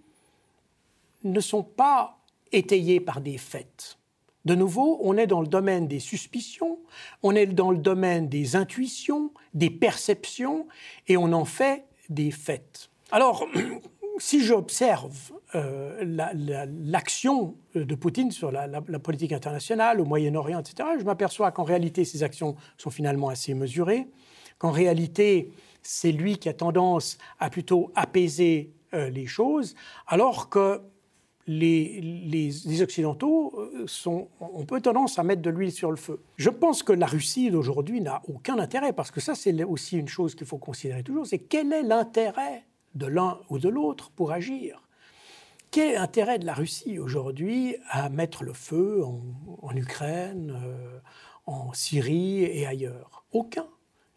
ne 1.24 1.40
sont 1.40 1.62
pas 1.62 2.18
étayées 2.52 3.00
par 3.00 3.20
des 3.20 3.36
faits. 3.36 3.98
De 4.46 4.54
nouveau, 4.54 4.98
on 5.02 5.18
est 5.18 5.26
dans 5.26 5.42
le 5.42 5.46
domaine 5.46 5.86
des 5.86 6.00
suspicions, 6.00 6.78
on 7.22 7.34
est 7.34 7.46
dans 7.46 7.70
le 7.70 7.78
domaine 7.78 8.28
des 8.28 8.56
intuitions, 8.56 9.32
des 9.52 9.68
perceptions, 9.68 10.66
et 11.08 11.18
on 11.18 11.32
en 11.32 11.44
fait 11.44 11.84
des 12.08 12.30
faits. 12.30 12.88
Alors, 13.10 13.46
si 14.18 14.42
j'observe 14.42 15.32
euh, 15.54 16.02
l'action 16.84 17.56
de 17.74 17.94
Poutine 17.94 18.30
sur 18.30 18.50
la, 18.50 18.68
politique 19.00 19.32
internationale, 19.32 20.00
au 20.00 20.04
Moyen-Orient, 20.04 20.60
etc., 20.60 20.90
je 20.98 21.04
m'aperçois 21.04 21.50
qu'en 21.50 21.64
réalité, 21.64 22.04
ces 22.04 22.22
actions 22.22 22.56
sont 22.76 22.90
finalement 22.90 23.28
assez 23.28 23.54
mesurées, 23.54 24.08
qu'en 24.58 24.70
réalité, 24.70 25.52
c'est 25.82 26.12
lui 26.12 26.38
qui 26.38 26.48
a 26.48 26.54
tendance 26.54 27.18
à 27.38 27.50
plutôt 27.50 27.90
apaiser 27.94 28.72
euh, 28.94 29.08
les 29.10 29.26
choses, 29.26 29.74
alors 30.06 30.48
que 30.48 30.80
les, 31.46 32.82
Occidentaux 32.82 33.52
euh, 33.58 33.84
sont, 33.86 34.28
on 34.40 34.64
peut 34.64 34.80
tendance 34.80 35.18
à 35.18 35.24
mettre 35.24 35.42
de 35.42 35.50
l'huile 35.50 35.72
sur 35.72 35.90
le 35.90 35.96
feu. 35.96 36.22
Je 36.36 36.50
pense 36.50 36.82
que 36.82 36.92
la 36.92 37.06
Russie 37.06 37.50
d'aujourd'hui 37.50 38.00
n'a 38.00 38.22
aucun 38.28 38.58
intérêt, 38.58 38.92
parce 38.92 39.10
que 39.10 39.20
ça, 39.20 39.34
c'est 39.34 39.64
aussi 39.64 39.98
une 39.98 40.08
chose 40.08 40.34
qu'il 40.34 40.46
faut 40.46 40.58
considérer 40.58 41.02
toujours, 41.02 41.26
c'est 41.26 41.38
quel 41.38 41.72
est 41.72 41.82
l'intérêt 41.82 42.64
de 42.94 43.06
l'un 43.06 43.40
ou 43.48 43.58
de 43.58 43.68
l'autre 43.68 44.10
pour 44.10 44.32
agir. 44.32 44.82
Quel 45.70 45.90
est 45.90 45.94
l'intérêt 45.94 46.38
de 46.38 46.46
la 46.46 46.54
Russie 46.54 46.98
aujourd'hui 46.98 47.76
à 47.88 48.08
mettre 48.08 48.42
le 48.42 48.52
feu 48.52 49.04
en, 49.04 49.76
Ukraine, 49.76 50.58
euh, 50.64 50.98
en 51.46 51.72
Syrie 51.72 52.42
et 52.42 52.66
ailleurs? 52.66 53.24
Aucun 53.32 53.66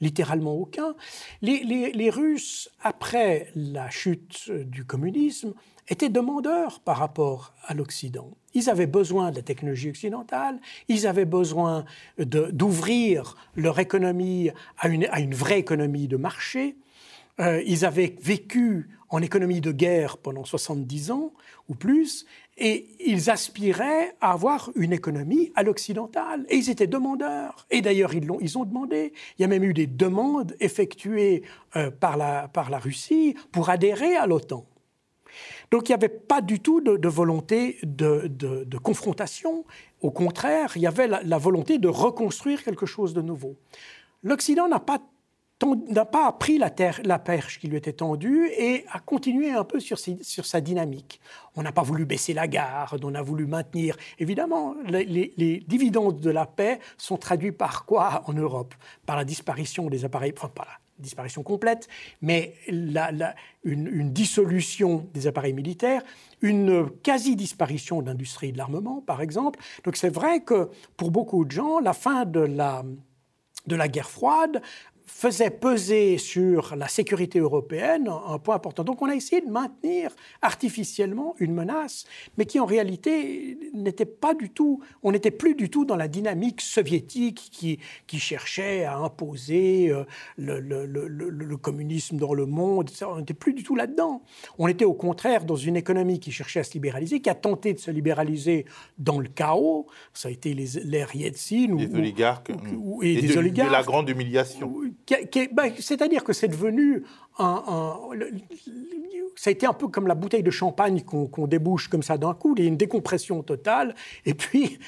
littéralement 0.04 0.54
aucun. 0.56 0.96
Les, 1.42 2.10
Russes, 2.10 2.70
après 2.82 3.48
la 3.56 3.90
chute 3.90 4.52
du 4.52 4.86
communisme, 4.86 5.54
étaient 5.88 6.10
demandeurs 6.10 6.82
par 6.82 6.98
rapport 6.98 7.54
à 7.66 7.74
l'Occident. 7.74 8.30
Ils 8.54 8.70
avaient 8.70 8.88
besoin 8.88 9.32
de 9.32 9.38
la 9.38 9.42
technologie 9.42 9.90
occidentale, 9.90 10.60
ils 10.88 11.08
avaient 11.08 11.26
besoin 11.26 11.86
d'ouvrir 12.18 13.36
leur 13.56 13.80
économie 13.80 14.52
à 14.78 14.90
une, 14.90 15.34
vraie 15.34 15.60
économie 15.60 16.08
de 16.08 16.18
marché. 16.18 16.76
Euh, 17.40 17.62
ils 17.66 17.86
avaient 17.86 18.16
vécu 18.22 18.90
en 19.10 19.22
économie 19.22 19.62
de 19.62 19.72
guerre 19.72 20.18
pendant 20.18 20.44
70 20.44 21.12
ans 21.12 21.34
ou 21.70 21.76
plus, 21.76 22.26
et 22.58 22.88
ils 23.00 23.30
aspiraient 23.30 24.16
à 24.22 24.32
avoir 24.32 24.72
une 24.76 24.94
économie 24.94 25.52
à 25.56 25.64
l'occidental. 25.64 26.46
Et 26.50 26.58
ils 26.58 26.70
étaient 26.70 26.88
demandeurs. 26.88 27.66
Et 27.70 27.82
d'ailleurs, 27.82 28.14
ils, 28.14 28.58
ont 28.58 28.66
demandé. 28.66 29.14
Il 29.38 29.42
y 29.42 29.46
a 29.46 29.48
même 29.48 29.64
eu 29.64 29.74
des 29.74 29.88
demandes 29.88 30.56
effectuées 30.60 31.44
euh, 31.76 31.90
par, 31.90 32.18
la, 32.18 32.48
par 32.48 32.70
la 32.70 32.80
Russie 32.80 33.36
pour 33.52 33.70
adhérer 33.70 34.16
à 34.16 34.28
l'OTAN. 34.28 34.66
Donc 35.72 35.90
il 35.90 35.92
n'y 35.92 35.96
avait 35.96 36.10
pas 36.10 36.42
du 36.42 36.60
tout 36.60 36.82
de, 36.82 37.08
volonté 37.08 37.80
de, 37.84 38.78
confrontation. 38.78 39.66
Au 40.02 40.12
contraire, 40.12 40.74
il 40.76 40.82
y 40.82 40.88
avait 40.88 41.08
la, 41.08 41.38
volonté 41.38 41.80
de 41.80 41.88
reconstruire 41.88 42.64
quelque 42.64 42.86
chose 42.86 43.14
de 43.14 43.22
nouveau. 43.22 43.56
L'Occident 44.22 44.68
n'a 44.68 44.80
pas 44.80 45.02
n'a 45.66 46.06
pas 46.06 46.28
appris 46.28 46.58
la, 46.58 46.72
la, 47.04 47.20
perche 47.20 47.60
qui 47.60 47.68
lui 47.68 47.78
était 47.78 47.94
tendue 47.94 48.50
et 48.58 48.86
a 48.92 49.00
continué 49.00 49.52
un 49.52 49.64
peu 49.64 49.80
sur, 49.80 49.98
sa 50.00 50.62
dynamique. 50.62 51.20
On 51.56 51.64
n'a 51.64 51.72
pas 51.72 51.84
voulu 51.84 52.06
baisser 52.06 52.34
la 52.34 52.48
garde, 52.48 53.04
on 53.04 53.16
a 53.16 53.22
voulu 53.22 53.46
maintenir. 53.46 53.96
Évidemment, 54.20 54.76
les, 54.86 55.64
dividendes 55.68 56.20
de 56.20 56.30
la 56.30 56.46
paix 56.46 56.80
sont 56.98 57.18
traduits 57.18 57.52
par 57.52 57.86
quoi 57.86 58.24
en 58.28 58.34
Europe? 58.34 58.74
Par 59.06 59.16
la 59.16 59.26
disparition 59.26 59.90
des 59.90 60.06
appareils, 60.06 60.34
enfin 60.36 60.50
pas 60.50 60.68
disparition 61.00 61.44
complète, 61.44 61.88
mais 62.22 62.54
une, 62.68 64.12
dissolution 64.14 65.08
des 65.14 65.28
appareils 65.28 65.54
militaires, 65.54 66.02
une 66.42 66.90
quasi-disparition 67.02 68.02
de 68.02 68.08
l'industrie 68.08 68.52
de 68.52 68.58
l'armement, 68.58 69.02
par 69.02 69.22
exemple. 69.22 69.60
Donc 69.84 69.98
c'est 69.98 70.14
vrai 70.14 70.42
que 70.42 70.70
pour 70.96 71.12
beaucoup 71.12 71.46
de 71.46 71.52
gens, 71.52 71.80
la 71.80 71.94
fin 71.94 72.26
la, 72.26 72.84
de 73.68 73.76
la 73.76 73.88
guerre 73.88 74.10
froide 74.10 74.62
faisait 75.06 75.50
peser 75.50 76.18
sur 76.18 76.76
la 76.76 76.88
sécurité 76.88 77.40
européenne 77.40 78.10
un 78.28 78.40
point 78.40 78.56
important. 78.56 78.84
Donc 78.84 79.02
on 79.02 79.10
a 79.10 79.16
essayé 79.16 79.42
de 79.42 79.50
maintenir 79.50 80.12
artificiellement 80.42 81.36
une 81.40 81.54
menace, 81.54 82.06
mais 82.38 82.46
qui 82.46 82.60
en 82.60 82.66
réalité 82.66 83.58
n'était 83.74 84.06
pas 84.06 84.34
du 84.34 84.50
tout, 84.50 84.82
on 85.02 85.12
n'était 85.12 85.32
plus 85.32 85.56
du 85.56 85.70
tout 85.70 85.86
dans 85.86 85.96
la 85.96 86.08
dynamique 86.08 86.62
soviétique 86.62 87.50
qui, 87.52 87.80
qui 88.08 88.20
cherchait 88.20 88.84
à 88.86 88.98
imposer 88.98 89.90
euh, 89.90 90.04
le, 90.38 90.60
le, 90.60 90.86
le, 90.86 91.08
le 91.08 91.58
communisme 91.58 92.18
dans 92.18 92.34
le 92.34 92.46
monde. 92.46 92.90
On 93.06 93.18
n'était 93.18 93.34
plus 93.34 93.54
du 93.54 93.64
tout 93.64 93.76
là-dedans. 93.76 94.24
On 94.58 94.68
était 94.68 94.86
au 94.86 94.94
contraire 94.94 95.46
dans 95.46 95.56
une 95.56 95.76
économie 95.76 96.20
qui 96.20 96.32
cherchait 96.32 96.60
à 96.62 96.64
se 96.64 96.74
libéraliser, 96.74 97.22
qui 97.22 97.30
a 97.30 97.36
tenté 97.36 97.74
de 97.74 97.80
se 97.80 97.92
libéraliser 97.92 98.66
dans 98.98 99.20
le 99.20 99.30
chaos. 99.30 99.88
Ça 100.14 100.30
a 100.30 100.32
été 100.32 100.54
l'ère 100.54 101.16
Yeltsin. 101.16 101.76
Des 101.76 101.94
oligarques. 101.94 102.52
et, 103.02 103.22
des 103.22 103.38
oligarques. 103.38 103.72
la 103.72 103.84
grande 103.84 104.10
humiliation 104.10 104.74
ben, 105.52 105.74
c'est-à-dire 105.80 106.24
que 106.24 106.34
c'est 106.34 106.48
devenu 106.48 107.04
un, 107.40 107.64
ça 109.36 109.50
a 109.50 109.52
été 109.52 109.66
un 109.66 109.74
peu 109.74 109.88
comme 109.88 110.08
la 110.08 110.16
bouteille 110.16 110.44
de 110.44 110.52
champagne 110.52 111.02
qu'on 111.02 111.48
débouche 111.48 111.88
comme 111.88 112.04
ça 112.04 112.18
d'un 112.18 112.34
coup. 112.34 112.54
Il 112.58 112.64
y 112.64 112.66
a 112.66 112.70
une 112.70 112.78
décompression 112.78 113.42
totale, 113.44 113.96
et 114.26 114.34
puis 114.34 114.80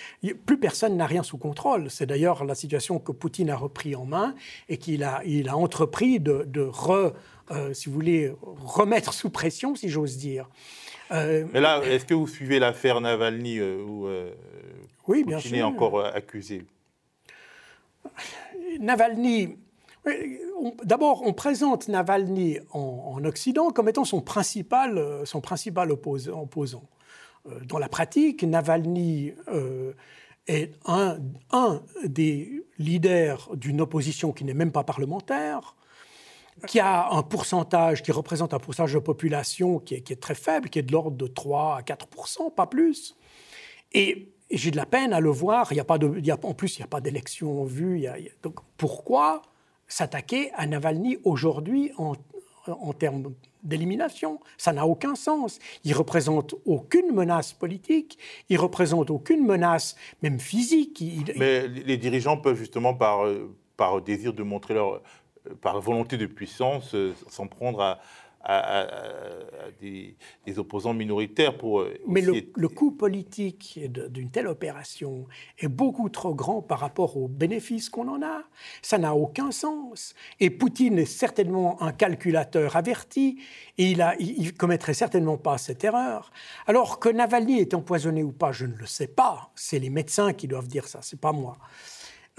plus 0.46 0.58
personne 0.58 0.98
n'a 0.98 1.06
rien 1.06 1.24
sous 1.24 1.38
contrôle. 1.38 1.90
C'est 1.90 2.06
d'ailleurs 2.06 2.46
la 2.46 2.56
situation 2.56 3.00
que 3.00 3.12
Poutine 3.12 3.50
a 3.50 3.56
repris 3.56 3.96
en 3.96 4.06
main 4.06 4.36
et 4.70 4.78
qu'il 4.78 5.04
a, 5.04 5.22
il 5.26 5.50
a 5.50 5.58
entrepris 5.58 6.20
de, 6.20 6.62
re, 6.62 7.14
euh, 7.52 7.74
si 7.74 7.90
vous 7.90 7.96
voulez, 7.96 8.34
remettre 8.42 9.14
sous 9.14 9.30
pression, 9.30 9.76
si 9.76 9.90
j'ose 9.90 10.18
dire. 10.18 10.50
Euh, 11.12 11.46
Mais 11.54 11.62
là, 11.62 11.82
est-ce 11.84 12.06
que 12.06 12.14
vous 12.14 12.28
suivez 12.28 12.60
l'affaire 12.60 13.00
Navalny 13.02 13.60
euh, 13.60 13.84
où 13.84 14.08
oui, 15.08 15.24
bien 15.24 15.38
Poutine 15.38 15.56
est 15.56 15.64
encore 15.64 16.04
accusé? 16.04 16.66
Navalny, 18.80 19.58
D'abord, 20.84 21.24
on 21.26 21.34
présente 21.34 21.88
Navalny 21.88 22.60
en, 22.72 23.24
Occident 23.26 23.72
comme 23.72 23.90
étant 23.90 24.06
son 24.06 24.22
principal, 24.22 24.98
euh, 24.98 25.26
son 25.26 25.42
principal 25.42 25.92
opposant. 25.92 26.90
Euh, 27.48 27.60
dans 27.66 27.80
la 27.80 27.90
pratique, 27.90 28.44
Navalny 28.44 29.34
euh, 29.48 29.94
est 30.48 30.74
un, 30.86 31.18
des 32.04 32.64
leaders 32.78 33.50
d'une 33.56 33.82
opposition 33.82 34.32
qui 34.32 34.44
n'est 34.44 34.54
même 34.54 34.72
pas 34.72 34.84
parlementaire, 34.84 35.76
qui 36.68 36.80
a 36.80 37.10
un 37.12 37.24
pourcentage, 37.24 38.04
qui 38.04 38.12
représente 38.12 38.54
un 38.54 38.60
pourcentage 38.60 38.94
de 38.94 39.00
population 39.00 39.80
qui 39.80 39.96
est, 39.96 40.22
très 40.22 40.36
faible, 40.36 40.70
qui 40.70 40.80
est 40.80 40.84
de 40.84 40.92
l'ordre 40.92 41.18
de 41.18 41.28
3 41.28 41.78
à 41.78 41.82
4% 41.82 42.54
pas 42.54 42.68
plus. 42.68 43.16
Et, 43.94 44.32
j'ai 44.52 44.70
de 44.70 44.78
la 44.78 44.86
peine 44.86 45.12
à 45.12 45.20
le 45.20 45.32
voir. 45.32 45.70
Il 45.72 45.76
y 45.76 45.80
a 45.80 45.84
pas 45.84 45.98
en 45.98 46.54
plus, 46.54 46.78
il 46.78 46.82
n'y 46.82 46.84
a 46.84 46.88
pas 46.88 47.02
d'élection 47.02 47.64
en 47.64 47.66
vue. 47.66 48.06
donc 48.44 48.60
pourquoi 48.78 49.42
s'attaquer 49.88 50.52
à 50.54 50.66
Navalny 50.66 51.18
aujourd'hui 51.24 51.92
en, 51.98 52.16
termes 52.94 53.34
d'élimination. 53.64 54.40
Ça 54.58 54.74
n'a 54.74 54.88
aucun 54.88 55.16
sens. 55.16 55.60
Il 55.84 55.94
représente 55.94 56.56
aucune 56.66 57.14
menace 57.14 57.54
politique, 57.54 58.18
il 58.50 58.58
représente 58.58 59.10
aucune 59.10 59.46
menace 59.46 59.96
même 60.24 60.40
physique. 60.40 61.04
Mais 61.38 61.68
les 61.68 61.98
dirigeants 61.98 62.38
peuvent 62.38 62.58
justement 62.58 62.94
par, 62.94 63.28
par 63.78 64.02
désir 64.02 64.34
de 64.34 64.44
montrer 64.44 64.74
leur 64.74 65.02
par 65.62 65.80
volonté 65.80 66.18
de 66.18 66.26
puissance 66.26 66.96
euh, 66.96 67.14
s'en 67.28 67.48
prendre 67.48 67.82
à, 67.82 68.00
à, 68.46 68.88
des, 69.82 70.16
opposants 70.58 70.94
minoritaires 70.94 71.58
pour. 71.58 71.82
Euh, 71.82 71.98
Mais 72.08 72.22
le, 72.22 72.68
coût 72.70 72.92
politique 72.92 73.80
d'une 73.90 74.30
telle 74.30 74.48
opération 74.48 75.28
est 75.60 75.68
beaucoup 75.68 76.10
trop 76.10 76.36
grand 76.36 76.62
par 76.62 76.80
rapport 76.80 77.18
aux 77.18 77.28
bénéfices 77.28 77.90
qu'on 77.90 78.08
en 78.08 78.22
a. 78.22 78.44
Ça 78.82 78.98
n'a 78.98 79.16
aucun 79.16 79.52
sens. 79.52 80.14
Et 80.40 80.50
Poutine 80.50 81.00
est 81.00 81.06
certainement 81.06 81.82
un 81.82 81.92
calculateur 81.92 82.76
averti 82.76 83.40
et 83.78 83.92
il, 83.92 84.02
a, 84.02 84.16
il, 84.20 84.54
commettrait 84.54 84.94
certainement 84.94 85.38
pas 85.38 85.58
cette 85.58 85.84
erreur. 85.84 86.32
Alors 86.68 87.00
que 87.00 87.10
Navalny 87.10 87.60
est 87.60 87.74
empoisonné 87.74 88.24
ou 88.24 88.32
pas, 88.32 88.52
je 88.52 88.66
ne 88.66 88.76
le 88.76 88.86
sais 88.86 89.08
pas. 89.08 89.52
C'est 89.56 89.80
les 89.80 89.90
médecins 89.90 90.34
qui 90.34 90.48
doivent 90.48 90.68
dire 90.68 90.88
ça, 90.88 91.00
c'est 91.02 91.20
pas 91.20 91.32
moi. 91.32 91.58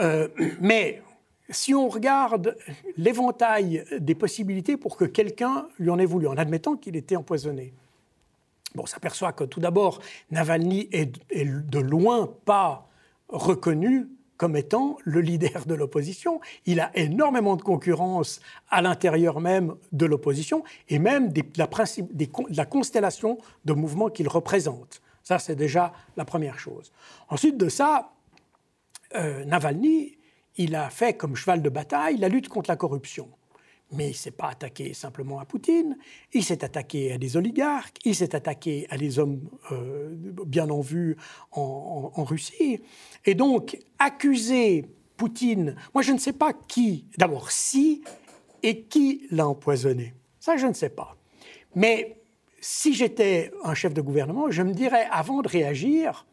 Euh, 0.01 0.29
mais 0.61 1.03
si 1.51 1.75
on 1.75 1.89
regarde 1.89 2.57
l'éventail 2.97 3.85
des 3.99 4.15
possibilités 4.15 4.77
pour 4.77 4.97
que 4.97 5.05
quelqu'un 5.05 5.69
lui 5.79 5.91
en 5.91 5.99
ait 5.99 6.07
voulu, 6.07 6.27
en 6.27 6.37
admettant 6.37 6.77
qu'il 6.77 6.97
était 6.97 7.17
empoisonné, 7.17 7.73
bon, 8.75 8.83
on 8.83 8.87
s'aperçoit 8.87 9.33
que 9.33 9.45
tout 9.45 9.61
d'abord, 9.61 10.01
Navalny 10.31 10.89
est, 10.93 11.13
de 11.35 11.79
loin 11.79 12.33
pas 12.45 12.89
reconnu 13.29 14.09
comme 14.37 14.57
étant 14.57 14.99
le 15.05 15.21
leader 15.21 15.65
de 15.67 15.75
l'opposition. 15.75 16.41
Il 16.67 16.81
a 16.81 16.91
énormément 16.95 17.57
de 17.57 17.63
concurrence 17.63 18.41
à 18.71 18.83
l'intérieur 18.83 19.41
même 19.41 19.77
de 19.93 20.05
l'opposition 20.05 20.63
et 20.89 20.99
même 20.99 21.33
de, 21.33 21.43
la 22.55 22.67
constellation 22.67 23.39
de 23.65 23.73
mouvements 23.73 24.11
qu'il 24.11 24.29
représente. 24.29 25.01
Ça, 25.23 25.39
c'est 25.39 25.57
déjà 25.57 25.93
la 26.17 26.25
première 26.25 26.59
chose. 26.59 26.93
Ensuite 27.29 27.57
de 27.57 27.69
ça, 27.69 28.13
euh, 29.15 29.45
Navalny 29.45 30.17
il 30.57 30.75
a 30.75 30.91
fait 30.91 31.15
comme 31.15 31.37
cheval 31.37 31.63
de 31.63 31.69
bataille 31.69 32.17
la 32.17 32.29
lutte 32.29 32.49
contre 32.49 32.71
la 32.71 32.77
corruption. 32.77 33.29
Mais 33.93 34.07
il 34.07 34.11
ne 34.11 34.15
s'est 34.15 34.33
pas 34.33 34.49
attaqué 34.49 34.95
simplement 34.95 35.39
à 35.39 35.45
Poutine, 35.45 35.97
il 36.33 36.43
s'est 36.43 36.65
attaqué 36.65 37.13
à 37.13 37.19
des 37.19 37.37
oligarques, 37.37 37.99
il 38.05 38.17
s'est 38.17 38.35
attaqué 38.35 38.87
à 38.91 38.99
des 38.99 39.21
hommes 39.21 39.49
euh, 39.71 40.09
bien 40.45 40.69
en 40.71 40.81
vue 40.81 41.17
en, 41.53 42.25
Russie. 42.25 42.81
Et 43.25 43.35
donc, 43.35 43.79
accuser 44.01 44.87
Poutine, 45.17 45.77
moi 45.95 46.03
je 46.03 46.13
ne 46.13 46.19
sais 46.19 46.33
pas 46.33 46.53
qui, 46.53 47.07
d'abord 47.17 47.53
si 47.53 48.03
et 48.65 48.83
qui 48.83 49.29
l'a 49.31 49.47
empoisonné. 49.47 50.15
Ça, 50.41 50.57
je 50.57 50.67
ne 50.67 50.73
sais 50.73 50.89
pas. 50.89 51.17
Mais 51.77 52.17
si 52.61 52.93
j'étais 52.93 53.53
un 53.63 53.75
chef 53.75 53.95
de 53.95 54.01
gouvernement, 54.01 54.51
je 54.51 54.63
me 54.63 54.73
dirais, 54.73 55.07
avant 55.13 55.43
de 55.43 55.49
réagir, 55.49 56.27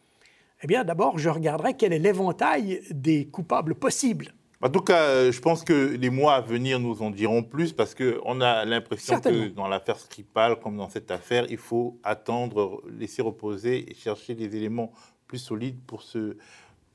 eh 0.64 0.66
bien, 0.66 0.82
d'abord, 0.82 1.18
je 1.18 1.28
regarderai 1.28 1.74
quel 1.74 1.92
est 1.92 1.98
l'éventail 1.98 2.80
des 2.90 3.26
coupables 3.26 3.74
possibles. 3.74 4.32
En 4.62 4.70
tout 4.70 4.80
cas, 4.80 5.02
euh, 5.02 5.30
je 5.30 5.38
pense 5.38 5.62
que 5.62 5.94
les 5.94 6.08
mois 6.08 6.36
à 6.36 6.40
venir 6.40 6.80
nous 6.80 7.02
en 7.02 7.10
diront 7.10 7.42
plus 7.42 7.74
parce 7.74 7.94
qu'on 7.94 8.40
a 8.40 8.64
l'impression 8.64 9.20
que 9.20 9.48
dans 9.48 9.68
l'affaire 9.68 9.98
Skripal, 9.98 10.58
comme 10.60 10.78
dans 10.78 10.88
cette 10.88 11.10
affaire, 11.10 11.44
il 11.50 11.58
faut 11.58 11.98
attendre, 12.02 12.82
laisser 12.98 13.20
reposer 13.20 13.90
et 13.90 13.94
chercher 13.94 14.34
des 14.34 14.56
éléments 14.56 14.90
plus 15.26 15.36
solides 15.36 15.80
pour 15.86 16.00
se, 16.00 16.38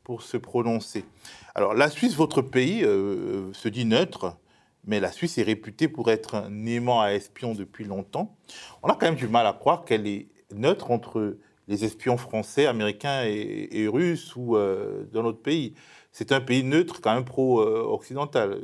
pour 0.03 0.23
se 0.23 0.37
prononcer. 0.37 1.05
Alors, 1.53 1.75
la 1.75 1.91
Suisse, 1.91 2.15
votre 2.15 2.41
pays, 2.41 2.83
euh, 2.83 3.53
se 3.53 3.69
dit 3.69 3.85
neutre, 3.85 4.35
mais 4.83 4.99
la 4.99 5.11
Suisse 5.11 5.37
est 5.37 5.43
réputée 5.43 5.87
pour 5.87 6.09
être 6.09 6.33
un 6.33 6.65
aimant 6.65 7.01
à 7.01 7.09
espion 7.09 7.53
depuis 7.53 7.85
longtemps. 7.85 8.35
On 8.81 8.87
a 8.87 8.93
quand 8.93 9.05
même 9.05 9.13
du 9.13 9.27
mal 9.27 9.45
à 9.45 9.53
croire 9.53 9.85
qu'elle 9.85 10.07
est 10.07 10.29
neutre 10.55 10.89
entre 10.89 11.37
les 11.69 11.85
espions 11.85 12.17
français, 12.17 12.65
américains 12.65 13.23
et, 13.25 13.87
russes 13.87 14.35
ou 14.35 14.57
dans 14.57 15.23
notre 15.23 15.41
pays. 15.41 15.75
C'est 16.11 16.33
un 16.33 16.41
pays 16.41 16.63
neutre, 16.63 16.99
quand 16.99 17.13
même 17.13 17.23
pro-occidental. 17.23 18.59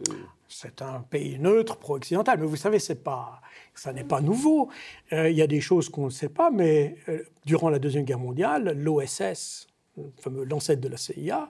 C'est 0.50 0.82
un 0.82 1.02
pays 1.02 1.38
neutre, 1.40 1.78
pro-occidental, 1.78 2.40
mais 2.40 2.48
vous 2.48 2.56
savez, 2.56 2.80
c'est 2.80 3.04
pas, 3.04 3.42
ça 3.76 3.94
n'est 3.94 4.04
pas 4.04 4.22
nouveau. 4.22 4.70
Il 5.12 5.32
y 5.32 5.44
a 5.44 5.48
des 5.48 5.62
choses 5.62 5.88
qu'on 5.88 6.06
ne 6.06 6.10
sait 6.10 6.30
pas, 6.30 6.50
mais 6.50 6.98
durant 7.46 7.70
la 7.70 7.78
Deuxième 7.78 8.06
Guerre 8.06 8.20
mondiale, 8.20 8.76
l'OSS, 8.76 9.68
l'ancêtre 10.26 10.82
de 10.82 10.90
la 10.90 10.98
CIA, 10.98 11.50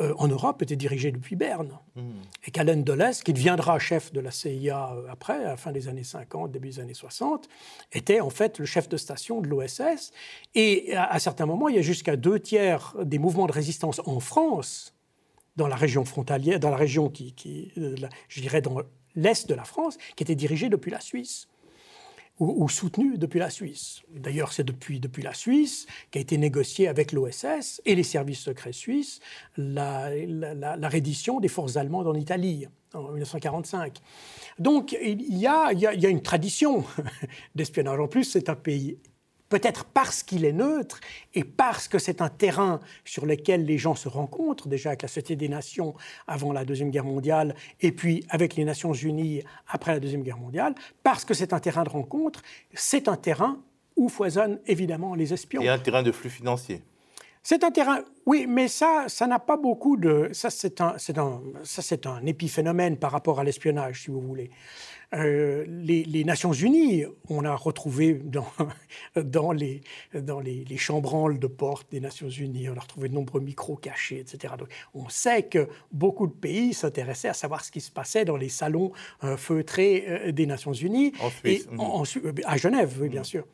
euh, 0.00 0.12
en 0.18 0.26
Europe 0.26 0.60
était 0.60 0.74
dirigé 0.74 1.12
depuis 1.12 1.36
Berne. 1.36 1.78
Hmm. 1.94 2.22
Et 2.44 2.50
qu'Alain 2.50 2.78
Dulles, 2.78 3.12
qui 3.24 3.32
deviendra 3.32 3.78
chef 3.78 4.12
de 4.12 4.18
la 4.18 4.32
CIA 4.32 4.92
euh, 4.92 5.06
après, 5.08 5.34
à 5.34 5.50
la 5.50 5.56
fin 5.56 5.70
des 5.70 5.86
années 5.86 6.02
50, 6.02 6.50
début 6.50 6.70
des 6.70 6.80
années 6.80 6.94
60, 6.94 7.48
était 7.92 8.20
en 8.20 8.30
fait 8.30 8.58
le 8.58 8.64
chef 8.64 8.88
de 8.88 8.96
station 8.96 9.40
de 9.40 9.46
l'OSS. 9.46 10.12
Et 10.56 10.96
à, 10.96 11.18
certains 11.20 11.46
moments, 11.46 11.68
il 11.68 11.76
y 11.76 11.78
a 11.78 11.82
jusqu'à 11.82 12.16
deux 12.16 12.40
tiers 12.40 12.94
des 13.02 13.18
mouvements 13.18 13.46
de 13.46 13.52
résistance 13.52 14.00
en 14.04 14.18
France, 14.18 14.94
dans 15.54 15.68
la 15.68 15.76
région 15.76 16.04
frontalière, 16.04 16.58
dans 16.58 16.70
la 16.70 16.76
région 16.76 17.08
qui, 17.08 17.32
qui 17.32 17.70
euh, 17.78 17.94
je 18.28 18.40
dirais, 18.40 18.60
dans 18.60 18.78
l'est 19.14 19.48
de 19.48 19.54
la 19.54 19.64
France, 19.64 19.96
qui 20.16 20.24
étaient 20.24 20.34
dirigés 20.34 20.70
depuis 20.70 20.90
la 20.90 21.00
Suisse 21.00 21.46
ou, 22.40 22.68
soutenu 22.68 23.16
depuis 23.16 23.38
la 23.38 23.48
Suisse. 23.48 24.02
D'ailleurs, 24.10 24.52
c'est 24.52 24.64
depuis, 24.64 24.98
depuis 24.98 25.22
la 25.22 25.34
Suisse 25.34 25.86
qu'a 26.10 26.18
été 26.18 26.36
négocié 26.36 26.88
avec 26.88 27.12
l'OSS 27.12 27.80
et 27.84 27.94
les 27.94 28.02
services 28.02 28.40
secrets 28.40 28.72
suisses 28.72 29.20
la, 29.56 30.10
la, 30.16 30.88
reddition 30.88 31.38
des 31.38 31.48
forces 31.48 31.76
allemandes 31.76 32.08
en 32.08 32.14
Italie 32.14 32.66
en 32.92 33.12
1945. 33.12 34.00
Donc 34.58 34.96
il 35.00 35.36
y 35.38 35.46
a, 35.46 35.72
il 35.72 35.80
y 35.80 36.06
a 36.06 36.08
une 36.08 36.22
tradition 36.22 36.84
d'espionnage. 37.54 38.00
En 38.00 38.08
plus, 38.08 38.24
c'est 38.24 38.48
un 38.48 38.56
pays 38.56 38.98
peut-être 39.54 39.84
parce 39.84 40.24
qu'il 40.24 40.44
est 40.44 40.52
neutre 40.52 40.98
et 41.32 41.44
parce 41.44 41.86
que 41.86 42.00
c'est 42.00 42.20
un 42.20 42.28
terrain 42.28 42.80
sur 43.04 43.24
lequel 43.24 43.64
les 43.64 43.78
gens 43.78 43.94
se 43.94 44.08
rencontrent, 44.08 44.66
déjà 44.66 44.88
avec 44.88 45.02
la 45.02 45.06
Société 45.06 45.36
des 45.36 45.48
Nations 45.48 45.94
avant 46.26 46.52
la 46.52 46.64
Deuxième 46.64 46.90
Guerre 46.90 47.04
mondiale, 47.04 47.54
et 47.80 47.92
puis 47.92 48.26
avec 48.30 48.56
les 48.56 48.64
Nations 48.64 48.92
Unies 48.92 49.44
après 49.68 49.92
la 49.92 50.00
Deuxième 50.00 50.24
Guerre 50.24 50.38
mondiale, 50.38 50.74
parce 51.04 51.24
que 51.24 51.34
c'est 51.34 51.52
un 51.52 51.60
terrain 51.60 51.84
de 51.84 51.88
rencontre, 51.88 52.42
c'est 52.72 53.06
un 53.06 53.16
terrain 53.16 53.60
où 53.94 54.08
foisonnent 54.08 54.58
évidemment 54.66 55.14
les 55.14 55.32
espions. 55.32 55.62
Et 55.62 55.68
un 55.68 55.78
terrain 55.78 56.02
de 56.02 56.10
flux 56.10 56.30
financier. 56.30 56.82
C'est 57.46 57.62
un 57.62 57.70
terrain, 57.70 58.00
oui, 58.26 58.46
mais 58.48 58.66
ça, 58.66 59.04
ça 59.06 59.28
n'a 59.28 59.38
pas 59.38 59.56
beaucoup 59.56 59.96
de. 59.96 60.30
Ça, 60.32 60.50
c'est 60.50 60.80
un, 60.80 60.96
un, 61.16 61.42
ça, 61.62 61.82
c'est 61.82 62.06
un 62.06 62.26
épiphénomène 62.26 62.96
par 62.96 63.12
rapport 63.12 63.38
à 63.38 63.44
l'espionnage, 63.44 64.02
si 64.02 64.10
vous 64.10 64.20
voulez. 64.20 64.50
Euh, 65.14 65.64
les, 65.68 66.24
Nations 66.24 66.52
Unies, 66.52 67.04
on 67.28 67.44
a 67.44 67.54
retrouvé 67.54 68.14
dans, 68.14 68.46
dans, 69.16 69.52
les, 69.52 69.82
dans 70.14 70.40
les, 70.40 70.64
chambranles 70.76 71.38
de 71.38 71.46
porte 71.46 71.90
des 71.90 72.00
Nations 72.00 72.28
Unies, 72.28 72.68
on 72.68 72.76
a 72.76 72.80
retrouvé 72.80 73.08
de 73.08 73.14
nombreux 73.14 73.40
micros 73.40 73.76
cachés, 73.76 74.20
etc. 74.20 74.54
Donc, 74.58 74.68
on 74.94 75.08
sait 75.08 75.44
que 75.44 75.68
beaucoup 75.92 76.26
de 76.26 76.32
pays 76.32 76.74
s'intéressaient 76.74 77.28
à 77.28 77.34
savoir 77.34 77.64
ce 77.64 77.70
qui 77.70 77.80
se 77.80 77.90
passait 77.90 78.24
dans 78.24 78.36
les 78.36 78.48
salons 78.48 78.92
euh, 79.22 79.36
feutrés 79.36 80.04
euh, 80.08 80.32
des 80.32 80.46
Nations 80.46 80.72
Unies. 80.72 81.12
En 81.20 81.30
Suisse. 81.30 81.68
Et 81.72 82.44
à 82.44 82.56
Genève, 82.56 82.96
oui, 83.00 83.08
bien 83.08 83.22
mm. 83.22 83.24
sûr. 83.24 83.44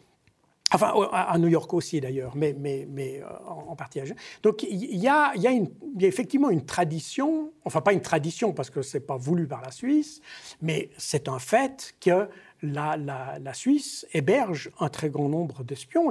Enfin, 0.73 0.93
à 1.13 1.37
New 1.39 1.49
York 1.49 1.73
aussi 1.75 2.01
d'ailleurs, 2.01 2.37
mais, 2.37 2.55
mais, 2.59 2.87
mais 2.91 3.21
en, 3.47 3.75
partie 3.75 4.01
à. 4.01 4.05
Donc 4.43 4.63
il 4.63 4.97
y 4.97 5.09
a, 5.09 5.33
y, 5.35 5.47
a 5.47 5.53
y 5.53 6.05
a, 6.05 6.09
effectivement 6.09 6.51
une 6.51 6.65
tradition, 6.65 7.53
enfin 7.65 7.81
pas 7.81 7.93
une 7.93 8.03
tradition 8.03 8.53
parce 8.53 8.71
que 8.71 8.83
ce 8.83 8.97
n'est 8.97 9.05
pas 9.05 9.17
voulu 9.17 9.47
par 9.47 9.63
la 9.63 9.73
Suisse, 9.73 10.21
mais 10.63 10.91
c'est 10.97 11.29
un 11.29 11.39
fait 11.39 11.95
que 12.01 12.29
la, 12.63 12.97
la, 12.97 13.55
Suisse 13.55 14.07
héberge 14.13 14.71
un 14.81 14.89
très 14.89 15.11
grand 15.11 15.29
nombre 15.29 15.65
d'espions. 15.65 16.11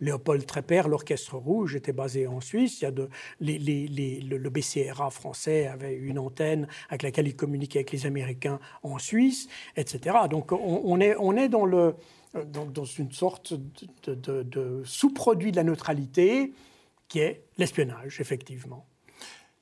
Léopold 0.00 0.44
Trepper, 0.46 0.82
l'Orchestre 0.88 1.36
Rouge, 1.36 1.74
était 1.74 1.92
basé 1.92 2.26
en 2.26 2.40
Suisse. 2.40 2.80
Il 2.80 2.84
y 2.84 2.86
a 2.86 2.90
de, 2.90 3.08
le, 3.40 4.50
BCRA 4.50 5.10
français 5.10 5.66
avait 5.66 5.94
une 5.94 6.18
antenne 6.18 6.68
avec 6.88 7.02
laquelle 7.02 7.28
il 7.28 7.36
communiquait 7.36 7.80
avec 7.80 7.92
les 7.92 8.06
Américains 8.06 8.58
en 8.82 8.98
Suisse, 8.98 9.48
etc. 9.76 10.16
Donc 10.28 10.52
on, 10.52 11.00
est, 11.00 11.16
on 11.18 11.36
est 11.36 11.48
dans, 11.48 11.64
le, 11.64 11.94
dans, 12.34 12.66
dans 12.66 12.84
une 12.84 13.12
sorte 13.12 13.54
de, 13.54 14.14
de, 14.14 14.42
de 14.42 14.82
sous-produit 14.84 15.50
de 15.52 15.56
la 15.56 15.64
neutralité 15.64 16.52
qui 17.08 17.18
est 17.18 17.44
l'espionnage, 17.58 18.20
effectivement. 18.20 18.86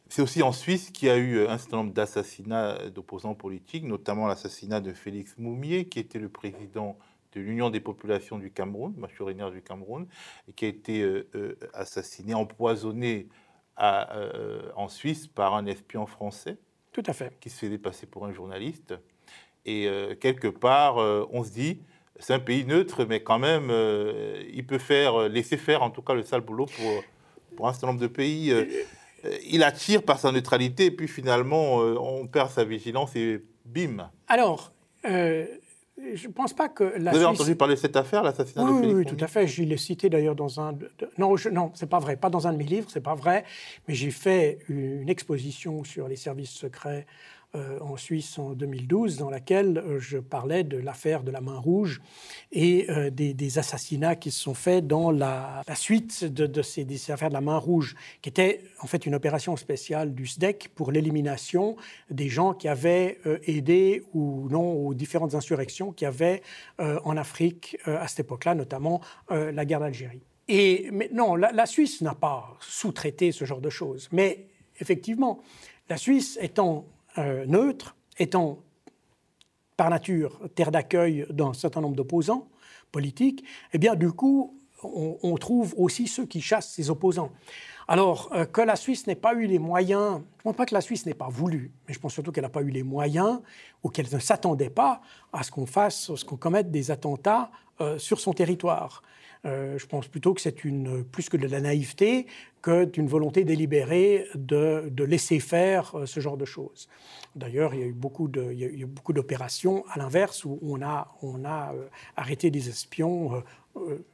C'est 0.08 0.22
aussi 0.22 0.42
en 0.42 0.52
Suisse 0.52 0.90
qu'il 0.90 1.08
y 1.08 1.10
a 1.10 1.18
eu 1.18 1.46
un 1.46 1.58
certain 1.58 1.78
nombre 1.78 1.92
d'assassinats 1.92 2.88
d'opposants 2.88 3.34
politiques, 3.34 3.84
notamment 3.84 4.26
l'assassinat 4.26 4.80
de 4.80 4.92
Félix 4.92 5.36
Moumier, 5.36 5.86
qui 5.86 5.98
était 5.98 6.18
le 6.18 6.30
président 6.30 6.98
de 7.34 7.40
l'Union 7.40 7.68
des 7.68 7.80
populations 7.80 8.38
du 8.38 8.50
Cameroun, 8.50 8.94
majoritaire 8.96 9.50
du 9.50 9.62
Cameroun, 9.62 10.06
et 10.48 10.52
qui 10.52 10.64
a 10.64 10.68
été 10.68 11.02
euh, 11.02 11.28
euh, 11.34 11.56
assassiné, 11.74 12.34
empoisonné 12.34 13.28
euh, 13.80 14.70
en 14.76 14.88
Suisse 14.88 15.26
par 15.26 15.54
un 15.54 15.66
espion 15.66 16.06
français. 16.06 16.56
Tout 16.92 17.02
à 17.06 17.12
fait. 17.12 17.38
Qui 17.38 17.50
se 17.50 17.58
faisait 17.58 17.78
passer 17.78 18.06
pour 18.06 18.24
un 18.24 18.32
journaliste. 18.32 18.94
Et 19.66 19.86
quelque 20.20 20.48
part, 20.48 20.96
on 20.96 21.44
se 21.44 21.50
dit, 21.50 21.82
c'est 22.18 22.34
un 22.34 22.38
pays 22.38 22.64
neutre, 22.64 23.04
mais 23.04 23.20
quand 23.20 23.38
même, 23.38 23.72
il 24.52 24.66
peut 24.66 24.78
faire, 24.78 25.28
laisser 25.28 25.56
faire 25.56 25.82
en 25.82 25.90
tout 25.90 26.02
cas 26.02 26.14
le 26.14 26.22
sale 26.22 26.40
boulot 26.40 26.66
pour, 26.66 27.02
pour 27.56 27.68
un 27.68 27.72
certain 27.72 27.88
nombre 27.88 28.00
de 28.00 28.06
pays. 28.06 28.52
Euh, 29.24 29.36
il 29.46 29.62
attire 29.62 30.02
par 30.02 30.18
sa 30.18 30.30
neutralité, 30.30 30.86
et 30.86 30.90
puis 30.90 31.08
finalement, 31.08 31.82
euh, 31.82 31.96
on 31.98 32.26
perd 32.26 32.50
sa 32.50 32.64
vigilance 32.64 33.16
et 33.16 33.42
bim. 33.64 34.10
Alors, 34.28 34.72
euh, 35.06 35.46
je 36.14 36.28
ne 36.28 36.32
pense 36.32 36.54
pas 36.54 36.68
que 36.68 36.84
la 36.84 37.10
Vous 37.10 37.16
avez 37.16 37.26
entendu 37.26 37.56
parler 37.56 37.74
de 37.74 37.80
cette 37.80 37.96
affaire, 37.96 38.22
l'assassinat 38.22 38.64
de 38.64 38.80
Félix 38.80 38.94
Oui, 38.94 39.04
tout 39.04 39.24
à 39.24 39.26
fait. 39.26 39.46
Je 39.48 39.62
l'ai 39.64 39.76
cité 39.76 40.08
d'ailleurs 40.08 40.36
dans 40.36 40.60
un... 40.60 40.78
Non, 41.18 41.36
je... 41.36 41.48
non 41.48 41.72
c'est 41.74 41.88
pas 41.88 41.98
vrai. 41.98 42.16
Pas 42.16 42.30
dans 42.30 42.46
un 42.46 42.52
de 42.52 42.58
mes 42.58 42.64
livres, 42.64 42.88
c'est 42.90 43.00
pas 43.00 43.16
vrai. 43.16 43.44
Mais 43.88 43.94
j'ai 43.94 44.12
fait 44.12 44.60
une 44.68 45.08
exposition 45.08 45.82
sur 45.82 46.06
les 46.06 46.16
services 46.16 46.52
secrets 46.52 47.06
euh, 47.08 47.37
en 47.54 47.96
Suisse 47.96 48.38
en 48.38 48.50
2012, 48.50 49.16
dans 49.16 49.30
laquelle 49.30 49.78
euh, 49.78 49.98
je 49.98 50.18
parlais 50.18 50.64
de 50.64 50.76
l'affaire 50.76 51.22
de 51.22 51.30
la 51.30 51.40
main 51.40 51.58
rouge 51.58 52.02
et 52.52 52.90
euh, 52.90 53.10
des, 53.10 53.58
assassinats 53.58 54.16
qui 54.16 54.30
se 54.30 54.40
sont 54.40 54.54
faits 54.54 54.86
dans 54.86 55.10
la, 55.10 55.62
suite 55.74 56.24
de, 56.24 56.62
ces, 56.62 56.86
affaires 57.10 57.30
de 57.30 57.34
la 57.34 57.40
main 57.40 57.56
rouge, 57.56 57.96
qui 58.20 58.28
était 58.28 58.62
en 58.80 58.86
fait 58.86 59.06
une 59.06 59.14
opération 59.14 59.56
spéciale 59.56 60.14
du 60.14 60.26
SDEC 60.26 60.70
pour 60.74 60.92
l'élimination 60.92 61.76
des 62.10 62.28
gens 62.28 62.52
qui 62.52 62.68
avaient 62.68 63.18
aidé 63.46 64.04
ou 64.12 64.48
non 64.50 64.86
aux 64.86 64.92
différentes 64.92 65.34
insurrections 65.34 65.92
qu'il 65.92 66.04
y 66.04 66.08
avait 66.08 66.42
en 66.78 67.16
Afrique 67.16 67.78
à 67.86 68.06
cette 68.06 68.20
époque-là, 68.20 68.54
notamment 68.54 69.00
la 69.30 69.64
guerre 69.64 69.80
d'Algérie. 69.80 70.22
Et 70.46 70.90
mais 70.92 71.08
non, 71.12 71.34
la 71.36 71.66
Suisse 71.66 72.02
n'a 72.02 72.14
pas 72.14 72.56
sous-traité 72.60 73.32
ce 73.32 73.44
genre 73.46 73.60
de 73.60 73.70
choses. 73.70 74.08
Mais 74.12 74.46
effectivement, 74.78 75.40
la 75.88 75.96
Suisse 75.96 76.38
étant 76.40 76.86
euh, 77.18 77.44
neutre, 77.46 77.96
étant 78.18 78.60
par 79.76 79.90
nature 79.90 80.40
terre 80.54 80.70
d'accueil 80.70 81.26
d'un 81.30 81.52
certain 81.52 81.80
nombre 81.80 81.96
d'opposants 81.96 82.48
politiques, 82.90 83.44
eh 83.72 83.78
bien 83.78 83.94
du 83.94 84.10
coup, 84.10 84.58
on, 84.82 85.36
trouve 85.36 85.74
aussi 85.76 86.06
ceux 86.06 86.26
qui 86.26 86.40
chassent 86.40 86.72
ces 86.72 86.90
opposants. 86.90 87.30
Alors 87.86 88.30
euh, 88.34 88.44
que 88.44 88.60
la 88.60 88.76
Suisse 88.76 89.06
n'ait 89.06 89.14
pas 89.14 89.34
eu 89.34 89.46
les 89.46 89.58
moyens, 89.58 90.14
je 90.14 90.18
ne 90.18 90.42
pense 90.42 90.56
pas 90.56 90.66
que 90.66 90.74
la 90.74 90.80
Suisse 90.80 91.06
n'ait 91.06 91.14
pas 91.14 91.28
voulu, 91.28 91.72
mais 91.86 91.94
je 91.94 91.98
pense 91.98 92.12
surtout 92.12 92.32
qu'elle 92.32 92.44
n'a 92.44 92.50
pas 92.50 92.62
eu 92.62 92.70
les 92.70 92.82
moyens 92.82 93.40
ou 93.82 93.88
qu'elle 93.88 94.08
ne 94.12 94.18
s'attendait 94.18 94.70
pas 94.70 95.00
à 95.32 95.42
ce 95.42 95.50
qu'on 95.50 95.66
fasse, 95.66 96.10
à 96.10 96.16
ce 96.16 96.24
qu'on 96.24 96.36
commette 96.36 96.70
des 96.70 96.90
attentats 96.90 97.50
euh, 97.80 97.98
sur 97.98 98.20
son 98.20 98.32
territoire. 98.32 99.02
Je 99.44 99.86
pense 99.86 100.08
plutôt 100.08 100.34
que 100.34 100.40
c'est 100.40 100.52
plus 100.52 101.28
que 101.28 101.36
de 101.36 101.46
la 101.46 101.60
naïveté, 101.60 102.26
que 102.62 102.84
d'une 102.84 103.06
volonté 103.06 103.44
délibérée 103.44 104.26
de, 104.34 104.90
laisser 105.04 105.40
faire 105.40 105.94
euh, 105.94 106.06
ce 106.06 106.20
genre 106.20 106.36
de 106.36 106.44
choses. 106.44 106.88
D'ailleurs, 107.36 107.74
il 107.74 107.80
y 107.80 107.82
a 107.82 107.86
eu 107.86 107.92
beaucoup 107.92 108.28
d'opérations 109.12 109.84
à 109.90 109.98
l'inverse 109.98 110.44
où 110.44 110.58
on 110.62 110.82
a, 110.82 111.08
euh, 111.22 111.88
arrêté 112.16 112.50
des 112.50 112.68
espions 112.68 113.42
euh, 113.76 114.04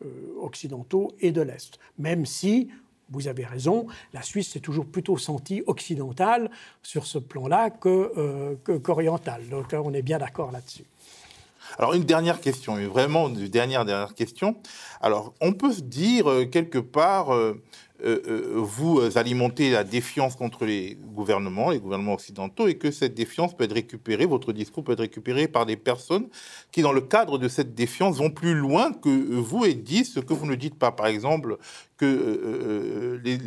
occidentaux 0.41 1.13
et 1.21 1.33
de 1.33 1.41
l'Est. 1.41 1.79
Même 1.99 2.27
si, 2.27 2.69
vous 3.11 3.29
avez 3.29 3.45
raison, 3.45 3.87
la 4.13 4.23
Suisse 4.23 4.51
s'est 4.51 4.61
toujours 4.61 4.87
plutôt 4.87 5.17
sentie 5.19 5.63
occidentale 5.67 6.51
sur 6.83 7.07
ce 7.07 7.19
plan-là 7.19 7.71
qu'orientale. 7.71 9.43
Que, 9.45 9.51
Donc 9.51 9.75
on 9.75 9.93
est 9.93 10.03
bien 10.03 10.19
d'accord 10.19 10.53
là-dessus. 10.53 10.85
Alors 11.79 11.95
une 11.95 12.05
dernière 12.05 12.41
question, 12.41 12.77
vraiment 12.89 13.29
une 13.29 13.49
dernière 13.49 13.85
dernière 13.85 14.15
question. 14.15 14.57
Alors 15.01 15.35
on 15.41 15.53
peut 15.53 15.73
se 15.73 15.83
dire 15.83 16.27
quelque 16.51 16.79
part 16.79 17.35
euh, 18.05 18.21
euh, 18.27 18.53
vous 18.57 19.01
alimentez 19.17 19.71
la 19.71 19.85
défiance 19.85 20.35
contre 20.35 20.67
les 20.67 20.99
gouvernements, 21.15 21.71
les 21.71 21.79
gouvernements 21.79 22.15
occidentaux, 22.15 22.67
et 22.67 22.77
que 22.77 22.91
cette 22.91 23.15
défiance 23.15 23.57
peut 23.57 23.65
être 23.65 23.73
récupérée, 23.73 24.27
votre 24.27 24.53
discours 24.53 24.83
peut 24.83 24.93
être 24.93 25.01
récupéré 25.01 25.47
par 25.47 25.65
des 25.65 25.77
personnes 25.77 26.29
qui, 26.73 26.83
dans 26.83 26.93
le 26.93 27.01
cadre 27.01 27.39
de 27.39 27.47
cette 27.49 27.75
défiance, 27.75 28.17
vont 28.17 28.31
plus 28.31 28.55
loin 28.55 28.93
que 28.93 29.09
vous 29.09 29.65
et 29.65 29.75
disent 29.75 30.13
ce 30.13 30.21
que 30.21 30.35
vous 30.35 30.45
ne 30.45 30.57
dites 30.57 30.79
pas. 30.79 30.91
Par 30.91 31.07
exemple, 31.07 31.57
que, 31.97 32.05
euh, 32.05 33.21
les, 33.25 33.39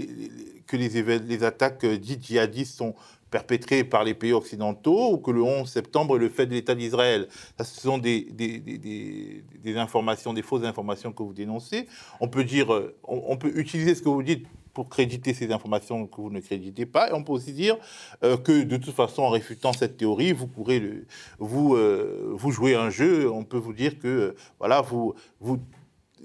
que 0.65 0.77
les, 0.77 1.19
les, 1.19 1.43
attaques 1.43 1.85
dites 1.85 2.25
djihadistes 2.25 2.77
sont 2.77 2.95
perpétrées 3.29 3.83
par 3.83 4.03
les 4.03 4.13
pays 4.13 4.33
occidentaux 4.33 5.13
ou 5.13 5.17
que 5.17 5.31
le 5.31 5.41
11 5.41 5.69
septembre 5.69 6.15
est 6.15 6.19
le 6.19 6.29
fait 6.29 6.45
de 6.45 6.53
l'État 6.53 6.75
d'Israël. 6.75 7.27
Ce 7.59 7.81
sont 7.81 7.97
des, 7.97 8.27
des, 8.31 9.77
informations, 9.77 10.33
des 10.33 10.41
fausses 10.41 10.63
informations 10.63 11.11
que 11.11 11.23
vous 11.23 11.33
dénoncez. 11.33 11.87
On 12.19 12.27
peut 12.27 12.43
dire, 12.43 12.67
on 13.03 13.37
peut 13.37 13.51
utiliser 13.55 13.95
ce 13.95 14.01
que 14.01 14.09
vous 14.09 14.23
dites 14.23 14.45
pour 14.77 14.89
créditer 14.89 15.33
ces 15.33 15.51
informations 15.51 16.05
que 16.05 16.21
vous 16.21 16.29
ne 16.29 16.39
créditez 16.39 16.85
pas. 16.85 17.09
Et 17.09 17.13
on 17.13 17.23
peut 17.23 17.31
aussi 17.31 17.51
dire 17.51 17.77
euh, 18.23 18.37
que 18.37 18.61
de 18.61 18.77
toute 18.77 18.93
façon, 18.93 19.23
en 19.23 19.29
réfutant 19.29 19.73
cette 19.73 19.97
théorie, 19.97 20.33
vous 20.33 20.45
pourrez 20.45 21.03
vous, 21.39 21.75
euh, 21.75 22.29
vous 22.33 22.51
jouer 22.51 22.75
un 22.75 22.91
jeu. 22.91 23.27
On 23.27 23.43
peut 23.43 23.57
vous 23.57 23.73
dire 23.73 23.97
que 23.97 24.07
euh, 24.07 24.35
voilà, 24.59 24.81
vous, 24.81 25.15
vous 25.39 25.57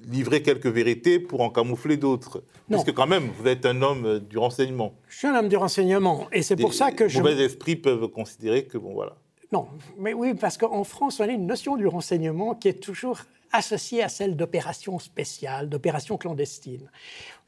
livrez 0.09 0.43
quelques 0.43 0.67
vérités 0.67 1.19
pour 1.19 1.41
en 1.41 1.51
camoufler 1.51 1.97
d'autres. 1.97 2.43
Parce 2.71 2.85
que 2.85 2.91
quand 2.91 3.07
même, 3.07 3.31
vous 3.39 3.47
êtes 3.47 3.67
un 3.67 3.83
homme 3.83 4.21
du 4.21 4.39
renseignement. 4.39 4.95
Je 5.09 5.19
suis 5.19 5.27
un 5.27 5.35
homme 5.35 5.49
du 5.49 5.57
renseignement. 5.57 6.27
Et 6.33 6.43
c'est 6.43 6.57
pour 6.57 6.75
ça 6.75 6.93
que 6.93 7.09
je... 7.09 7.19
Mauvais 7.19 7.45
esprits 7.45 7.77
peuvent 7.77 8.09
considérer 8.09 8.65
que, 8.65 8.79
bon, 8.79 8.95
voilà. 8.95 9.17
Non, 9.53 9.69
mais 9.99 10.15
oui, 10.15 10.35
parce 10.35 10.57
qu'en 10.57 10.85
France, 10.85 11.21
on 11.21 11.25
a 11.25 11.33
une 11.33 11.47
notion 11.47 11.77
du 11.77 11.87
renseignement 11.87 12.55
qui 12.55 12.69
est 12.69 12.81
toujours 12.81 13.19
associée 13.53 14.03
à 14.03 14.09
celle 14.09 14.35
d'opération 14.35 14.99
spéciale, 14.99 15.69
d'opération 15.69 16.17
clandestine. 16.17 16.91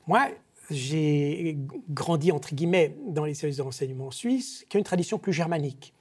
Moi, 0.06 0.28
j'ai 0.70 1.56
grandi, 1.88 2.30
entre 2.30 2.54
guillemets, 2.54 2.94
dans 3.06 3.24
les 3.24 3.34
services 3.34 3.56
de 3.56 3.62
renseignement 3.62 4.10
suisses, 4.10 4.66
qui 4.68 4.76
a 4.76 4.78
une 4.78 4.84
tradition 4.84 5.18
plus 5.18 5.32
germanique. 5.32 5.94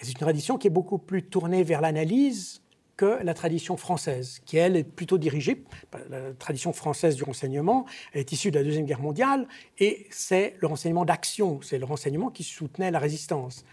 C'est 0.00 0.10
une 0.10 0.18
tradition 0.18 0.58
qui 0.58 0.66
est 0.66 0.70
beaucoup 0.70 0.98
plus 0.98 1.22
tournée 1.24 1.62
vers 1.62 1.80
l'analyse 1.80 2.62
que 2.98 3.18
la 3.22 3.32
tradition 3.32 3.78
française, 3.78 4.42
qui 4.44 4.58
elle 4.58 4.76
est 4.76 4.84
plutôt 4.84 5.16
dirigée. 5.16 5.64
La 6.10 6.34
tradition 6.34 6.74
française 6.74 7.14
du 7.14 7.22
renseignement 7.22 7.86
est 8.12 8.32
issue 8.32 8.50
de 8.50 8.58
la 8.58 8.64
Deuxième 8.64 8.84
Guerre 8.84 9.00
mondiale 9.00 9.46
et 9.78 10.06
c'est 10.10 10.56
le 10.58 10.66
renseignement 10.66 11.06
d'action, 11.06 11.60
c'est 11.62 11.78
le 11.78 11.86
renseignement 11.86 12.28
qui 12.28 12.42
soutenait 12.42 12.90
la 12.90 12.98
résistance. 12.98 13.64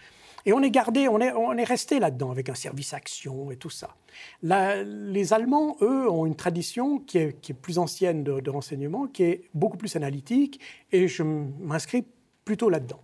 Et 0.46 0.52
on 0.52 0.62
est 0.62 0.70
gardé, 0.70 1.08
on 1.08 1.18
est, 1.18 1.64
resté 1.64 1.98
là-dedans 1.98 2.30
avec 2.30 2.48
un 2.48 2.54
service 2.54 2.94
action 2.94 3.50
et 3.50 3.56
tout 3.56 3.68
ça. 3.68 3.96
les 4.42 5.32
Allemands, 5.32 5.76
eux, 5.80 6.08
ont 6.08 6.24
une 6.24 6.36
tradition 6.36 7.00
qui 7.00 7.18
est, 7.18 7.52
plus 7.52 7.78
ancienne 7.78 8.22
de, 8.22 8.50
renseignement, 8.50 9.08
qui 9.08 9.24
est 9.24 9.42
beaucoup 9.54 9.76
plus 9.76 9.96
analytique, 9.96 10.60
et 10.92 11.08
je 11.08 11.24
m'inscris 11.24 12.04
plutôt 12.44 12.70
là-dedans. 12.70 13.00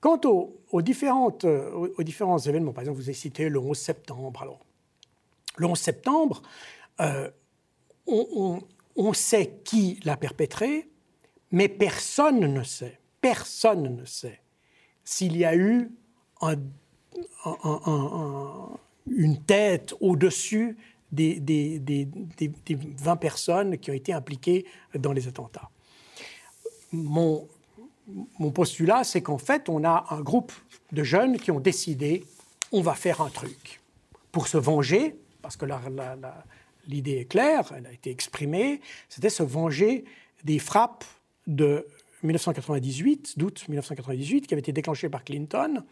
Quant 0.00 0.20
aux, 0.24 0.56
aux, 0.70 0.82
différents 0.82 1.32
événements, 2.46 2.72
par 2.72 2.82
exemple, 2.82 2.98
vous 2.98 3.08
avez 3.08 3.12
cité 3.12 3.48
le 3.48 3.58
11 3.58 3.76
septembre. 3.76 4.40
Alors, 4.40 4.60
le 5.58 5.66
11 5.66 5.78
septembre, 5.78 6.42
euh, 7.00 7.30
on, 8.06 9.12
sait 9.12 9.60
qui 9.64 10.00
l'a 10.04 10.16
perpétré, 10.16 10.88
mais 11.50 11.68
personne 11.68 12.40
ne 12.40 12.62
sait, 12.62 12.98
personne 13.20 13.96
ne 13.96 14.04
sait 14.04 14.40
s'il 15.04 15.36
y 15.36 15.44
a 15.44 15.54
eu 15.54 15.90
une 19.06 19.42
tête 19.44 19.94
au-dessus 20.00 20.76
des, 21.12 21.40
des, 21.40 22.08
20 22.70 23.16
personnes 23.16 23.78
qui 23.78 23.90
ont 23.90 23.94
été 23.94 24.12
impliquées 24.12 24.66
dans 24.94 25.12
les 25.12 25.28
attentats. 25.28 25.70
Mon, 26.92 27.46
mon 28.38 28.50
postulat, 28.50 29.04
c'est 29.04 29.22
qu'en 29.22 29.38
fait, 29.38 29.68
on 29.68 29.84
a 29.84 30.06
un 30.10 30.20
groupe 30.20 30.52
de 30.92 31.02
jeunes 31.02 31.38
qui 31.38 31.50
ont 31.50 31.60
décidé, 31.60 32.24
on 32.72 32.80
va 32.80 32.94
faire 32.94 33.20
un 33.20 33.30
truc 33.30 33.80
pour 34.32 34.48
se 34.48 34.58
venger, 34.58 35.16
parce 35.48 35.56
que 35.56 35.64
l'idée 36.88 37.20
est 37.20 37.24
claire, 37.24 37.72
elle 37.74 37.86
a 37.86 37.92
été 37.92 38.10
exprimée, 38.10 38.82
c'était 39.08 39.30
se 39.30 39.42
venger 39.42 40.04
des 40.44 40.58
frappes 40.58 41.06
de 41.46 41.86
1998, 42.22 43.38
d'août 43.38 43.64
1998, 43.66 44.46
qui 44.46 44.52
avaient 44.52 44.60
été 44.60 44.72
déclenchées 44.72 45.08
par 45.08 45.24
Clinton, 45.24 45.82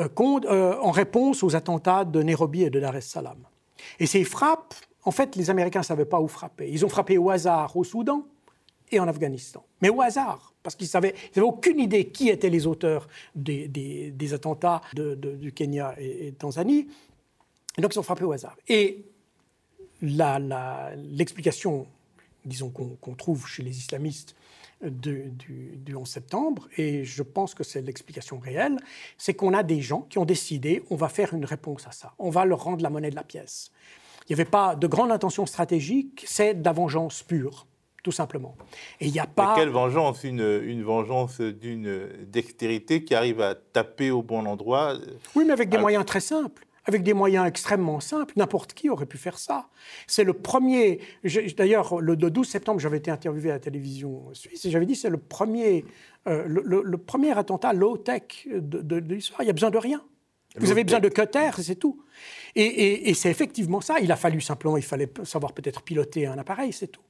euh, 0.00 0.08
euh, 0.18 0.76
en 0.80 0.90
réponse 0.90 1.44
aux 1.44 1.54
attentats 1.54 2.04
de 2.04 2.24
Nairobi 2.24 2.64
et 2.64 2.70
de 2.70 2.80
Dar 2.80 2.96
es 2.96 3.02
Salaam. 3.02 3.46
Et 4.00 4.06
ces 4.06 4.24
frappes, 4.24 4.74
en 5.04 5.12
fait, 5.12 5.36
les 5.36 5.48
Américains 5.48 5.78
ne 5.80 5.84
savaient 5.84 6.04
pas 6.04 6.20
où 6.20 6.26
frapper. 6.26 6.68
Ils 6.68 6.84
ont 6.84 6.88
frappé 6.88 7.18
au 7.18 7.30
hasard 7.30 7.76
au 7.76 7.84
Soudan 7.84 8.26
et 8.90 8.98
en 8.98 9.06
Afghanistan. 9.06 9.64
Mais 9.80 9.90
au 9.90 10.02
hasard, 10.02 10.52
parce 10.64 10.74
qu'ils 10.74 10.88
n'avaient 10.92 11.14
aucune 11.40 11.78
idée 11.78 12.06
qui 12.06 12.30
étaient 12.30 12.50
les 12.50 12.66
auteurs 12.66 13.06
des, 13.36 14.34
attentats 14.34 14.80
du 14.92 15.52
Kenya 15.52 15.94
et, 15.98 16.32
de 16.32 16.36
Tanzanie. 16.36 16.88
Et 17.76 17.80
donc 17.80 17.94
ils 17.94 17.98
ont 17.98 18.02
frappé 18.02 18.24
au 18.24 18.32
hasard. 18.32 18.56
Et 18.68 19.04
l'explication, 20.02 21.86
disons, 22.44 22.70
qu'on 22.70 23.14
trouve 23.14 23.46
chez 23.46 23.62
les 23.62 23.78
islamistes 23.78 24.34
du, 24.82 25.94
11 25.94 26.08
septembre, 26.08 26.68
et 26.76 27.04
je 27.04 27.22
pense 27.22 27.54
que 27.54 27.62
c'est 27.62 27.82
l'explication 27.82 28.38
réelle, 28.38 28.78
c'est 29.16 29.34
qu'on 29.34 29.54
a 29.54 29.62
des 29.62 29.80
gens 29.80 30.02
qui 30.10 30.18
ont 30.18 30.24
décidé, 30.24 30.82
on 30.90 30.96
va 30.96 31.08
faire 31.08 31.34
une 31.34 31.44
réponse 31.44 31.86
à 31.86 31.92
ça, 31.92 32.14
on 32.18 32.30
va 32.30 32.44
leur 32.44 32.64
rendre 32.64 32.82
la 32.82 32.90
monnaie 32.90 33.10
de 33.10 33.14
la 33.14 33.22
pièce. 33.22 33.70
Il 34.28 34.34
n'y 34.34 34.40
avait 34.40 34.50
pas 34.50 34.74
de 34.74 34.86
grande 34.86 35.12
intention 35.12 35.46
stratégique, 35.46 36.24
c'est 36.26 36.54
de 36.54 36.64
la 36.64 36.72
vengeance 36.72 37.22
pure, 37.22 37.66
tout 38.02 38.12
simplement. 38.12 38.56
Et 39.00 39.06
il 39.06 39.12
n'y 39.12 39.20
a 39.20 39.26
pas... 39.26 39.54
quelle 39.54 39.68
vengeance? 39.68 40.24
Une, 40.24 40.60
une 40.64 40.82
vengeance 40.82 41.40
d'une 41.40 42.08
dextérité 42.26 43.04
qui 43.04 43.14
arrive 43.14 43.40
à 43.40 43.54
taper 43.54 44.10
au 44.10 44.22
bon 44.22 44.46
endroit 44.46 44.96
Oui, 45.36 45.44
mais 45.44 45.52
avec 45.52 45.68
des 45.68 45.78
moyens 45.78 46.04
très 46.04 46.20
simples 46.20 46.66
avec 46.84 47.02
des 47.02 47.14
moyens 47.14 47.46
extrêmement 47.46 48.00
simples. 48.00 48.34
N'importe 48.36 48.74
qui 48.74 48.90
aurait 48.90 49.06
pu 49.06 49.18
faire 49.18 49.38
ça. 49.38 49.68
C'est 50.06 50.24
le 50.24 50.32
premier. 50.32 51.00
D'ailleurs, 51.56 52.00
le 52.00 52.16
12 52.16 52.48
septembre, 52.48 52.80
j'avais 52.80 52.98
été 52.98 53.10
interviewé 53.10 53.50
à 53.50 53.54
la 53.54 53.60
télévision 53.60 54.32
suisse 54.32 54.64
et 54.64 54.70
j'avais 54.70 54.86
dit 54.86 54.96
c'est 54.96 55.10
le 55.10 55.18
premier, 55.18 55.84
euh, 56.28 56.44
le, 56.46 56.98
premier 56.98 57.36
attentat 57.36 57.72
low-tech 57.72 58.48
de, 58.50 58.96
l'histoire. 58.96 59.42
Il 59.42 59.46
n'y 59.46 59.50
a 59.50 59.54
besoin 59.54 59.70
de 59.70 59.78
rien. 59.78 60.02
Vous 60.56 60.70
avez 60.70 60.84
besoin 60.84 61.00
de 61.00 61.08
cutter, 61.08 61.50
c'est 61.62 61.76
tout. 61.76 62.02
Et, 62.54 63.14
c'est 63.14 63.30
effectivement 63.30 63.80
ça. 63.80 64.00
Il 64.00 64.12
a 64.12 64.16
fallu 64.16 64.40
simplement, 64.40 64.76
il 64.76 64.82
fallait 64.82 65.10
savoir 65.24 65.54
peut-être 65.54 65.82
piloter 65.82 66.26
un 66.26 66.36
appareil, 66.36 66.72
c'est 66.72 66.88
tout. 66.88 67.00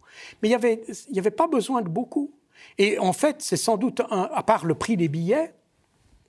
Mais 0.40 0.48
il 0.48 0.50
n'y 0.50 0.54
avait, 0.54 0.82
il 1.08 1.16
y 1.16 1.18
avait 1.18 1.32
pas 1.32 1.48
besoin 1.48 1.82
de 1.82 1.88
beaucoup. 1.88 2.32
Et 2.78 2.98
en 2.98 3.12
fait, 3.12 3.36
c'est 3.40 3.56
sans 3.56 3.76
doute, 3.76 4.00
à 4.10 4.42
part 4.44 4.64
le 4.64 4.74
prix 4.74 4.96
des 4.96 5.08
billets, 5.08 5.52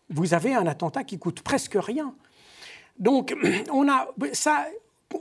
vous 0.10 0.34
avez 0.34 0.54
un 0.54 0.66
attentat 0.66 1.04
qui 1.04 1.20
coûte 1.20 1.42
presque 1.42 1.76
rien. 1.76 2.16
Donc, 2.98 3.36
on 3.72 3.90
a 3.90 4.08
ça, 4.34 4.66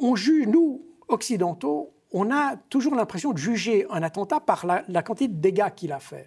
on 0.00 0.16
juge, 0.16 0.46
nous, 0.46 0.82
occidentaux, 1.08 1.92
on 2.12 2.30
a 2.30 2.56
toujours 2.68 2.94
l'impression 2.94 3.32
de 3.32 3.38
juger 3.38 3.86
un 3.90 4.02
attentat 4.02 4.40
par 4.40 4.66
la, 4.66 5.02
quantité 5.02 5.28
de 5.28 5.40
dégâts 5.40 5.70
qu'il 5.74 5.92
a 5.92 5.98
fait. 5.98 6.26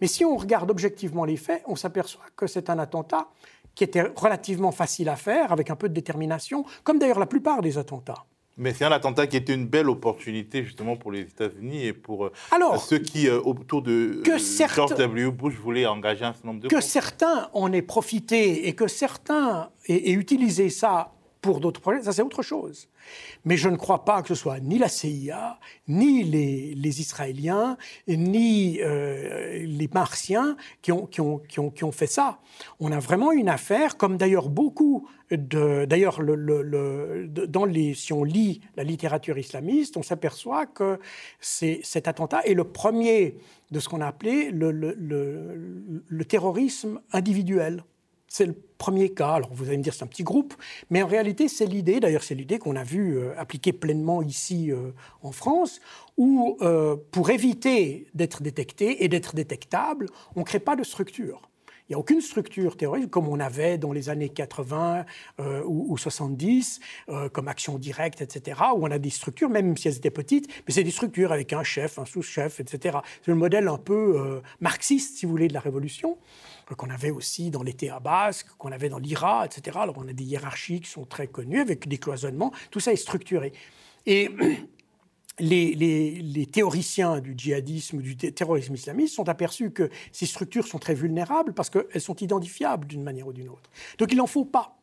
Mais 0.00 0.06
si 0.06 0.24
on 0.24 0.36
regarde 0.36 0.70
objectivement 0.70 1.24
les 1.24 1.36
faits, 1.36 1.62
on 1.66 1.76
s'aperçoit 1.76 2.24
que 2.36 2.46
c'est 2.46 2.70
un 2.70 2.78
attentat 2.78 3.28
qui 3.74 3.84
était 3.84 4.02
relativement 4.16 4.72
facile 4.72 5.08
à 5.08 5.16
faire, 5.16 5.52
avec 5.52 5.70
un 5.70 5.76
peu 5.76 5.88
de 5.88 5.94
détermination, 5.94 6.64
comme 6.84 6.98
d'ailleurs 6.98 7.18
la 7.18 7.26
plupart 7.26 7.60
des 7.60 7.78
attentats. 7.78 8.24
Mais 8.56 8.72
c'est 8.72 8.84
un 8.84 8.92
attentat 8.92 9.26
qui 9.26 9.36
était 9.36 9.54
une 9.54 9.66
belle 9.66 9.88
opportunité 9.88 10.62
justement 10.62 10.96
pour 10.96 11.10
les 11.10 11.22
États-Unis 11.22 11.86
et 11.86 11.92
pour 11.92 12.26
euh, 12.26 12.32
ceux 12.78 12.98
qui, 12.98 13.28
euh, 13.28 13.40
autour 13.40 13.82
de 13.82 14.22
que 14.24 14.32
euh, 14.32 14.68
George 14.68 14.94
W. 14.94 15.30
Bush, 15.32 15.54
voulaient 15.54 15.86
engager 15.86 16.24
un 16.24 16.32
certain 16.32 16.48
nombre 16.48 16.60
de... 16.60 16.68
Que 16.68 16.80
certains 16.80 17.48
en 17.52 17.72
aient 17.72 17.82
profité 17.82 18.68
et 18.68 18.74
que 18.74 18.86
certains 18.86 19.70
aient 19.88 20.12
utilisé 20.12 20.70
ça 20.70 21.13
pour 21.44 21.60
d'autres 21.60 21.82
projets, 21.82 22.02
ça 22.02 22.12
c'est 22.14 22.22
autre 22.22 22.42
chose. 22.42 22.88
Mais 23.44 23.58
je 23.58 23.68
ne 23.68 23.76
crois 23.76 24.06
pas 24.06 24.22
que 24.22 24.28
ce 24.28 24.34
soit 24.34 24.60
ni 24.60 24.78
la 24.78 24.88
CIA, 24.88 25.60
ni 25.88 26.22
les, 26.22 27.00
Israéliens, 27.02 27.76
ni 28.08 28.80
euh, 28.80 29.62
les 29.62 29.90
Martiens 29.92 30.56
qui 30.80 30.90
ont, 30.90 31.92
fait 31.92 32.06
ça. 32.06 32.38
On 32.80 32.92
a 32.92 32.98
vraiment 32.98 33.30
une 33.30 33.50
affaire, 33.50 33.98
comme 33.98 34.16
d'ailleurs 34.16 34.48
beaucoup. 34.48 35.06
D'ailleurs, 35.30 36.22
le, 36.22 36.34
le, 36.34 37.28
dans 37.28 37.66
les, 37.66 37.92
si 37.92 38.14
on 38.14 38.24
lit 38.24 38.62
la 38.76 38.84
littérature 38.84 39.36
islamiste, 39.36 39.98
on 39.98 40.02
s'aperçoit 40.02 40.64
que 40.64 40.98
cet 41.40 42.08
attentat 42.08 42.40
est 42.46 42.54
le 42.54 42.64
premier 42.64 43.36
de 43.70 43.80
ce 43.80 43.90
qu'on 43.90 44.00
a 44.00 44.06
appelé 44.06 44.50
le 44.50 46.24
terrorisme 46.24 47.02
individuel. 47.12 47.84
C'est 48.36 48.46
le 48.46 48.56
premier 48.78 49.10
cas. 49.10 49.34
Alors 49.34 49.50
vous 49.52 49.68
allez 49.68 49.76
me 49.76 49.82
dire 49.84 49.94
c'est 49.94 50.02
un 50.02 50.08
petit 50.08 50.24
groupe, 50.24 50.54
mais 50.90 51.04
en 51.04 51.06
réalité 51.06 51.46
c'est 51.46 51.66
l'idée, 51.66 52.00
d'ailleurs 52.00 52.24
c'est 52.24 52.34
l'idée 52.34 52.58
qu'on 52.58 52.74
a 52.74 52.82
vu 52.82 53.16
euh, 53.16 53.32
appliquée 53.38 53.72
pleinement 53.72 54.22
ici 54.22 54.72
euh, 54.72 54.90
en 55.22 55.30
France, 55.30 55.80
où 56.16 56.58
euh, 56.60 56.96
pour 57.12 57.30
éviter 57.30 58.08
d'être 58.12 58.42
détecté 58.42 59.04
et 59.04 59.08
d'être 59.08 59.36
détectable, 59.36 60.08
on 60.34 60.40
ne 60.40 60.44
crée 60.44 60.58
pas 60.58 60.74
de 60.74 60.82
structure. 60.82 61.48
Il 61.88 61.92
n'y 61.92 61.94
a 61.94 61.98
aucune 62.00 62.20
structure 62.20 62.76
terroriste 62.76 63.08
comme 63.08 63.28
on 63.28 63.38
avait 63.38 63.78
dans 63.78 63.92
les 63.92 64.08
années 64.08 64.30
80 64.30 65.04
ou, 65.66 65.98
70, 65.98 66.80
comme 67.34 67.46
Action 67.46 67.78
Directe, 67.78 68.22
etc., 68.22 68.58
où 68.74 68.86
on 68.86 68.90
a 68.90 68.98
des 68.98 69.10
structures, 69.10 69.50
même 69.50 69.76
si 69.76 69.88
elles 69.88 69.96
étaient 69.98 70.10
petites, 70.10 70.48
mais 70.66 70.72
c'est 70.72 70.82
des 70.82 70.90
structures 70.90 71.30
avec 71.30 71.52
un 71.52 71.62
chef, 71.62 71.98
un 71.98 72.06
sous-chef, 72.06 72.58
etc. 72.58 73.00
C'est 73.20 73.30
le 73.30 73.36
modèle 73.36 73.68
un 73.68 73.76
peu 73.76 74.40
marxiste, 74.60 75.18
si 75.18 75.26
vous 75.26 75.32
voulez, 75.32 75.48
de 75.48 75.52
la 75.52 75.60
Révolution 75.60 76.16
qu'on 76.76 76.90
avait 76.90 77.10
aussi 77.10 77.50
dans 77.50 77.62
l'État 77.62 78.00
basque, 78.00 78.46
qu'on 78.58 78.72
avait 78.72 78.88
dans 78.88 78.98
l'IRA, 78.98 79.46
etc. 79.46 79.78
Alors 79.80 79.96
on 79.98 80.08
a 80.08 80.12
des 80.12 80.24
hiérarchies 80.24 80.80
qui 80.80 80.90
sont 80.90 81.04
très 81.04 81.26
connues 81.26 81.60
avec 81.60 81.88
des 81.88 81.98
cloisonnements, 81.98 82.52
tout 82.70 82.80
ça 82.80 82.92
est 82.92 82.96
structuré. 82.96 83.52
Et 84.06 84.30
les, 85.38 86.48
théoriciens 86.52 87.20
du 87.20 87.34
djihadisme, 87.36 88.00
du 88.00 88.16
terrorisme 88.16 88.74
islamiste 88.74 89.14
sont 89.14 89.28
aperçus 89.28 89.70
que 89.70 89.90
ces 90.12 90.26
structures 90.26 90.66
sont 90.66 90.78
très 90.78 90.94
vulnérables 90.94 91.52
parce 91.52 91.70
qu'elles 91.70 92.00
sont 92.00 92.16
identifiables 92.16 92.86
d'une 92.86 93.02
manière 93.02 93.26
ou 93.26 93.32
d'une 93.32 93.48
autre. 93.48 93.70
Donc 93.98 94.12
il 94.12 94.16
n'en 94.16 94.26
faut 94.26 94.44
pas. 94.44 94.78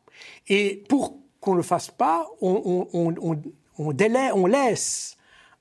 Et 0.48 0.84
pour 0.88 1.18
qu'on 1.40 1.52
ne 1.52 1.56
le 1.56 1.62
fasse 1.62 1.90
pas, 1.90 2.28
on, 2.40 2.86
on, 2.92 4.46
laisse 4.46 5.16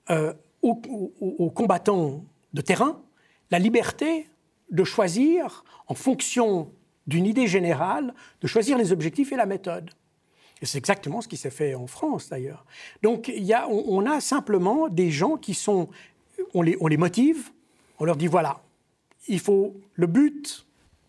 euh, 0.10 0.34
aux, 0.62 1.52
combattants 1.56 2.24
de 2.54 2.62
terrain 2.62 3.02
la 3.50 3.60
liberté 3.60 4.28
de 4.70 4.84
choisir, 4.84 5.64
en 5.92 5.94
fonction 5.94 6.72
d'une 7.06 7.26
idée 7.26 7.48
générale, 7.48 8.14
de 8.40 8.48
choisir 8.48 8.78
les 8.78 8.94
objectifs 8.94 9.34
et 9.34 9.36
la 9.36 9.46
méthode. 9.46 9.92
Et 10.62 10.66
c'est 10.66 10.78
exactement 10.78 11.20
ce 11.20 11.28
qui 11.28 11.36
s'est 11.36 11.52
fait 11.52 11.76
en 11.76 11.86
France 11.86 12.30
d'ailleurs. 12.30 12.66
Donc 13.04 13.28
y 13.28 13.52
a, 13.52 13.68
on, 13.68 14.06
a 14.06 14.22
simplement 14.22 14.88
des 14.88 15.12
gens 15.12 15.36
qui 15.36 15.54
sont, 15.54 15.90
on 16.54 16.62
les, 16.62 16.78
on 16.80 16.88
les 16.88 16.96
motive, 16.96 17.50
on 18.00 18.06
leur 18.06 18.16
dit 18.16 18.28
voilà, 18.28 18.62
il 19.28 19.42
faut, 19.42 19.76
le 19.96 20.08
but 20.08 20.66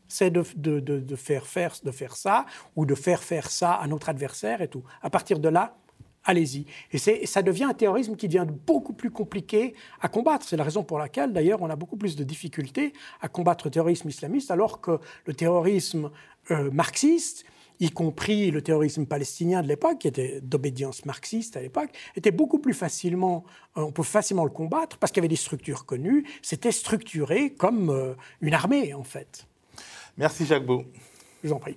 c'est 0.09 0.31
de, 0.31 0.45
de, 0.57 0.81
de, 0.81 1.17
faire 1.17 1.47
faire, 1.47 1.77
de 1.85 1.93
faire 1.93 2.17
ça 2.17 2.45
ou 2.75 2.85
de 2.85 2.97
faire 2.97 3.23
faire 3.23 3.53
ça 3.53 3.75
à 3.75 3.87
notre 3.87 4.09
adversaire 4.09 4.63
et 4.63 4.69
tout. 4.69 4.83
À 5.01 5.11
partir 5.11 5.39
de 5.39 5.49
là, 5.49 5.77
allez-y. 6.25 6.67
Et 6.93 7.27
ça 7.27 7.43
devient 7.43 7.65
un 7.65 7.75
terrorisme 7.75 8.17
qui 8.17 8.29
devient 8.29 8.47
beaucoup 8.67 8.93
plus 8.93 9.11
compliqué 9.11 9.75
à 10.01 10.09
combattre. 10.09 10.47
C'est 10.49 10.57
la 10.57 10.65
raison 10.65 10.85
pour 10.85 10.99
laquelle, 10.99 11.33
d'ailleurs, 11.33 11.63
on 11.63 11.71
a 11.71 11.77
beaucoup 11.77 11.97
plus 11.97 12.17
de 12.17 12.25
difficultés 12.25 12.93
à 13.21 13.29
combattre 13.29 13.67
le 13.67 13.71
terrorisme 13.71 14.09
islamiste, 14.09 14.51
alors 14.51 14.81
que 14.81 14.99
le 15.27 15.35
terrorisme 15.35 16.11
euh, 16.51 16.71
marxiste, 16.71 17.45
y 17.81 17.91
compris 17.91 18.51
le 18.51 18.63
terrorisme 18.63 19.07
palestinien 19.07 19.63
de 19.63 19.69
l'époque, 19.69 19.99
qui 19.99 20.09
était 20.09 20.41
d'obédience 20.41 21.05
marxiste 21.05 21.57
à 21.57 21.61
l'époque, 21.61 21.91
était 22.17 22.31
beaucoup 22.31 22.59
plus 22.59 22.75
facilement, 22.75 23.45
euh, 23.77 23.83
on 23.83 23.93
peut 23.93 24.03
facilement 24.03 24.45
le 24.45 24.51
combattre 24.51 24.99
parce 24.99 25.11
qu'il 25.11 25.21
y 25.21 25.23
avait 25.23 25.29
des 25.29 25.37
structures 25.37 25.85
connues, 25.85 26.25
c'était 26.43 26.73
structuré 26.73 27.51
comme 27.55 27.91
euh, 27.91 28.15
une 28.41 28.55
armée 28.55 28.95
en 28.95 29.03
fait. 29.03 29.47
Merci 30.17 30.47
Jacques 30.47 30.67
Beau. 30.67 30.85
Je 31.43 31.49
vous 31.49 31.55
en 31.55 31.59
prie. 31.59 31.77